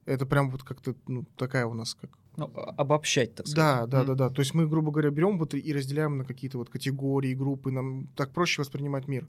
Это 0.05 0.27
прям 0.27 0.51
вот 0.51 0.63
как-то 0.63 0.95
ну, 1.09 1.25
такая 1.37 1.65
у 1.65 1.73
нас 1.73 1.95
как... 1.95 2.11
Ну, 2.37 2.51
обобщать, 2.55 3.35
так 3.35 3.47
сказать. 3.47 3.57
Да, 3.57 3.87
да, 3.87 4.03
mm. 4.03 4.07
да, 4.09 4.15
да. 4.15 4.31
То 4.31 4.43
есть 4.43 4.53
мы, 4.53 4.69
грубо 4.69 4.91
говоря, 4.91 5.09
берем 5.09 5.39
вот 5.39 5.55
и 5.55 5.73
разделяем 5.73 6.19
на 6.19 6.25
какие-то 6.27 6.59
вот 6.59 6.69
категории, 6.69 7.35
группы. 7.35 7.71
Нам 7.71 8.09
так 8.09 8.33
проще 8.33 8.61
воспринимать 8.61 9.09
мир. 9.09 9.27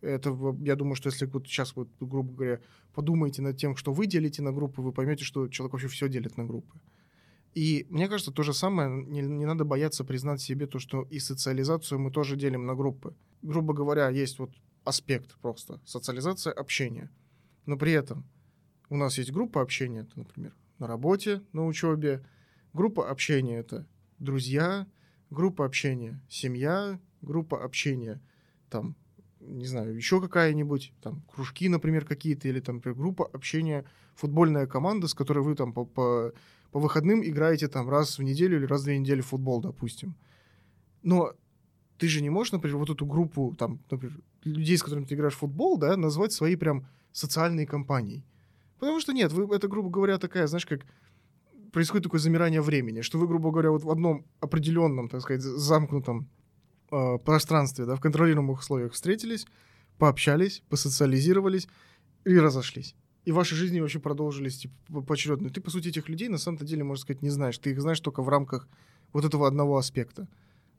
Это, 0.00 0.36
я 0.62 0.74
думаю, 0.74 0.96
что 0.96 1.08
если 1.08 1.26
вот 1.26 1.46
сейчас, 1.46 1.76
вот, 1.76 1.88
грубо 2.00 2.32
говоря, 2.32 2.60
подумаете 2.92 3.42
над 3.42 3.56
тем, 3.56 3.76
что 3.76 3.92
вы 3.92 4.06
делите 4.06 4.42
на 4.42 4.52
группы, 4.52 4.82
вы 4.82 4.90
поймете, 4.92 5.24
что 5.24 5.46
человек 5.46 5.74
вообще 5.74 5.88
все 5.88 6.08
делит 6.08 6.36
на 6.36 6.44
группы. 6.44 6.76
И 7.54 7.86
мне 7.90 8.08
кажется, 8.08 8.32
то 8.32 8.42
же 8.42 8.52
самое, 8.52 8.90
не, 8.90 9.22
не 9.22 9.46
надо 9.46 9.64
бояться 9.64 10.04
признать 10.04 10.40
себе 10.40 10.66
то, 10.66 10.80
что 10.80 11.02
и 11.02 11.20
социализацию 11.20 12.00
мы 12.00 12.10
тоже 12.10 12.36
делим 12.36 12.66
на 12.66 12.74
группы. 12.74 13.14
Грубо 13.42 13.72
говоря, 13.72 14.10
есть 14.10 14.40
вот 14.40 14.50
аспект 14.86 15.36
просто. 15.40 15.80
Социализация 15.84 16.52
общения. 16.52 17.10
Но 17.66 17.76
при 17.76 17.92
этом 17.92 18.24
у 18.88 18.96
нас 18.96 19.18
есть 19.18 19.32
группа 19.32 19.60
общения, 19.60 20.00
это, 20.00 20.12
например, 20.18 20.54
на 20.78 20.86
работе, 20.86 21.42
на 21.52 21.66
учебе. 21.66 22.24
Группа 22.72 23.10
общения— 23.10 23.58
это 23.58 23.86
друзья, 24.18 24.86
группа 25.30 25.64
общения— 25.64 26.20
семья, 26.28 27.00
группа 27.20 27.64
общения— 27.64 28.20
там, 28.70 28.96
не 29.40 29.66
знаю, 29.66 29.94
еще 29.94 30.20
какая-нибудь, 30.20 30.92
там, 31.02 31.22
кружки, 31.22 31.68
например, 31.68 32.04
какие-то, 32.04 32.48
или 32.48 32.60
там, 32.60 32.76
например, 32.76 32.96
группа 32.96 33.26
общения, 33.26 33.84
футбольная 34.14 34.66
команда, 34.66 35.08
с 35.08 35.14
которой 35.14 35.44
вы 35.44 35.54
там 35.54 35.72
по, 35.72 35.84
по, 35.84 36.32
по 36.70 36.80
выходным 36.80 37.24
играете 37.24 37.68
там 37.68 37.88
раз 37.88 38.18
в 38.18 38.22
неделю 38.22 38.58
или 38.58 38.66
раз 38.66 38.82
в 38.82 38.84
две 38.84 38.98
недели 38.98 39.20
в 39.20 39.26
футбол, 39.26 39.60
допустим. 39.60 40.14
Но 41.02 41.34
ты 41.98 42.08
же 42.08 42.22
не 42.22 42.30
можешь, 42.30 42.52
например, 42.52 42.78
вот 42.78 42.90
эту 42.90 43.06
группу, 43.06 43.54
там, 43.58 43.80
например, 43.90 44.18
людей, 44.44 44.76
с 44.76 44.82
которыми 44.82 45.04
ты 45.04 45.14
играешь 45.14 45.34
в 45.34 45.38
футбол, 45.38 45.78
да, 45.78 45.96
назвать 45.96 46.32
своей 46.32 46.56
прям 46.56 46.86
социальной 47.12 47.66
компанией. 47.66 48.24
Потому 48.78 49.00
что 49.00 49.12
нет, 49.12 49.32
вы, 49.32 49.54
это, 49.54 49.68
грубо 49.68 49.88
говоря, 49.88 50.18
такая, 50.18 50.46
знаешь, 50.46 50.66
как 50.66 50.80
происходит 51.72 52.04
такое 52.04 52.20
замирание 52.20 52.60
времени, 52.60 53.00
что 53.00 53.18
вы, 53.18 53.26
грубо 53.26 53.50
говоря, 53.50 53.70
вот 53.70 53.84
в 53.84 53.90
одном 53.90 54.24
определенном, 54.40 55.08
так 55.08 55.22
сказать, 55.22 55.42
замкнутом 55.42 56.28
э, 56.90 57.18
пространстве, 57.18 57.86
да, 57.86 57.96
в 57.96 58.00
контролируемых 58.00 58.60
условиях 58.60 58.92
встретились, 58.92 59.46
пообщались, 59.98 60.62
посоциализировались 60.68 61.68
и 62.24 62.38
разошлись. 62.38 62.94
И 63.24 63.32
ваши 63.32 63.56
жизни 63.56 63.80
вообще 63.80 63.98
продолжились 63.98 64.58
типа, 64.58 65.02
поочередно. 65.02 65.50
Ты, 65.50 65.60
по 65.60 65.70
сути, 65.70 65.88
этих 65.88 66.08
людей 66.08 66.28
на 66.28 66.38
самом-то 66.38 66.64
деле, 66.64 66.84
можно 66.84 67.02
сказать, 67.02 67.22
не 67.22 67.30
знаешь. 67.30 67.58
Ты 67.58 67.70
их 67.70 67.80
знаешь 67.80 68.00
только 68.00 68.22
в 68.22 68.28
рамках 68.28 68.68
вот 69.12 69.24
этого 69.24 69.48
одного 69.48 69.78
аспекта. 69.78 70.28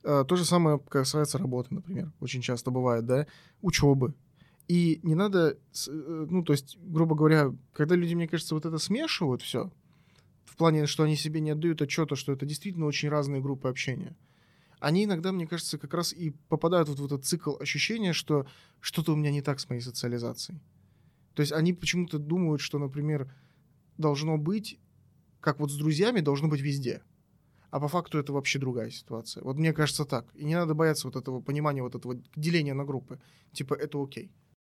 А, 0.09 0.23
то 0.23 0.37
же 0.37 0.45
самое 0.45 0.79
касается 0.79 1.37
работы, 1.37 1.75
например, 1.75 2.13
очень 2.21 2.41
часто 2.41 2.71
бывает, 2.71 3.05
да, 3.05 3.27
учебы. 3.61 4.13
И 4.69 5.01
не 5.03 5.15
надо, 5.15 5.57
э, 5.87 6.27
ну, 6.29 6.43
то 6.43 6.53
есть, 6.53 6.77
грубо 6.79 7.13
говоря, 7.13 7.53
когда 7.73 7.95
люди, 7.95 8.15
мне 8.15 8.27
кажется, 8.29 8.55
вот 8.55 8.65
это 8.65 8.77
смешивают 8.77 9.41
все, 9.41 9.69
в 10.45 10.55
плане, 10.55 10.85
что 10.87 11.03
они 11.03 11.17
себе 11.17 11.41
не 11.41 11.51
отдают 11.51 11.81
отчета, 11.81 12.15
что 12.15 12.31
это 12.31 12.45
действительно 12.45 12.85
очень 12.85 13.09
разные 13.09 13.41
группы 13.41 13.67
общения, 13.67 14.15
они 14.79 15.03
иногда, 15.03 15.33
мне 15.33 15.45
кажется, 15.45 15.77
как 15.77 15.93
раз 15.93 16.13
и 16.13 16.29
попадают 16.47 16.87
вот 16.87 16.99
в 16.99 17.05
этот 17.05 17.25
цикл 17.25 17.57
ощущения, 17.59 18.13
что 18.13 18.47
что-то 18.79 19.11
у 19.11 19.17
меня 19.17 19.31
не 19.31 19.41
так 19.41 19.59
с 19.59 19.67
моей 19.67 19.81
социализацией. 19.81 20.61
То 21.33 21.41
есть 21.41 21.51
они 21.51 21.73
почему-то 21.73 22.17
думают, 22.17 22.61
что, 22.61 22.79
например, 22.79 23.29
должно 23.97 24.37
быть, 24.37 24.79
как 25.41 25.59
вот 25.59 25.69
с 25.69 25.75
друзьями, 25.75 26.21
должно 26.21 26.47
быть 26.47 26.61
везде– 26.61 27.01
а 27.69 27.79
по 27.79 27.87
факту 27.87 28.17
это 28.17 28.33
вообще 28.33 28.59
другая 28.59 28.89
ситуация. 28.89 29.43
Вот 29.43 29.57
мне 29.57 29.73
кажется 29.73 30.05
так. 30.05 30.25
И 30.35 30.45
не 30.45 30.55
надо 30.55 30.73
бояться 30.73 31.07
вот 31.07 31.15
этого 31.15 31.41
понимания, 31.41 31.81
вот 31.81 31.95
этого 31.95 32.15
деления 32.35 32.73
на 32.73 32.85
группы. 32.85 33.19
Типа, 33.51 33.73
это 33.73 34.01
окей. 34.01 34.31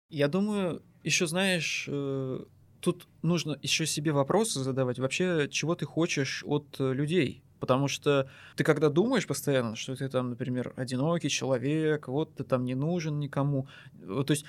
Я 0.10 0.28
думаю, 0.28 0.82
еще 1.04 1.28
знаешь, 1.28 1.86
э, 1.90 2.46
тут 2.80 3.08
нужно 3.22 3.58
еще 3.62 3.86
себе 3.86 4.12
вопросы 4.12 4.62
задавать. 4.62 5.00
Вообще, 5.00 5.50
чего 5.50 5.76
ты 5.76 5.86
хочешь 5.86 6.44
от 6.46 6.78
э, 6.80 6.94
людей? 6.94 7.44
Потому 7.60 7.88
что 7.88 8.30
ты 8.56 8.64
когда 8.64 8.90
думаешь 8.90 9.28
постоянно, 9.28 9.76
что 9.76 9.96
ты 9.96 10.08
там, 10.08 10.30
например, 10.30 10.74
одинокий 10.76 11.30
человек, 11.30 12.08
вот 12.08 12.36
ты 12.36 12.44
там 12.44 12.64
не 12.64 12.76
нужен 12.76 13.20
никому. 13.20 13.68
То 14.00 14.26
есть, 14.30 14.46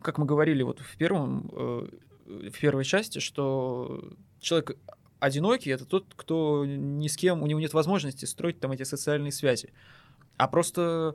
как 0.00 0.18
мы 0.18 0.26
говорили 0.26 0.62
вот 0.62 0.78
в 0.80 0.96
первом, 0.96 1.50
э, 1.52 1.88
в 2.26 2.60
первой 2.60 2.84
части, 2.84 3.18
что 3.18 4.12
человек 4.40 4.76
одинокий 5.22 5.70
это 5.70 5.84
тот, 5.84 6.12
кто 6.16 6.64
ни 6.66 7.06
с 7.06 7.16
кем, 7.16 7.42
у 7.42 7.46
него 7.46 7.60
нет 7.60 7.72
возможности 7.72 8.24
строить 8.24 8.58
там 8.58 8.72
эти 8.72 8.82
социальные 8.82 9.32
связи. 9.32 9.72
А 10.36 10.48
просто 10.48 11.14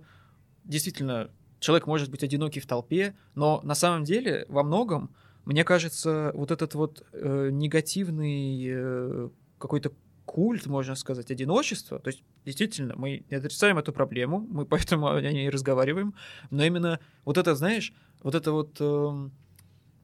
действительно 0.64 1.30
человек 1.60 1.88
может 1.88 2.10
быть 2.10 2.24
одинокий 2.24 2.62
в 2.62 2.66
толпе, 2.66 3.16
но 3.36 3.60
на 3.64 3.76
самом 3.76 4.06
деле 4.06 4.46
во 4.48 4.64
многом, 4.64 5.10
мне 5.44 5.64
кажется, 5.64 6.32
вот 6.34 6.52
этот 6.52 6.76
вот 6.76 7.06
э, 7.12 7.50
негативный 7.52 8.66
э, 8.70 9.30
какой-то 9.58 9.92
культ, 10.26 10.68
можно 10.68 10.96
сказать, 10.96 11.30
одиночества. 11.32 12.00
То 12.00 12.10
есть, 12.10 12.24
действительно, 12.46 12.96
мы 12.96 13.26
не 13.30 13.38
отрицаем 13.38 13.78
эту 13.78 13.92
проблему, 13.92 14.40
мы 14.40 14.66
поэтому 14.66 15.10
о 15.10 15.22
ней 15.22 15.50
разговариваем, 15.50 16.14
но 16.50 16.64
именно 16.64 17.00
вот 17.26 17.38
это, 17.38 17.56
знаешь, 17.56 17.94
вот 18.24 18.36
это 18.36 18.52
вот... 18.54 18.78
Э, 18.80 19.30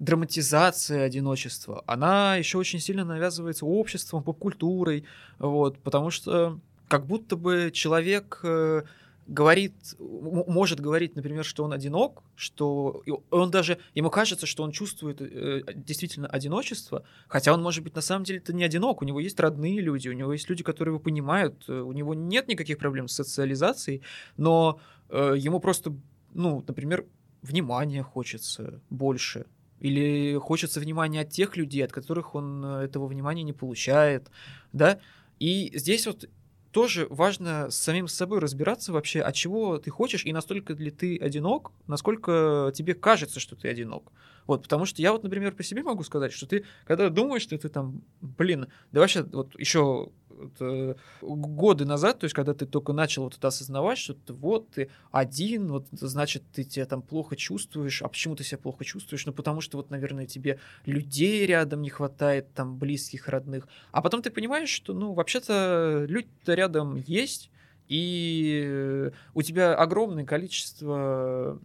драматизация 0.04 1.06
одиночества, 1.06 1.84
она 1.88 2.36
еще 2.36 2.58
очень 2.58 2.80
сильно 2.80 3.06
навязывается 3.06 3.66
обществом, 3.66 4.24
поп-культурой, 4.24 5.06
вот, 5.40 5.80
потому 5.80 6.10
что 6.10 6.60
как 6.90 7.06
будто 7.06 7.38
бы 7.38 7.72
человек 7.74 8.42
э, 8.44 8.84
говорит, 9.28 9.74
может 10.00 10.82
говорить, 10.82 11.16
например, 11.16 11.46
что 11.46 11.64
он 11.64 11.72
одинок, 11.72 12.22
что 12.36 13.02
он 13.32 13.50
даже, 13.50 13.78
ему 13.96 14.10
кажется, 14.10 14.46
что 14.46 14.64
он 14.64 14.72
чувствует 14.72 15.22
э, 15.22 15.62
действительно 15.74 16.28
одиночество, 16.28 17.06
хотя 17.30 17.54
он, 17.54 17.64
может 17.64 17.84
быть, 17.84 17.96
на 17.96 18.02
самом 18.02 18.26
деле 18.26 18.40
это 18.40 18.54
не 18.54 18.66
одинок, 18.66 19.02
у 19.02 19.06
него 19.06 19.22
есть 19.22 19.40
родные 19.40 19.80
люди, 19.80 20.10
у 20.10 20.14
него 20.14 20.34
есть 20.34 20.50
люди, 20.50 20.64
которые 20.64 20.92
его 20.92 21.00
понимают, 21.00 21.64
э, 21.70 21.80
у 21.80 21.94
него 21.94 22.14
нет 22.14 22.50
никаких 22.50 22.78
проблем 22.78 23.08
с 23.08 23.14
социализацией, 23.14 24.02
но 24.38 24.80
ему 25.10 25.60
просто, 25.60 25.94
ну, 26.34 26.64
например, 26.68 27.06
внимания 27.44 28.02
хочется 28.02 28.82
больше, 28.90 29.46
или 29.84 30.38
хочется 30.38 30.80
внимания 30.80 31.22
от 31.22 31.30
тех 31.30 31.58
людей, 31.58 31.84
от 31.84 31.92
которых 31.92 32.36
он 32.36 32.66
э, 32.66 32.86
этого 32.86 33.06
внимания 33.06 33.44
не 33.44 33.54
получает, 33.54 34.32
да, 34.72 35.00
и 35.40 35.72
здесь 35.76 36.08
вот 36.08 36.30
тоже 36.72 37.06
важно 37.10 37.70
с 37.70 37.76
самим 37.76 38.08
собой 38.08 38.40
разбираться 38.40 38.94
вообще, 38.94 39.22
от 39.22 39.36
чего 39.36 39.78
ты 39.78 39.92
хочешь, 39.92 40.26
и 40.26 40.34
настолько 40.34 40.74
ли 40.74 40.90
ты 40.90 41.18
одинок, 41.18 41.72
насколько 41.86 42.72
тебе 42.74 42.96
кажется, 42.96 43.40
что 43.40 43.56
ты 43.56 43.68
одинок. 43.68 44.12
Вот, 44.48 44.64
потому 44.64 44.86
что 44.86 45.02
я 45.02 45.12
вот, 45.12 45.24
например, 45.24 45.54
по 45.54 45.64
себе 45.64 45.84
могу 45.84 46.04
сказать, 46.04 46.34
что 46.34 46.48
ты, 46.48 46.66
когда 46.86 47.10
думаешь, 47.10 47.44
что 47.44 47.58
ты 47.58 47.70
там, 47.70 48.02
блин, 48.22 48.68
да 48.92 49.02
вообще 49.02 49.24
вот 49.24 49.58
еще 49.60 50.10
вот, 50.44 50.54
э, 50.60 50.96
годы 51.22 51.86
назад, 51.86 52.20
то 52.20 52.26
есть 52.26 52.34
когда 52.34 52.54
ты 52.54 52.66
только 52.66 52.94
начал 52.94 53.24
вот 53.24 53.38
это 53.38 53.48
осознавать, 53.48 53.98
что 53.98 54.14
ты 54.14 54.34
вот 54.34 54.70
ты 54.72 54.90
один, 55.12 55.72
вот 55.72 55.88
значит 55.92 56.44
ты 56.54 56.64
тебя 56.64 56.86
там 56.86 57.02
плохо 57.02 57.36
чувствуешь, 57.36 58.02
а 58.02 58.08
почему 58.08 58.36
ты 58.36 58.44
себя 58.44 58.58
плохо 58.58 58.84
чувствуешь? 58.86 59.26
Ну 59.26 59.34
потому 59.34 59.62
что 59.62 59.78
вот, 59.78 59.90
наверное, 59.90 60.26
тебе 60.26 60.60
людей 60.86 61.46
рядом 61.46 61.82
не 61.82 61.90
хватает, 61.90 62.54
там 62.54 62.78
близких, 62.78 63.28
родных. 63.28 63.68
А 63.92 64.02
потом 64.02 64.22
ты 64.22 64.30
понимаешь, 64.30 64.70
что 64.70 64.94
ну 64.94 65.14
вообще-то 65.14 66.06
люди-то 66.08 66.54
рядом 66.54 66.96
есть, 66.96 67.50
и 67.88 69.12
у 69.34 69.42
тебя 69.42 69.76
огромное 69.76 70.26
количество 70.26 71.60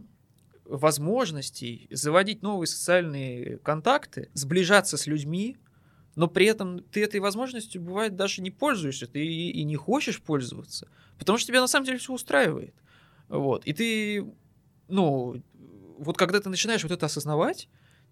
возможностей 0.69 1.87
заводить 1.91 2.43
новые 2.43 2.67
социальные 2.67 3.59
контакты, 3.59 4.29
сближаться 4.35 4.97
с 4.97 5.07
людьми, 5.07 5.57
но 6.19 6.27
при 6.27 6.47
этом 6.47 6.81
ты 6.81 7.05
этой 7.05 7.21
возможностью, 7.21 7.81
бывает, 7.81 8.17
даже 8.17 8.43
не 8.43 8.51
пользуешься, 8.51 9.07
ты 9.07 9.25
и, 9.25 9.51
и 9.53 9.63
не 9.63 9.77
хочешь 9.77 10.21
пользоваться, 10.21 10.89
потому 11.17 11.39
что 11.39 11.47
тебя 11.47 11.61
на 11.61 11.69
самом 11.69 11.87
деле 11.87 11.99
все 11.99 12.13
устраивает. 12.13 12.75
Вот. 13.29 13.65
И 13.67 13.73
ты, 13.73 14.27
ну, 14.89 15.41
вот 15.97 16.17
когда 16.17 16.41
ты 16.41 16.49
начинаешь 16.49 16.83
вот 16.83 16.91
это 16.91 17.07
осознавать, 17.07 17.69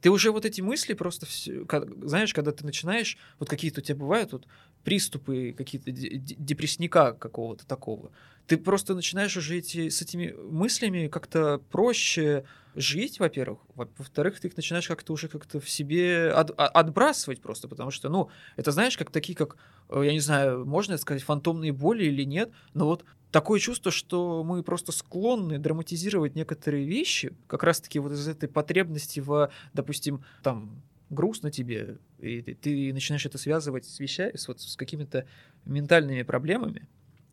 ты 0.07 0.11
уже 0.11 0.31
вот 0.31 0.45
эти 0.45 0.61
мысли 0.61 0.95
просто, 0.95 1.27
все, 1.27 1.67
знаешь, 2.01 2.33
когда 2.33 2.53
ты 2.53 2.65
начинаешь, 2.65 3.19
вот 3.41 3.49
какие-то 3.49 3.81
у 3.81 3.83
тебя 3.83 3.97
бывают 3.97 4.31
вот 4.31 4.47
приступы 4.85 5.53
какие-то 5.59 5.91
депрессника 5.91 7.13
какого-то 7.13 7.67
такого, 7.67 8.13
ты 8.47 8.57
просто 8.57 8.95
начинаешь 8.95 9.37
уже 9.37 9.59
эти, 9.59 9.89
с 9.89 10.01
этими 10.01 10.31
мыслями 10.31 11.09
как-то 11.09 11.61
проще 11.73 12.45
жить, 12.77 13.19
во-первых. 13.19 13.59
Во-вторых, 13.75 14.39
ты 14.39 14.47
их 14.47 14.57
начинаешь 14.57 14.87
как-то 14.87 15.13
уже 15.13 15.27
как-то 15.27 15.59
в 15.59 15.69
себе 15.69 16.31
от, 16.31 16.53
а, 16.57 16.69
отбрасывать 16.69 17.41
просто, 17.41 17.67
потому 17.67 17.91
что, 17.91 18.09
ну, 18.09 18.29
это 18.55 18.71
знаешь, 18.71 18.97
как 18.97 19.11
такие, 19.11 19.35
как, 19.35 19.57
э, 19.89 20.03
я 20.05 20.13
не 20.13 20.21
знаю, 20.21 20.65
можно 20.65 20.99
сказать, 20.99 21.25
фантомные 21.25 21.73
боли 21.73 22.05
или 22.05 22.23
нет, 22.23 22.53
но 22.75 22.87
вот 22.87 23.05
такое 23.31 23.61
чувство, 23.61 23.91
что 23.91 24.45
мы 24.45 24.63
просто 24.63 24.93
склонны 24.93 25.59
драматизировать 25.59 26.35
некоторые 26.35 26.87
вещи, 26.87 27.37
как 27.47 27.63
раз-таки 27.63 27.99
вот 27.99 28.13
из 28.13 28.27
этой 28.29 28.49
потребности 28.49 29.21
в, 29.21 29.51
допустим, 29.73 30.25
там, 30.43 30.83
грустно 31.11 31.51
тебе, 31.51 31.99
и 32.19 32.41
ты 32.43 32.93
начинаешь 32.93 33.27
это 33.27 33.39
связывать 33.39 33.85
с 33.85 34.01
вещами, 34.01 34.37
с, 34.37 34.49
вот, 34.49 34.61
с 34.61 34.77
какими-то 34.77 35.27
ментальными 35.65 36.23
проблемами, 36.23 36.89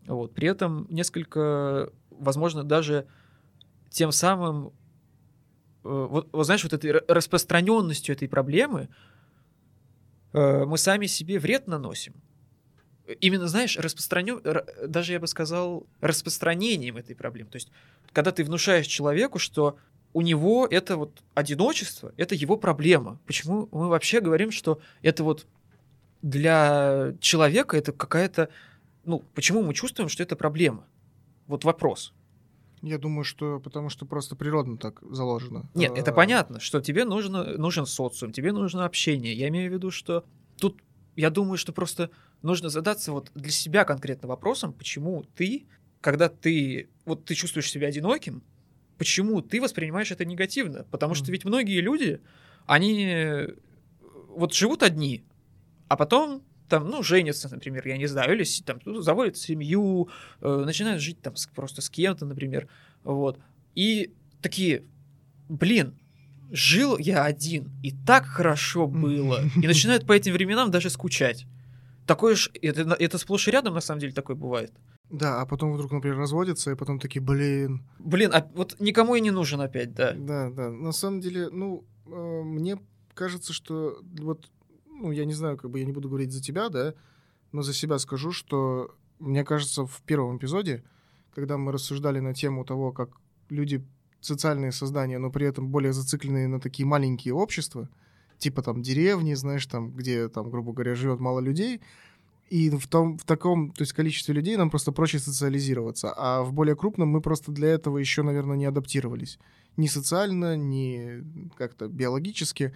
вот. 0.06 0.34
При 0.34 0.48
этом 0.48 0.88
несколько, 0.90 1.92
возможно, 2.10 2.64
даже 2.64 3.08
тем 3.90 4.12
самым, 4.12 4.68
э, 4.68 4.70
вот, 5.84 6.30
вот 6.32 6.46
знаешь, 6.46 6.64
вот 6.64 6.74
этой 6.74 6.92
распространенностью 6.92 8.14
этой 8.14 8.28
проблемы 8.28 8.90
э, 10.34 10.66
мы 10.66 10.78
сами 10.78 11.06
себе 11.06 11.40
вред 11.40 11.68
наносим. 11.68 12.14
Именно, 13.20 13.48
знаешь, 13.48 13.78
распространен, 13.78 14.42
даже 14.88 15.14
я 15.14 15.20
бы 15.20 15.28
сказал, 15.28 15.86
распространением 16.02 16.98
этой 16.98 17.16
проблемы. 17.16 17.50
То 17.50 17.58
есть, 17.58 17.72
когда 18.12 18.32
ты 18.32 18.44
внушаешь 18.44 18.88
человеку, 18.88 19.40
что 19.40 19.78
у 20.14 20.22
него 20.22 20.68
это 20.70 20.98
вот 20.98 21.22
одиночество, 21.34 22.14
это 22.18 22.36
его 22.36 22.58
проблема. 22.58 23.20
Почему 23.26 23.68
мы 23.72 23.90
вообще 23.90 24.22
говорим, 24.22 24.52
что 24.52 24.80
это 25.02 25.24
вот 25.24 25.48
для 26.22 27.16
человека 27.20 27.76
это 27.76 27.92
какая-то 27.92 28.50
ну, 29.06 29.24
почему 29.34 29.64
мы 29.64 29.74
чувствуем, 29.74 30.10
что 30.10 30.24
это 30.24 30.36
проблема? 30.36 30.86
Вот 31.48 31.66
вопрос. 31.66 32.14
Я 32.82 32.98
думаю, 32.98 33.24
что 33.24 33.60
потому 33.60 33.90
что 33.90 34.06
просто 34.06 34.36
природно 34.36 34.78
так 34.78 35.02
заложено. 35.02 35.70
Нет, 35.74 35.98
это 35.98 36.12
а, 36.12 36.14
понятно, 36.14 36.60
что 36.60 36.82
тебе 36.82 37.06
нужно, 37.06 37.58
нужен 37.58 37.86
социум, 37.86 38.34
тебе 38.34 38.52
нужно 38.52 38.86
общение. 38.86 39.34
Я 39.34 39.48
имею 39.50 39.70
в 39.72 39.74
виду, 39.74 39.90
что 39.92 40.26
тут, 40.58 40.82
я 41.16 41.30
думаю, 41.30 41.58
что 41.58 41.72
просто 41.72 42.10
нужно 42.44 42.70
задаться 42.70 43.12
вот 43.12 43.32
для 43.34 43.52
себя 43.52 43.86
конкретно 43.86 44.28
вопросом, 44.28 44.74
почему 44.74 45.24
ты, 45.36 45.66
когда 46.02 46.30
ты, 46.30 46.90
вот 47.06 47.26
ты 47.26 47.34
чувствуешь 47.34 47.72
себя 47.72 47.88
одиноким, 47.88 48.44
почему 48.98 49.42
ты 49.42 49.60
воспринимаешь 49.60 50.12
это 50.12 50.26
негативно? 50.26 50.86
Потому 50.92 51.16
что 51.16 51.32
ведь 51.32 51.46
многие 51.46 51.82
люди, 51.82 52.22
они 52.68 53.48
вот 54.30 54.54
живут 54.54 54.84
одни, 54.84 55.24
а 55.88 55.96
потом 55.96 56.44
там, 56.70 56.90
ну, 56.90 57.04
женятся, 57.04 57.50
например, 57.50 57.88
я 57.88 57.98
не 57.98 58.08
знаю, 58.08 58.34
или 58.34 58.46
там 58.66 58.80
ну, 58.86 59.02
заводят 59.02 59.38
семью, 59.38 60.10
э, 60.42 60.64
начинают 60.66 61.02
жить 61.02 61.22
там 61.22 61.36
с, 61.36 61.48
просто 61.48 61.82
с 61.82 61.90
кем-то, 61.90 62.26
например, 62.26 62.68
вот. 63.04 63.40
И 63.76 64.12
такие, 64.42 64.84
блин, 65.50 65.94
жил 66.52 66.98
я 66.98 67.26
один, 67.26 67.70
и 67.84 67.92
так 67.92 68.26
хорошо 68.26 68.88
было. 68.88 69.42
И 69.56 69.68
начинают 69.68 70.08
по 70.08 70.14
этим 70.14 70.34
временам 70.34 70.72
даже 70.72 70.90
скучать. 70.90 71.46
Такое 72.06 72.36
ж, 72.36 72.50
это, 72.62 72.82
это 72.82 73.18
сплошь 73.18 73.48
и 73.48 73.52
рядом, 73.52 73.74
на 73.74 73.82
самом 73.82 74.00
деле, 74.00 74.14
такое 74.14 74.36
бывает. 74.36 74.74
Да, 75.10 75.42
а 75.42 75.46
потом 75.46 75.74
вдруг, 75.74 75.92
например, 75.92 76.18
разводятся, 76.18 76.72
и 76.72 76.76
потом 76.76 77.00
такие, 77.00 77.22
блин. 77.22 77.84
Блин, 78.00 78.32
а 78.34 78.50
вот 78.56 78.76
никому 78.80 79.16
и 79.16 79.22
не 79.22 79.32
нужен 79.32 79.62
опять, 79.62 79.94
да. 79.94 80.14
Да, 80.14 80.50
да. 80.50 80.70
На 80.70 80.92
самом 80.92 81.22
деле, 81.22 81.50
ну, 81.50 81.86
э, 82.08 82.42
мне 82.44 82.80
кажется, 83.14 83.54
что 83.54 84.00
вот 84.20 84.50
ну, 85.04 85.12
я 85.12 85.26
не 85.26 85.34
знаю, 85.34 85.58
как 85.58 85.70
бы 85.70 85.80
я 85.80 85.86
не 85.86 85.92
буду 85.92 86.08
говорить 86.08 86.32
за 86.32 86.42
тебя, 86.42 86.70
да, 86.70 86.94
но 87.52 87.62
за 87.62 87.74
себя 87.74 88.00
скажу, 88.00 88.32
что 88.32 88.96
мне 89.20 89.44
кажется, 89.44 89.86
в 89.86 90.02
первом 90.06 90.38
эпизоде, 90.38 90.84
когда 91.34 91.58
мы 91.58 91.72
рассуждали 91.72 92.20
на 92.20 92.34
тему 92.34 92.64
того, 92.64 92.92
как 92.92 93.10
люди 93.50 93.86
социальные 94.22 94.72
создания, 94.72 95.18
но 95.18 95.30
при 95.30 95.48
этом 95.48 95.70
более 95.70 95.94
зацикленные 95.94 96.48
на 96.48 96.60
такие 96.60 96.86
маленькие 96.86 97.34
общества, 97.34 97.90
типа 98.44 98.62
там 98.62 98.82
деревни, 98.82 99.34
знаешь, 99.36 99.66
там, 99.66 99.92
где 99.92 100.28
там, 100.28 100.50
грубо 100.50 100.74
говоря, 100.74 100.96
живет 100.96 101.20
мало 101.20 101.40
людей, 101.40 101.82
и 102.50 102.70
в, 102.70 102.88
том, 102.88 103.18
в 103.18 103.24
таком 103.24 103.72
то 103.72 103.82
есть, 103.82 103.94
количестве 103.94 104.34
людей 104.34 104.58
нам 104.58 104.70
просто 104.70 104.92
проще 104.92 105.20
социализироваться. 105.20 106.14
А 106.16 106.44
в 106.44 106.52
более 106.54 106.76
крупном 106.76 107.10
мы 107.10 107.22
просто 107.22 107.52
для 107.52 107.70
этого 107.70 107.98
еще, 107.98 108.22
наверное, 108.22 108.58
не 108.58 108.66
адаптировались. 108.66 109.40
Ни 109.78 109.88
социально, 109.88 110.58
ни 110.58 111.24
как-то 111.58 111.88
биологически. 111.88 112.76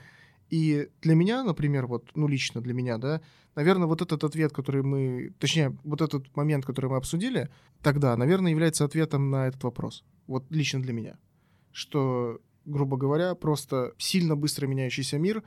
И 0.50 0.88
для 1.02 1.16
меня, 1.16 1.44
например, 1.44 1.86
вот, 1.86 2.10
ну, 2.16 2.28
лично 2.28 2.62
для 2.62 2.74
меня, 2.74 2.98
да, 2.98 3.22
наверное, 3.56 3.88
вот 3.88 4.02
этот 4.02 4.24
ответ, 4.24 4.54
который 4.54 4.82
мы, 4.82 5.34
точнее, 5.38 5.78
вот 5.84 6.02
этот 6.02 6.36
момент, 6.36 6.66
который 6.66 6.90
мы 6.90 6.98
обсудили 6.98 7.50
тогда, 7.84 8.16
наверное, 8.16 8.52
является 8.52 8.86
ответом 8.86 9.30
на 9.30 9.48
этот 9.48 9.64
вопрос. 9.64 10.06
Вот 10.28 10.46
лично 10.50 10.82
для 10.82 10.94
меня. 10.94 11.18
Что, 11.72 12.40
грубо 12.68 12.98
говоря, 12.98 13.34
просто 13.34 13.94
сильно 13.98 14.36
быстро 14.36 14.68
меняющийся 14.68 15.18
мир 15.18 15.44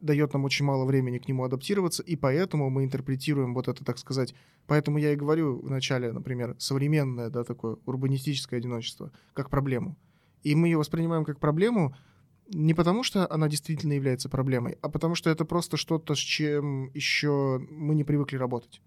дает 0.00 0.32
нам 0.32 0.44
очень 0.44 0.64
мало 0.64 0.84
времени 0.84 1.18
к 1.18 1.28
нему 1.28 1.44
адаптироваться, 1.44 2.02
и 2.02 2.16
поэтому 2.16 2.70
мы 2.70 2.84
интерпретируем 2.84 3.54
вот 3.54 3.68
это, 3.68 3.84
так 3.84 3.98
сказать, 3.98 4.34
поэтому 4.66 4.98
я 4.98 5.12
и 5.12 5.16
говорю 5.16 5.60
вначале, 5.60 6.12
например, 6.12 6.56
современное, 6.58 7.30
да, 7.30 7.44
такое 7.44 7.76
урбанистическое 7.86 8.58
одиночество, 8.58 9.12
как 9.32 9.48
проблему. 9.48 9.96
И 10.42 10.56
мы 10.56 10.68
ее 10.68 10.78
воспринимаем 10.78 11.24
как 11.24 11.38
проблему, 11.38 11.94
не 12.48 12.74
потому, 12.74 13.04
что 13.04 13.30
она 13.32 13.48
действительно 13.48 13.92
является 13.92 14.28
проблемой, 14.28 14.76
а 14.82 14.88
потому 14.88 15.14
что 15.14 15.30
это 15.30 15.44
просто 15.44 15.76
что-то, 15.76 16.16
с 16.16 16.18
чем 16.18 16.90
еще 16.94 17.60
мы 17.70 17.94
не 17.94 18.02
привыкли 18.02 18.36
работать. 18.36 18.82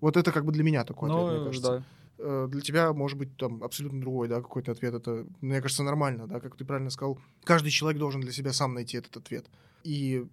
Вот 0.00 0.18
это 0.18 0.32
как 0.32 0.44
бы 0.44 0.52
для 0.52 0.62
меня 0.62 0.84
такой 0.84 1.10
ответ, 1.10 1.26
ну, 1.26 1.34
мне 1.36 1.44
кажется. 1.46 1.70
Да. 1.70 1.84
Э, 2.18 2.48
для 2.50 2.60
тебя 2.60 2.92
может 2.92 3.18
быть 3.18 3.36
там 3.36 3.62
абсолютно 3.62 4.00
другой, 4.00 4.28
да, 4.28 4.40
какой-то 4.40 4.72
ответ. 4.72 4.94
Это, 4.94 5.26
мне 5.40 5.60
кажется, 5.60 5.82
нормально, 5.82 6.26
да, 6.26 6.40
как 6.40 6.56
ты 6.56 6.64
правильно 6.64 6.90
сказал. 6.90 7.18
Каждый 7.44 7.70
человек 7.70 7.98
должен 7.98 8.20
для 8.20 8.32
себя 8.32 8.52
сам 8.52 8.74
найти 8.74 8.96
этот 8.96 9.16
ответ. 9.16 9.46
И 9.84 10.26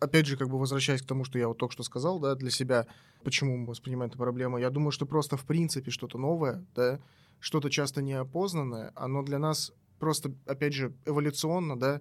опять 0.00 0.26
же, 0.26 0.36
как 0.36 0.48
бы 0.48 0.58
возвращаясь 0.58 1.02
к 1.02 1.06
тому, 1.06 1.24
что 1.24 1.38
я 1.38 1.48
вот 1.48 1.58
только 1.58 1.72
что 1.72 1.82
сказал, 1.82 2.18
да, 2.20 2.34
для 2.34 2.50
себя, 2.50 2.86
почему 3.22 3.56
мы 3.56 3.66
воспринимаем 3.66 4.10
эту 4.10 4.18
проблему, 4.18 4.58
я 4.58 4.70
думаю, 4.70 4.90
что 4.90 5.06
просто 5.06 5.36
в 5.36 5.44
принципе 5.44 5.90
что-то 5.90 6.18
новое, 6.18 6.64
да, 6.74 7.00
что-то 7.38 7.70
часто 7.70 8.02
неопознанное, 8.02 8.92
оно 8.94 9.22
для 9.22 9.38
нас 9.38 9.72
просто, 9.98 10.32
опять 10.46 10.74
же, 10.74 10.94
эволюционно, 11.04 11.78
да, 11.78 12.00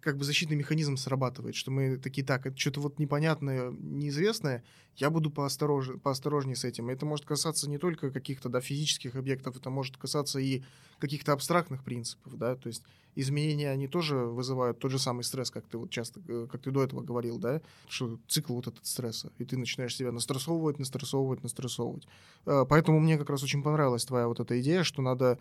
как 0.00 0.16
бы 0.16 0.24
защитный 0.24 0.56
механизм 0.56 0.96
срабатывает, 0.96 1.54
что 1.54 1.70
мы 1.70 1.96
такие, 1.96 2.24
так, 2.24 2.46
это 2.46 2.56
что-то 2.56 2.80
вот 2.80 2.98
непонятное, 2.98 3.70
неизвестное, 3.70 4.64
я 4.96 5.10
буду 5.10 5.30
поосторож... 5.30 5.90
поосторожнее 6.02 6.56
с 6.56 6.64
этим. 6.64 6.88
это 6.88 7.06
может 7.06 7.24
касаться 7.24 7.68
не 7.68 7.78
только 7.78 8.10
каких-то, 8.10 8.48
да, 8.48 8.60
физических 8.60 9.16
объектов, 9.16 9.56
это 9.56 9.70
может 9.70 9.96
касаться 9.96 10.38
и 10.38 10.62
каких-то 10.98 11.32
абстрактных 11.32 11.84
принципов, 11.84 12.36
да, 12.36 12.56
то 12.56 12.68
есть 12.68 12.82
изменения, 13.14 13.70
они 13.70 13.88
тоже 13.88 14.16
вызывают 14.16 14.78
тот 14.78 14.90
же 14.90 14.98
самый 14.98 15.24
стресс, 15.24 15.50
как 15.50 15.66
ты 15.66 15.78
вот 15.78 15.90
часто, 15.90 16.20
э, 16.28 16.46
как 16.50 16.62
ты 16.62 16.70
до 16.70 16.84
этого 16.84 17.00
говорил, 17.00 17.38
да, 17.38 17.60
что 17.88 18.18
цикл 18.28 18.54
вот 18.54 18.68
этот 18.68 18.86
стресса, 18.86 19.32
и 19.38 19.44
ты 19.44 19.56
начинаешь 19.56 19.96
себя 19.96 20.12
настрессовывать, 20.12 20.78
настрессовывать, 20.78 21.42
настрессовывать. 21.42 22.06
Э, 22.46 22.64
поэтому 22.68 23.00
мне 23.00 23.18
как 23.18 23.30
раз 23.30 23.42
очень 23.42 23.62
понравилась 23.62 24.04
твоя 24.04 24.28
вот 24.28 24.38
эта 24.38 24.60
идея, 24.60 24.84
что 24.84 25.02
надо 25.02 25.38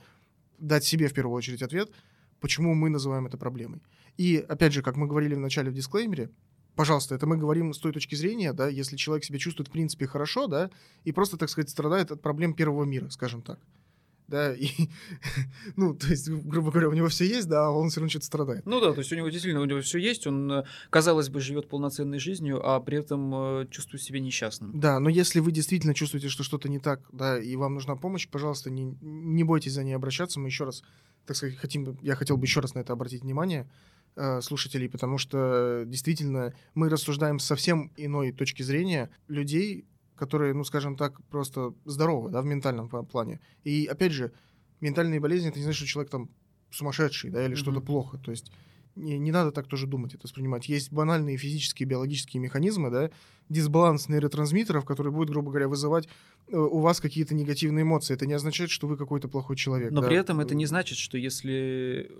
дать 0.57 0.85
себе 0.85 1.07
в 1.07 1.13
первую 1.13 1.35
очередь 1.35 1.61
ответ, 1.61 1.91
почему 2.39 2.73
мы 2.73 2.89
называем 2.89 3.27
это 3.27 3.37
проблемой. 3.37 3.81
И, 4.17 4.37
опять 4.37 4.73
же, 4.73 4.81
как 4.81 4.95
мы 4.95 5.07
говорили 5.07 5.35
в 5.35 5.39
начале 5.39 5.69
в 5.69 5.73
дисклеймере, 5.73 6.29
пожалуйста, 6.75 7.15
это 7.15 7.25
мы 7.27 7.37
говорим 7.37 7.73
с 7.73 7.79
той 7.79 7.91
точки 7.91 8.15
зрения, 8.15 8.53
да, 8.53 8.67
если 8.67 8.95
человек 8.95 9.23
себя 9.23 9.39
чувствует 9.39 9.67
в 9.69 9.71
принципе 9.71 10.07
хорошо, 10.07 10.47
да, 10.47 10.69
и 11.03 11.11
просто, 11.11 11.37
так 11.37 11.49
сказать, 11.49 11.69
страдает 11.69 12.11
от 12.11 12.21
проблем 12.21 12.53
первого 12.53 12.83
мира, 12.85 13.09
скажем 13.09 13.41
так. 13.41 13.59
Да, 14.27 14.53
и, 14.53 14.67
ну, 15.77 15.95
то 15.95 16.07
есть, 16.07 16.29
грубо 16.29 16.69
говоря, 16.69 16.89
у 16.89 16.93
него 16.93 17.07
все 17.07 17.25
есть, 17.25 17.47
да, 17.47 17.67
а 17.67 17.69
он 17.69 17.89
все 17.89 18.01
равно 18.01 18.09
что-то 18.09 18.25
страдает. 18.25 18.65
Ну 18.65 18.81
да, 18.81 18.91
то 18.91 18.99
есть 18.99 19.11
у 19.13 19.15
него 19.15 19.29
действительно 19.29 19.61
у 19.61 19.65
него 19.65 19.79
все 19.81 19.99
есть, 19.99 20.27
он, 20.27 20.51
э, 20.51 20.63
казалось 20.89 21.29
бы, 21.29 21.39
живет 21.39 21.69
полноценной 21.69 22.19
жизнью, 22.19 22.61
а 22.61 22.79
при 22.81 22.97
этом 22.97 23.33
э, 23.33 23.67
чувствует 23.71 24.03
себя 24.03 24.19
несчастным. 24.19 24.77
Да, 24.77 24.99
но 24.99 25.09
если 25.09 25.39
вы 25.39 25.53
действительно 25.53 25.93
чувствуете, 25.93 26.27
что 26.27 26.43
что-то 26.43 26.67
не 26.67 26.79
так, 26.79 27.01
да, 27.13 27.39
и 27.39 27.55
вам 27.55 27.75
нужна 27.75 27.95
помощь, 27.95 28.27
пожалуйста, 28.27 28.69
не, 28.69 28.97
не 29.01 29.45
бойтесь 29.45 29.73
за 29.73 29.85
ней 29.85 29.93
обращаться. 29.93 30.41
Мы 30.41 30.49
еще 30.49 30.65
раз, 30.65 30.83
так 31.25 31.37
сказать, 31.37 31.55
хотим, 31.55 31.97
я 32.01 32.15
хотел 32.15 32.35
бы 32.35 32.45
еще 32.45 32.59
раз 32.59 32.75
на 32.75 32.79
это 32.79 32.91
обратить 32.91 33.21
внимание 33.21 33.69
э, 34.17 34.41
слушателей, 34.41 34.89
потому 34.89 35.17
что 35.17 35.83
действительно 35.85 36.53
мы 36.73 36.89
рассуждаем 36.89 37.39
с 37.39 37.45
совсем 37.45 37.91
иной 37.95 38.31
точки 38.31 38.63
зрения 38.63 39.09
людей, 39.27 39.85
которые, 40.15 40.53
ну, 40.53 40.63
скажем 40.63 40.97
так, 40.97 41.21
просто 41.27 41.73
здоровы, 41.85 42.31
да, 42.31 42.41
в 42.41 42.45
ментальном 42.45 42.89
плане. 42.89 43.39
И, 43.63 43.85
опять 43.85 44.11
же, 44.11 44.33
ментальные 44.81 45.19
болезни, 45.19 45.49
это 45.49 45.59
не 45.59 45.63
значит, 45.63 45.77
что 45.77 45.87
человек 45.87 46.11
там 46.11 46.29
сумасшедший, 46.71 47.29
да, 47.29 47.45
или 47.45 47.53
mm-hmm. 47.53 47.55
что-то 47.55 47.81
плохо. 47.81 48.17
То 48.17 48.31
есть 48.31 48.51
не, 48.97 49.17
не 49.17 49.31
надо 49.31 49.51
так 49.51 49.67
тоже 49.67 49.87
думать, 49.87 50.13
это 50.13 50.23
воспринимать. 50.23 50.67
Есть 50.67 50.91
банальные 50.91 51.37
физические, 51.37 51.87
биологические 51.87 52.41
механизмы, 52.41 52.89
да, 52.89 53.11
дисбаланс 53.49 54.09
нейротрансмиттеров, 54.09 54.85
который 54.85 55.11
будет, 55.11 55.29
грубо 55.29 55.49
говоря, 55.49 55.67
вызывать 55.67 56.07
э, 56.47 56.57
у 56.57 56.79
вас 56.79 56.99
какие-то 56.99 57.33
негативные 57.35 57.83
эмоции. 57.83 58.13
Это 58.13 58.25
не 58.25 58.33
означает, 58.33 58.69
что 58.69 58.87
вы 58.87 58.97
какой-то 58.97 59.27
плохой 59.27 59.55
человек. 59.55 59.91
Но 59.91 60.01
да? 60.01 60.07
при 60.07 60.17
этом 60.17 60.39
это 60.39 60.55
не 60.55 60.65
значит, 60.65 60.97
что 60.97 61.17
если 61.17 62.11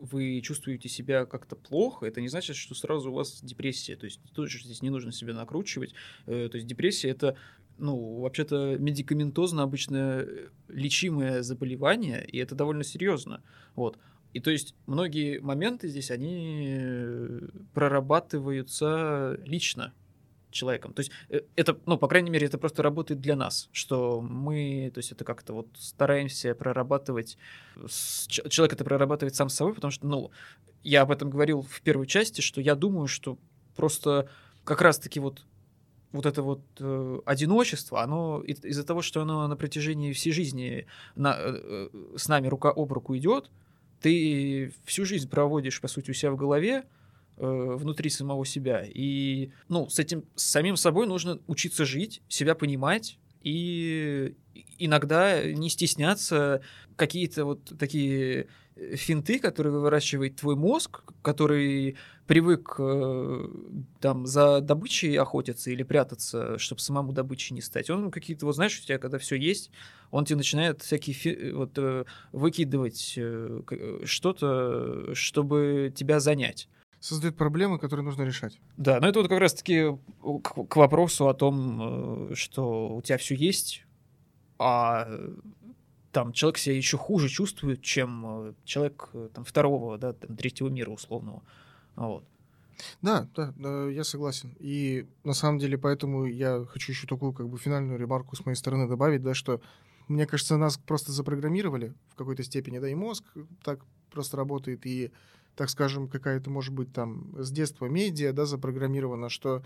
вы 0.00 0.40
чувствуете 0.42 0.88
себя 0.88 1.26
как-то 1.26 1.56
плохо, 1.56 2.06
это 2.06 2.20
не 2.20 2.28
значит, 2.28 2.56
что 2.56 2.74
сразу 2.74 3.10
у 3.10 3.14
вас 3.14 3.40
депрессия. 3.42 3.96
То 3.96 4.04
есть 4.04 4.20
тоже 4.32 4.62
здесь 4.62 4.82
не 4.82 4.90
нужно 4.90 5.12
себя 5.12 5.34
накручивать. 5.34 5.94
Э, 6.26 6.48
то 6.50 6.56
есть 6.56 6.66
депрессия 6.66 7.08
это 7.08 7.36
ну, 7.80 8.20
вообще-то 8.20 8.76
медикаментозно 8.78 9.62
обычно 9.62 10.26
лечимое 10.68 11.42
заболевание, 11.42 12.24
и 12.26 12.38
это 12.38 12.54
довольно 12.54 12.84
серьезно. 12.84 13.42
Вот. 13.74 13.98
И 14.32 14.40
то 14.40 14.50
есть 14.50 14.74
многие 14.86 15.38
моменты 15.40 15.88
здесь, 15.88 16.10
они 16.10 17.40
прорабатываются 17.74 19.38
лично 19.44 19.92
человеком. 20.50 20.92
То 20.92 21.00
есть 21.00 21.12
э, 21.28 21.42
это, 21.56 21.78
ну, 21.86 21.96
по 21.96 22.08
крайней 22.08 22.30
мере, 22.30 22.46
это 22.46 22.58
просто 22.58 22.82
работает 22.82 23.20
для 23.20 23.36
нас, 23.36 23.68
что 23.72 24.20
мы, 24.20 24.90
то 24.92 24.98
есть 24.98 25.12
это 25.12 25.24
как-то 25.24 25.52
вот 25.54 25.68
стараемся 25.74 26.54
прорабатывать, 26.54 27.38
человек 28.26 28.72
это 28.72 28.84
прорабатывает 28.84 29.34
сам 29.34 29.48
с 29.48 29.54
собой, 29.54 29.74
потому 29.74 29.90
что, 29.90 30.06
ну, 30.06 30.30
я 30.82 31.02
об 31.02 31.10
этом 31.10 31.30
говорил 31.30 31.62
в 31.62 31.80
первой 31.82 32.06
части, 32.06 32.40
что 32.40 32.60
я 32.60 32.74
думаю, 32.74 33.06
что 33.06 33.38
просто 33.76 34.28
как 34.64 34.82
раз-таки 34.82 35.20
вот 35.20 35.44
вот 36.12 36.26
это 36.26 36.42
вот 36.42 36.62
э, 36.80 37.20
одиночество, 37.24 38.02
оно 38.02 38.42
из- 38.42 38.64
из-за 38.64 38.82
того, 38.82 39.00
что 39.00 39.22
оно 39.22 39.46
на 39.46 39.56
протяжении 39.56 40.12
всей 40.12 40.32
жизни 40.32 40.86
на, 41.14 41.36
э, 41.38 41.88
э 41.92 42.16
с 42.16 42.26
нами 42.26 42.48
рука 42.48 42.70
об 42.70 42.92
руку 42.92 43.16
идет, 43.16 43.48
ты 44.00 44.72
всю 44.84 45.04
жизнь 45.04 45.28
проводишь, 45.28 45.80
по 45.80 45.88
сути, 45.88 46.10
у 46.10 46.14
себя 46.14 46.32
в 46.32 46.36
голове, 46.36 46.84
э, 47.36 47.74
внутри 47.76 48.10
самого 48.10 48.44
себя. 48.46 48.84
И, 48.86 49.50
ну, 49.68 49.88
с 49.88 49.98
этим 49.98 50.24
с 50.34 50.44
самим 50.44 50.76
собой 50.76 51.06
нужно 51.06 51.40
учиться 51.46 51.84
жить, 51.84 52.22
себя 52.28 52.54
понимать 52.54 53.18
и 53.42 54.34
иногда 54.78 55.42
не 55.44 55.70
стесняться 55.70 56.62
какие-то 56.96 57.44
вот 57.44 57.72
такие 57.78 58.48
э, 58.76 58.96
финты, 58.96 59.38
которые 59.38 59.72
выворачивает 59.72 60.36
твой 60.36 60.56
мозг, 60.56 61.02
который 61.22 61.96
привык 62.26 62.76
э, 62.78 63.48
там 64.00 64.26
за 64.26 64.60
добычей 64.60 65.18
охотиться 65.18 65.70
или 65.70 65.82
прятаться, 65.82 66.58
чтобы 66.58 66.80
самому 66.80 67.12
добычей 67.12 67.54
не 67.54 67.62
стать. 67.62 67.90
Он 67.90 68.10
какие-то, 68.10 68.46
вот 68.46 68.54
знаешь, 68.54 68.78
у 68.78 68.82
тебя 68.86 68.98
когда 68.98 69.18
все 69.18 69.36
есть, 69.36 69.70
он 70.10 70.24
тебе 70.24 70.36
начинает 70.36 70.82
всякие 70.82 71.14
фи- 71.14 71.30
э, 71.34 71.52
вот 71.54 71.78
выкидывать 72.32 73.18
что-то, 74.04 75.14
чтобы 75.14 75.92
тебя 75.94 76.20
занять 76.20 76.68
создает 77.00 77.36
проблемы, 77.36 77.78
которые 77.78 78.04
нужно 78.04 78.22
решать. 78.22 78.60
Да, 78.76 79.00
но 79.00 79.08
это 79.08 79.20
вот 79.20 79.28
как 79.28 79.40
раз-таки 79.40 79.86
к, 80.42 80.64
к 80.68 80.76
вопросу 80.76 81.28
о 81.28 81.34
том, 81.34 82.34
что 82.34 82.94
у 82.96 83.02
тебя 83.02 83.18
все 83.18 83.34
есть, 83.34 83.84
а 84.58 85.08
там 86.12 86.32
человек 86.32 86.58
себя 86.58 86.76
еще 86.76 86.96
хуже 86.96 87.28
чувствует, 87.28 87.82
чем 87.82 88.48
э, 88.48 88.54
человек 88.64 89.10
э, 89.12 89.28
там, 89.32 89.44
второго, 89.44 89.96
да, 89.96 90.12
там, 90.12 90.36
третьего 90.36 90.68
мира 90.68 90.90
условного. 90.90 91.42
Вот. 91.96 92.24
Да, 93.02 93.28
да, 93.36 93.52
да, 93.56 93.88
я 93.88 94.04
согласен. 94.04 94.56
И 94.58 95.06
на 95.24 95.34
самом 95.34 95.58
деле 95.58 95.78
поэтому 95.78 96.24
я 96.24 96.64
хочу 96.64 96.92
еще 96.92 97.06
такую 97.06 97.32
как 97.32 97.48
бы 97.48 97.58
финальную 97.58 97.98
ремарку 97.98 98.36
с 98.36 98.44
моей 98.44 98.56
стороны 98.56 98.88
добавить, 98.88 99.22
да, 99.22 99.34
что 99.34 99.60
мне 100.08 100.26
кажется, 100.26 100.56
нас 100.56 100.78
просто 100.78 101.12
запрограммировали 101.12 101.94
в 102.08 102.16
какой-то 102.16 102.42
степени, 102.42 102.78
да, 102.78 102.88
и 102.88 102.94
мозг 102.94 103.24
так 103.62 103.80
просто 104.10 104.36
работает, 104.36 104.86
и, 104.86 105.12
так 105.60 105.68
скажем, 105.68 106.08
какая-то, 106.08 106.48
может 106.48 106.72
быть, 106.72 106.90
там 106.90 107.34
с 107.36 107.50
детства 107.50 107.84
медиа, 107.84 108.32
да, 108.32 108.46
запрограммирована, 108.46 109.28
что 109.28 109.62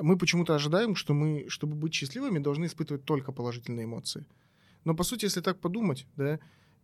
мы 0.00 0.16
почему-то 0.16 0.54
ожидаем, 0.54 0.94
что 0.96 1.12
мы, 1.12 1.44
чтобы 1.48 1.74
быть 1.74 1.92
счастливыми, 1.92 2.38
должны 2.38 2.64
испытывать 2.64 3.04
только 3.04 3.32
положительные 3.32 3.84
эмоции. 3.84 4.24
Но 4.84 4.94
по 4.94 5.04
сути, 5.04 5.26
если 5.26 5.42
так 5.42 5.60
подумать, 5.60 6.06
да, 6.16 6.38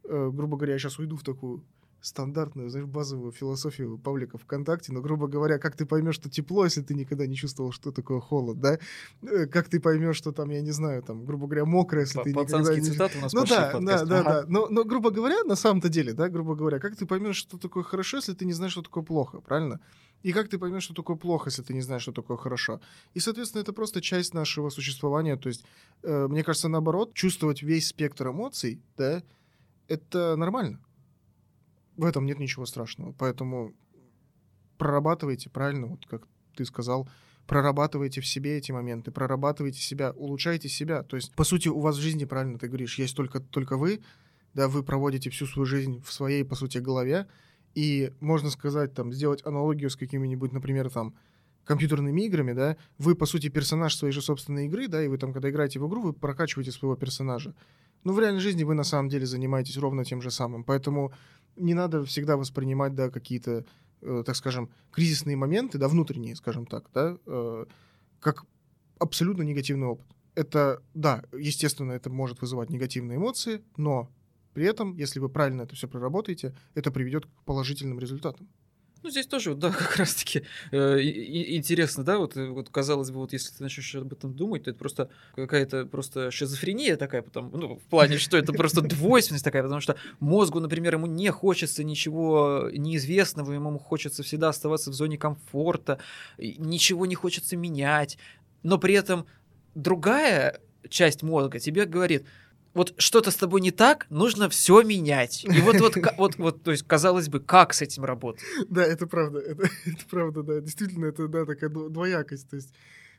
э, 0.05 0.30
грубо 0.34 0.59
говоря, 0.59 0.74
я 0.74 0.78
сейчас 0.78 0.98
уйду 0.98 1.16
в 1.16 1.22
такую 1.22 1.64
стандартную, 2.03 2.68
знаешь, 2.68 2.86
базовую 2.86 3.32
философию 3.32 3.96
Павлика 3.96 4.36
ВКонтакте, 4.36 4.92
но, 4.92 5.00
грубо 5.00 5.28
говоря, 5.28 5.59
как 5.59 5.76
ты 5.76 5.86
поймешь, 5.86 6.16
что 6.16 6.28
тепло, 6.28 6.64
если 6.64 6.82
ты 6.82 6.94
никогда 6.94 7.26
не 7.26 7.36
чувствовал, 7.36 7.72
что 7.72 7.92
такое 7.92 8.20
холод, 8.20 8.61
да? 8.61 8.78
Э, 9.22 9.46
как 9.46 9.68
ты 9.68 9.80
поймешь, 9.80 10.16
что 10.16 10.32
там, 10.32 10.50
я 10.50 10.61
не 10.61 10.72
знаю, 10.72 11.03
там, 11.03 11.24
грубо 11.24 11.46
говоря, 11.46 11.64
мокро, 11.64 12.00
если 12.00 12.20
ты 12.22 12.30
никогда 12.30 12.74
не... 12.74 12.80
цитаты 12.80 13.18
у 13.18 13.20
нас 13.22 13.32
Ну 13.32 13.44
да, 13.46 13.78
да, 13.80 14.05
да, 14.05 14.20
ага. 14.20 14.30
да. 14.30 14.44
Но, 14.48 14.68
но, 14.68 14.84
грубо 14.84 15.11
говоря, 15.11 15.44
на 15.44 15.57
самом-то 15.57 15.88
деле, 15.88 16.12
да, 16.12 16.28
грубо 16.28 16.55
говоря, 16.57 16.80
как 16.80 16.96
ты 16.96 17.07
поймешь, 17.07 17.36
что 17.36 17.57
такое 17.57 17.84
хорошо, 17.84 18.16
если 18.16 18.34
ты 18.34 18.44
не 18.44 18.53
знаешь, 18.53 18.72
что 18.72 18.82
такое 18.82 19.05
плохо, 19.05 19.40
правильно? 19.40 19.80
И 20.22 20.32
как 20.32 20.48
ты 20.48 20.59
поймешь, 20.59 20.84
что 20.84 20.94
такое 20.94 21.16
плохо, 21.16 21.50
если 21.50 21.62
ты 21.62 21.74
не 21.74 21.80
знаешь, 21.80 22.03
что 22.03 22.12
такое 22.12 22.36
хорошо? 22.36 22.80
И, 23.14 23.20
соответственно, 23.20 23.62
это 23.62 23.72
просто 23.72 24.00
часть 24.00 24.34
нашего 24.34 24.70
существования. 24.70 25.36
То 25.36 25.48
есть, 25.48 25.64
э, 26.03 26.26
мне 26.28 26.44
кажется, 26.44 26.68
наоборот, 26.68 27.14
чувствовать 27.14 27.62
весь 27.62 27.88
спектр 27.88 28.28
эмоций, 28.28 28.80
да, 28.96 29.22
это 29.88 30.36
нормально. 30.36 30.78
В 31.97 32.05
этом 32.05 32.26
нет 32.26 32.38
ничего 32.38 32.66
страшного. 32.66 33.12
Поэтому 33.12 33.72
прорабатывайте 34.78 35.51
правильно, 35.51 35.86
вот 35.86 36.07
как 36.07 36.26
ты 36.57 36.64
сказал, 36.64 37.09
прорабатывайте 37.47 38.20
в 38.20 38.26
себе 38.26 38.57
эти 38.59 38.72
моменты, 38.72 39.11
прорабатывайте 39.11 39.80
себя, 39.80 40.12
улучшайте 40.12 40.68
себя. 40.68 41.03
То 41.03 41.16
есть, 41.16 41.34
по 41.34 41.45
сути, 41.45 41.68
у 41.68 41.80
вас 41.80 41.97
в 41.97 42.01
жизни, 42.01 42.24
правильно 42.24 42.59
ты 42.59 42.68
говоришь, 42.68 42.99
есть 42.99 43.16
только, 43.16 43.40
только 43.40 43.76
вы, 43.76 44.01
да, 44.55 44.68
вы 44.68 44.82
проводите 44.82 45.30
всю 45.30 45.47
свою 45.47 45.66
жизнь 45.66 46.03
в 46.05 46.12
своей, 46.12 46.45
по 46.45 46.55
сути, 46.55 46.78
голове, 46.78 47.26
и 47.74 48.12
можно 48.20 48.51
сказать, 48.51 48.95
там, 48.95 49.12
сделать 49.12 49.45
аналогию 49.47 49.88
с 49.90 49.97
какими-нибудь, 49.97 50.53
например, 50.53 50.90
там, 50.90 51.14
компьютерными 51.64 52.22
играми, 52.22 52.53
да, 52.53 52.76
вы, 52.99 53.14
по 53.14 53.26
сути, 53.26 53.49
персонаж 53.49 53.95
своей 53.95 54.12
же 54.12 54.20
собственной 54.20 54.66
игры, 54.66 54.88
да, 54.88 55.03
и 55.03 55.09
вы 55.09 55.16
там, 55.16 55.32
когда 55.32 55.49
играете 55.49 55.78
в 55.78 55.88
игру, 55.88 56.03
вы 56.03 56.12
прокачиваете 56.12 56.72
своего 56.72 56.97
персонажа. 56.97 57.55
Но 58.05 58.12
в 58.12 58.20
реальной 58.20 58.40
жизни 58.40 58.64
вы 58.64 58.74
на 58.74 58.82
самом 58.82 59.09
деле 59.09 59.26
занимаетесь 59.26 59.76
ровно 59.76 60.05
тем 60.05 60.20
же 60.20 60.30
самым. 60.30 60.64
Поэтому 60.64 61.12
не 61.57 61.74
надо 61.74 62.05
всегда 62.05 62.36
воспринимать, 62.36 62.94
да, 62.94 63.11
какие-то, 63.11 63.64
э, 64.00 64.22
так 64.24 64.36
скажем, 64.36 64.70
кризисные 64.90 65.36
моменты, 65.36 65.78
да, 65.78 65.88
внутренние, 65.88 66.36
скажем 66.36 66.66
так, 66.66 66.90
да, 66.94 67.16
э, 67.26 67.64
как 68.20 68.44
абсолютно 68.98 69.42
негативный 69.42 69.86
опыт. 69.86 70.07
Это, 70.34 70.82
да, 70.94 71.22
естественно, 71.32 71.92
это 71.92 72.09
может 72.11 72.40
вызывать 72.40 72.70
негативные 72.70 73.18
эмоции, 73.18 73.62
но 73.76 74.11
при 74.55 74.66
этом, 74.66 74.96
если 74.96 75.18
вы 75.18 75.28
правильно 75.28 75.62
это 75.62 75.74
все 75.74 75.88
проработаете, 75.88 76.55
это 76.74 76.90
приведет 76.90 77.26
к 77.26 77.42
положительным 77.44 77.98
результатам. 77.98 78.48
Ну, 79.03 79.11
здесь 79.11 79.26
тоже, 79.26 79.55
да, 79.55 79.70
как 79.72 79.96
раз-таки 79.96 80.44
э, 80.70 81.00
интересно, 81.00 82.05
да, 82.05 82.18
вот, 82.18 82.36
э, 82.36 82.48
вот 82.48 82.68
казалось 82.68 83.11
бы, 83.11 83.18
вот 83.18 83.32
если 83.32 83.53
ты 83.53 83.62
начнешь 83.62 83.94
об 83.96 84.12
этом 84.12 84.34
думать, 84.34 84.64
то 84.64 84.70
это 84.70 84.78
просто 84.78 85.11
какая-то 85.34 85.86
просто 85.86 86.30
шизофрения 86.30 86.96
такая, 86.96 87.22
потому, 87.22 87.57
ну, 87.57 87.76
в 87.76 87.82
плане, 87.82 88.18
что 88.18 88.36
это 88.36 88.53
просто 88.53 88.80
двойственность 88.80 89.44
такая, 89.44 89.62
потому 89.62 89.80
что 89.80 89.96
мозгу, 90.20 90.61
например, 90.61 90.94
ему 90.94 91.07
не 91.07 91.30
хочется 91.30 91.82
ничего 91.82 92.68
неизвестного, 92.72 93.53
ему 93.53 93.78
хочется 93.78 94.22
всегда 94.22 94.50
оставаться 94.50 94.90
в 94.90 94.94
зоне 94.94 95.18
комфорта, 95.18 95.98
ничего 96.38 97.07
не 97.07 97.14
хочется 97.14 97.57
менять, 97.57 98.18
но 98.62 98.78
при 98.78 98.94
этом 98.94 99.26
другая 99.74 100.61
часть 100.88 101.22
мозга 101.22 101.59
тебе 101.59 101.84
говорит, 101.86 102.24
вот 102.75 102.95
что-то 102.99 103.31
с 103.31 103.37
тобой 103.37 103.61
не 103.61 103.70
так, 103.70 104.07
нужно 104.11 104.49
все 104.49 104.83
менять. 104.83 105.45
И 105.45 105.61
вот, 105.61 105.81
вот, 105.81 105.97
вот, 106.16 106.37
вот, 106.37 106.62
то 106.62 106.70
есть, 106.70 106.87
казалось 106.87 107.29
бы, 107.29 107.41
как 107.41 107.75
с 107.75 107.83
этим 107.83 108.05
работать? 108.05 108.43
Да, 108.68 108.83
это 108.85 109.07
правда, 109.07 109.39
это, 109.39 109.62
это 109.85 110.07
правда, 110.11 110.43
да. 110.43 110.61
Действительно, 110.61 111.07
это, 111.07 111.29
да, 111.29 111.45
такая 111.45 111.70
двоякость. 111.70 112.49
То 112.49 112.57
есть, 112.57 112.73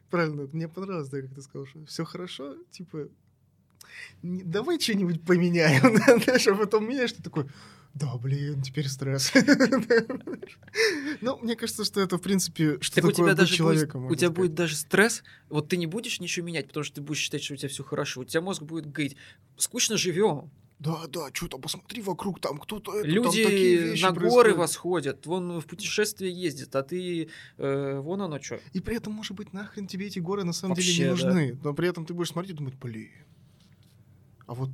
правильно, 0.10 0.48
мне 0.52 0.68
понравилось, 0.68 1.10
да, 1.10 1.22
как 1.22 1.34
ты 1.34 1.42
сказал, 1.42 1.68
что 1.68 1.86
все 1.86 2.04
хорошо, 2.04 2.56
типа, 2.72 3.08
давай 4.22 4.80
что-нибудь 4.80 5.24
поменяем, 5.24 5.98
знаешь, 6.24 6.48
а 6.48 6.56
потом 6.56 6.88
меняешь, 6.88 7.14
ты 7.14 7.22
такой, 7.24 7.46
Да, 7.94 8.16
блин, 8.18 8.62
теперь 8.62 8.88
стресс. 8.88 9.32
Ну, 11.22 11.38
мне 11.42 11.56
кажется, 11.56 11.86
что 11.86 12.02
это, 12.02 12.18
в 12.18 12.22
принципе, 12.22 12.80
что 12.82 12.96
Так 12.96 13.06
у 13.06 13.08
такое 13.12 13.16
тебя 13.16 13.26
быть 13.28 13.38
даже 13.38 13.50
будет, 13.52 13.58
человеком. 13.58 14.06
у 14.06 14.10
тебя 14.10 14.18
сказать. 14.18 14.36
будет 14.36 14.54
даже 14.56 14.76
стресс, 14.76 15.24
вот 15.50 15.70
ты 15.70 15.78
не 15.78 15.88
будешь 15.88 16.20
ничего 16.20 16.46
менять, 16.46 16.68
потому 16.68 16.84
что 16.84 16.96
ты 16.96 17.02
будешь 17.02 17.20
считать, 17.20 17.44
что 17.44 17.54
у 17.54 17.58
тебя 17.58 17.70
все 17.70 17.84
хорошо. 17.84 18.22
У 18.22 18.26
тебя 18.26 18.42
мозг 18.42 18.64
будет 18.64 18.92
говорить, 18.92 19.16
скучно 19.58 19.98
живем. 19.98 20.50
Да, 20.80 21.04
да, 21.08 21.30
что-то 21.32 21.60
посмотри 21.60 22.02
вокруг, 22.02 22.42
там 22.42 22.58
кто-то... 22.58 22.92
это, 22.94 23.04
там 23.04 23.12
Люди 23.12 23.44
такие 23.44 23.78
вещи 23.78 24.02
на 24.04 24.12
горы 24.12 24.54
происходят. 24.54 24.58
восходят, 24.58 25.26
вон 25.28 25.60
в 25.62 25.66
путешествие 25.66 26.32
ездят, 26.34 26.76
а 26.76 26.84
ты 26.84 27.30
э, 27.58 28.00
вон 28.00 28.22
оно 28.22 28.42
что. 28.42 28.60
И 28.74 28.82
при 28.82 28.98
этом, 28.98 29.14
может 29.14 29.32
быть, 29.38 29.54
нахрен 29.54 29.88
тебе 29.88 30.08
эти 30.08 30.20
горы 30.20 30.44
на 30.44 30.52
самом 30.52 30.74
Вообще, 30.76 30.92
деле 30.92 31.00
не 31.12 31.16
да. 31.16 31.28
нужны. 31.28 31.60
Но 31.64 31.74
при 31.74 31.88
этом 31.88 32.06
ты 32.06 32.14
будешь 32.14 32.30
смотреть 32.30 32.56
и 32.56 32.58
думать, 32.58 32.74
блин, 32.76 33.12
а 34.48 34.54
вот 34.54 34.70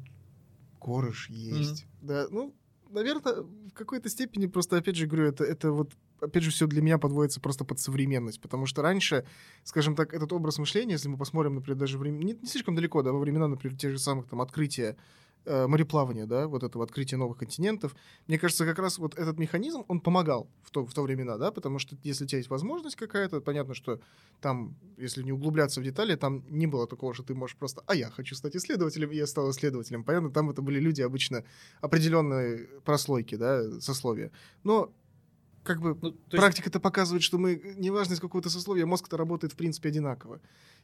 горы 0.80 1.14
ж 1.14 1.30
есть. 1.30 1.86
Да, 2.02 2.28
ну, 2.30 2.56
наверное, 2.90 3.42
в 3.44 3.72
какой-то 3.74 4.10
степени 4.10 4.48
просто, 4.48 4.78
опять 4.78 4.96
же, 4.96 5.08
говорю, 5.08 5.28
это, 5.28 5.44
это 5.44 5.72
вот 5.72 5.94
опять 6.22 6.44
же, 6.44 6.52
все 6.52 6.68
для 6.68 6.82
меня 6.82 6.98
подводится 6.98 7.40
просто 7.40 7.64
под 7.64 7.80
современность, 7.80 8.42
потому 8.42 8.66
что 8.66 8.82
раньше, 8.82 9.26
скажем 9.64 9.96
так, 9.96 10.14
этот 10.14 10.34
образ 10.34 10.60
мышления, 10.60 10.94
если 10.94 11.10
мы 11.10 11.18
посмотрим, 11.18 11.56
например, 11.56 11.78
даже 11.78 11.98
времен... 11.98 12.20
не, 12.20 12.34
не 12.34 12.48
слишком 12.48 12.76
далеко, 12.76 13.02
да, 13.02 13.12
во 13.12 13.20
времена, 13.20 13.48
например, 13.48 13.78
тех 13.78 13.92
же 13.92 14.00
самых 14.00 14.28
там 14.28 14.42
открытия 14.42 14.98
мореплавания, 15.46 16.26
да, 16.26 16.48
вот 16.48 16.64
этого 16.64 16.84
открытия 16.84 17.18
новых 17.18 17.38
континентов, 17.38 17.96
мне 18.28 18.38
кажется, 18.38 18.66
как 18.66 18.80
раз 18.80 18.98
вот 18.98 19.18
этот 19.18 19.40
механизм, 19.40 19.84
он 19.88 20.00
помогал 20.00 20.50
в 20.62 20.72
то, 20.72 20.86
в 20.86 20.94
то 20.94 21.02
времена, 21.02 21.38
да, 21.38 21.52
потому 21.52 21.80
что 21.80 21.98
если 22.04 22.26
у 22.26 22.28
тебя 22.28 22.38
есть 22.38 22.50
возможность 22.50 22.96
какая-то, 22.96 23.42
понятно, 23.42 23.74
что 23.74 24.00
там, 24.42 24.76
если 24.98 25.24
не 25.24 25.32
углубляться 25.32 25.82
в 25.82 25.84
детали, 25.84 26.16
там 26.16 26.44
не 26.50 26.68
было 26.68 26.88
такого, 26.88 27.14
что 27.14 27.24
ты 27.24 27.34
можешь 27.34 27.58
просто, 27.58 27.84
а 27.88 27.96
я 27.96 28.10
хочу 28.10 28.36
стать 28.36 28.56
исследователем, 28.56 29.12
и 29.12 29.16
я 29.16 29.28
стал 29.28 29.50
исследователем. 29.52 30.04
Понятно, 30.04 30.32
там 30.32 30.50
это 30.50 30.62
были 30.62 30.80
люди 30.80 31.02
обычно 31.02 31.44
определенной 31.82 32.68
прослойки, 32.84 33.36
да, 33.36 33.80
сословия. 33.80 34.32
Но 34.64 34.92
как 35.70 35.82
бы 35.82 35.96
Ну, 36.02 36.08
есть- 36.10 36.30
практика-то 36.32 36.80
показывает, 36.80 37.22
что 37.22 37.38
мы, 37.38 37.62
неважно 37.78 38.14
из 38.16 38.20
какого-то 38.20 38.50
сословия, 38.50 38.86
мозг-то 38.88 39.18
работает 39.18 39.54
в 39.54 39.56
принципе 39.56 39.90
одинаково. 39.90 40.42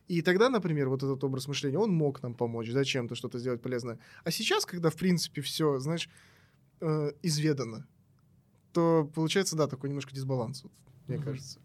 И 0.08 0.22
тогда, 0.22 0.50
например, 0.50 0.90
вот 0.90 1.02
этот 1.02 1.24
образ 1.24 1.48
мышления, 1.48 1.80
он 1.80 1.92
мог 1.92 2.22
нам 2.22 2.36
помочь, 2.36 2.72
да, 2.72 2.84
чем-то 2.84 3.16
что-то 3.16 3.40
сделать 3.40 3.62
полезное. 3.64 3.98
А 4.24 4.30
сейчас, 4.32 4.66
когда, 4.66 4.90
в 4.90 4.96
принципе, 4.96 5.42
все, 5.42 5.80
знаешь, 5.80 6.08
э, 6.82 7.12
изведано, 7.24 7.88
то 8.74 9.10
получается, 9.16 9.56
да, 9.56 9.68
такой 9.68 9.90
немножко 9.90 10.14
дисбаланс, 10.14 10.64
вот, 10.64 10.72
мне 11.08 11.18
Мгм. 11.18 11.26
кажется. 11.26 11.60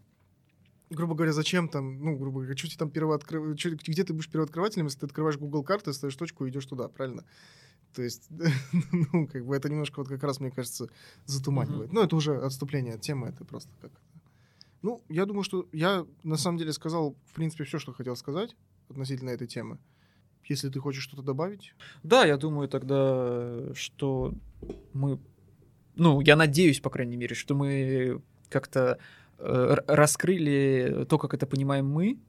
Грубо 0.89 1.13
говоря, 1.13 1.31
зачем 1.33 1.69
там, 1.69 2.03
ну, 2.03 2.17
грубо 2.17 2.39
говоря, 2.39 2.57
что 2.57 2.67
тебе 2.67 2.77
там 2.79 2.89
первооткрыв... 2.89 3.55
чё- 3.57 3.75
где 3.75 4.03
ты 4.03 4.13
будешь 4.13 4.29
первооткрывателем, 4.29 4.85
если 4.87 4.99
ты 4.99 5.05
открываешь 5.05 5.37
Google 5.37 5.63
карты, 5.63 5.93
ставишь 5.93 6.15
точку 6.15 6.45
и 6.45 6.49
идешь 6.49 6.65
туда, 6.65 6.87
правильно? 6.87 7.23
То 7.93 8.01
есть, 8.01 8.27
ну, 9.13 9.27
как 9.27 9.45
бы 9.45 9.55
это 9.55 9.69
немножко 9.69 9.99
вот 9.99 10.07
как 10.07 10.23
раз, 10.23 10.39
мне 10.39 10.51
кажется, 10.51 10.89
затуманивает. 11.25 11.91
Но 11.91 12.03
это 12.03 12.15
уже 12.15 12.37
отступление 12.37 12.95
от 12.95 13.01
темы, 13.01 13.27
это 13.27 13.45
просто 13.45 13.69
как... 13.81 13.91
Ну, 14.81 15.03
я 15.09 15.25
думаю, 15.25 15.43
что 15.43 15.67
я 15.71 16.05
на 16.23 16.37
самом 16.37 16.57
деле 16.57 16.73
сказал, 16.73 17.15
в 17.27 17.33
принципе, 17.33 17.65
все, 17.65 17.77
что 17.77 17.93
хотел 17.93 18.15
сказать 18.15 18.55
относительно 18.89 19.29
этой 19.29 19.47
темы. 19.47 19.77
Если 20.45 20.69
ты 20.69 20.79
хочешь 20.79 21.03
что-то 21.03 21.21
добавить, 21.21 21.73
Да, 22.03 22.25
я 22.25 22.37
думаю 22.37 22.67
тогда, 22.67 23.73
что 23.75 24.33
мы... 24.93 25.19
Ну, 25.95 26.19
я 26.21 26.35
надеюсь, 26.35 26.79
по 26.79 26.89
крайней 26.89 27.15
мере, 27.15 27.35
что 27.35 27.53
мы 27.53 28.21
как-то 28.49 28.97
э, 29.37 29.75
раскрыли 29.87 31.05
то, 31.07 31.17
как 31.17 31.33
это 31.33 31.45
понимаем 31.45 31.87
мы. 31.87 32.19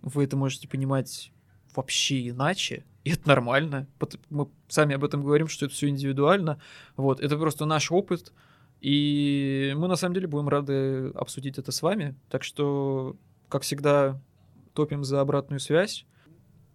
Вы 0.00 0.24
это 0.24 0.36
можете 0.36 0.68
понимать 0.68 1.32
вообще 1.74 2.28
иначе, 2.28 2.84
и 3.04 3.10
это 3.12 3.28
нормально. 3.28 3.86
Мы 4.28 4.48
сами 4.68 4.94
об 4.94 5.04
этом 5.04 5.22
говорим, 5.22 5.48
что 5.48 5.66
это 5.66 5.74
все 5.74 5.88
индивидуально. 5.88 6.60
Вот, 6.96 7.20
это 7.20 7.36
просто 7.36 7.64
наш 7.64 7.90
опыт, 7.90 8.32
и 8.80 9.74
мы 9.76 9.88
на 9.88 9.96
самом 9.96 10.14
деле 10.14 10.26
будем 10.26 10.48
рады 10.48 11.08
обсудить 11.14 11.58
это 11.58 11.72
с 11.72 11.82
вами. 11.82 12.16
Так 12.30 12.44
что, 12.44 13.16
как 13.48 13.62
всегда, 13.62 14.20
топим 14.74 15.04
за 15.04 15.20
обратную 15.20 15.60
связь. 15.60 16.06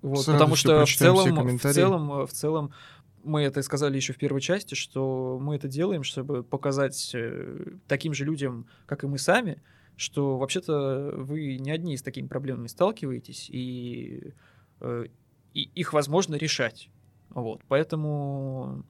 Вот, 0.01 0.25
потому 0.25 0.55
что 0.55 0.85
в 0.85 0.89
целом, 0.89 1.57
в 1.57 1.61
целом, 1.61 2.27
в 2.27 2.31
целом, 2.31 2.71
мы 3.23 3.41
это 3.41 3.61
сказали 3.63 3.95
еще 3.95 4.13
в 4.13 4.17
первой 4.17 4.39
части, 4.39 4.75
что 4.75 5.39
мы 5.41 5.55
это 5.55 5.67
делаем, 5.67 6.03
чтобы 6.03 6.43
показать 6.43 7.11
э, 7.15 7.77
таким 7.87 8.13
же 8.13 8.23
людям, 8.23 8.67
как 8.85 9.03
и 9.03 9.07
мы 9.07 9.17
сами, 9.17 9.63
что 9.95 10.37
вообще-то 10.37 11.13
вы 11.17 11.57
не 11.57 11.71
одни 11.71 11.97
с 11.97 12.03
такими 12.03 12.27
проблемами 12.27 12.67
сталкиваетесь, 12.67 13.49
и, 13.49 14.33
э, 14.81 15.05
и 15.55 15.63
их 15.73 15.93
возможно 15.93 16.35
решать. 16.35 16.89
Вот, 17.29 17.61
поэтому 17.67 18.85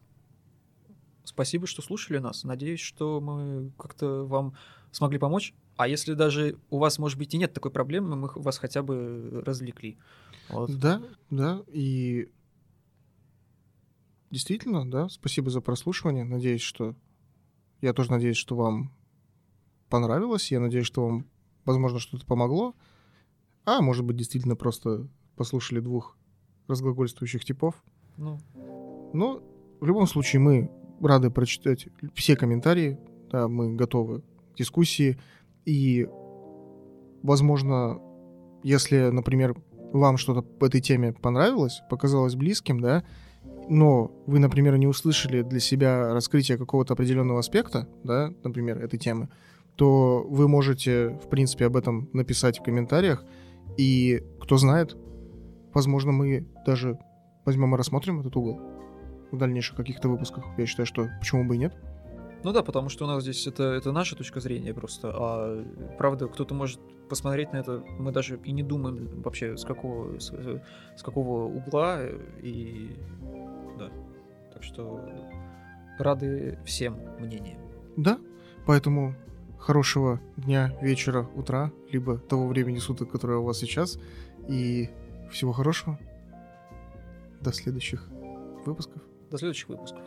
спасибо, 1.23 1.67
что 1.67 1.81
слушали 1.81 2.17
нас. 2.17 2.43
Надеюсь, 2.43 2.81
что 2.81 3.21
мы 3.21 3.71
как-то 3.77 4.25
вам 4.25 4.55
смогли 4.91 5.19
помочь. 5.19 5.53
А 5.77 5.87
если 5.87 6.13
даже 6.13 6.57
у 6.69 6.79
вас, 6.79 6.99
может 6.99 7.17
быть, 7.19 7.33
и 7.33 7.37
нет 7.37 7.53
такой 7.53 7.71
проблемы, 7.71 8.15
мы 8.15 8.31
вас 8.35 8.57
хотя 8.57 8.81
бы 8.81 9.43
развлекли. 9.45 9.97
Вот. 10.49 10.75
Да, 10.77 11.01
да, 11.29 11.63
и 11.67 12.29
действительно, 14.31 14.89
да, 14.89 15.07
спасибо 15.09 15.49
за 15.49 15.61
прослушивание. 15.61 16.23
Надеюсь, 16.23 16.61
что... 16.61 16.95
Я 17.81 17.93
тоже 17.93 18.09
надеюсь, 18.09 18.37
что 18.37 18.55
вам 18.55 18.91
понравилось. 19.89 20.49
Я 20.49 20.59
надеюсь, 20.59 20.87
что 20.87 21.05
вам, 21.05 21.27
возможно, 21.65 21.99
что-то 21.99 22.25
помогло. 22.25 22.73
А 23.65 23.81
может 23.81 24.05
быть, 24.05 24.15
действительно 24.15 24.55
просто 24.55 25.07
послушали 25.35 25.79
двух 25.81 26.17
разглагольствующих 26.67 27.43
типов. 27.45 27.75
Ну, 28.17 28.39
Но 29.13 29.41
в 29.79 29.85
любом 29.85 30.07
случае 30.07 30.39
мы 30.39 30.71
рады 31.01 31.29
прочитать 31.29 31.87
все 32.13 32.35
комментарии. 32.35 32.97
Да, 33.31 33.47
мы 33.47 33.75
готовы 33.75 34.21
к 34.21 34.57
дискуссии. 34.57 35.17
И, 35.65 36.07
возможно, 37.23 37.99
если, 38.63 39.09
например, 39.09 39.55
вам 39.93 40.17
что-то 40.17 40.41
по 40.41 40.65
этой 40.65 40.81
теме 40.81 41.13
понравилось, 41.13 41.81
показалось 41.89 42.35
близким, 42.35 42.79
да, 42.79 43.03
но 43.67 44.11
вы, 44.27 44.39
например, 44.39 44.77
не 44.77 44.87
услышали 44.87 45.41
для 45.41 45.59
себя 45.59 46.13
раскрытие 46.13 46.57
какого-то 46.57 46.93
определенного 46.93 47.39
аспекта, 47.39 47.87
да, 48.03 48.33
например, 48.43 48.83
этой 48.83 48.99
темы, 48.99 49.29
то 49.75 50.25
вы 50.27 50.47
можете, 50.47 51.19
в 51.23 51.29
принципе, 51.29 51.65
об 51.65 51.75
этом 51.75 52.09
написать 52.13 52.59
в 52.59 52.63
комментариях. 52.63 53.25
И 53.77 54.23
кто 54.39 54.57
знает, 54.57 54.95
возможно, 55.75 56.11
мы 56.11 56.47
даже 56.65 56.97
возьмем 57.43 57.75
и 57.75 57.77
рассмотрим 57.77 58.21
этот 58.21 58.35
угол 58.35 58.59
в 59.31 59.37
дальнейших 59.37 59.75
каких-то 59.75 60.09
выпусках. 60.09 60.45
Я 60.57 60.65
считаю, 60.65 60.87
что 60.87 61.09
почему 61.19 61.45
бы 61.45 61.55
и 61.55 61.59
нет. 61.59 61.75
ну 62.43 62.51
да, 62.53 62.63
потому 62.63 62.89
что 62.89 63.05
у 63.05 63.07
нас 63.07 63.21
здесь 63.21 63.45
это, 63.45 63.63
это 63.63 63.91
наша 63.91 64.15
точка 64.15 64.39
зрения 64.39 64.73
просто. 64.73 65.11
А 65.13 65.63
правда, 65.97 66.27
кто-то 66.27 66.55
может 66.55 66.79
посмотреть 67.09 67.51
на 67.53 67.57
это, 67.57 67.83
мы 67.99 68.11
даже 68.11 68.39
и 68.43 68.51
не 68.51 68.63
думаем 68.63 69.21
вообще 69.21 69.57
с 69.57 69.65
какого, 69.65 70.17
с, 70.19 70.31
с 70.95 71.03
какого 71.03 71.45
угла. 71.45 72.01
И 72.41 72.95
да. 73.77 73.91
Так 74.53 74.63
что 74.63 75.01
рады 75.99 76.57
всем 76.65 76.97
мнениям. 77.19 77.59
Да, 77.97 78.17
поэтому 78.65 79.13
хорошего 79.59 80.21
дня, 80.37 80.73
вечера, 80.81 81.27
утра, 81.35 81.71
либо 81.91 82.17
того 82.17 82.47
времени 82.47 82.77
суток, 82.77 83.11
которое 83.11 83.39
у 83.39 83.43
вас 83.43 83.57
сейчас. 83.59 83.99
И 84.47 84.89
всего 85.35 85.51
хорошего. 85.51 85.99
До 87.41 87.51
следующих 87.51 88.07
выпусков. 88.65 89.01
До 89.29 89.37
следующих 89.37 89.69
выпусков. 89.69 90.01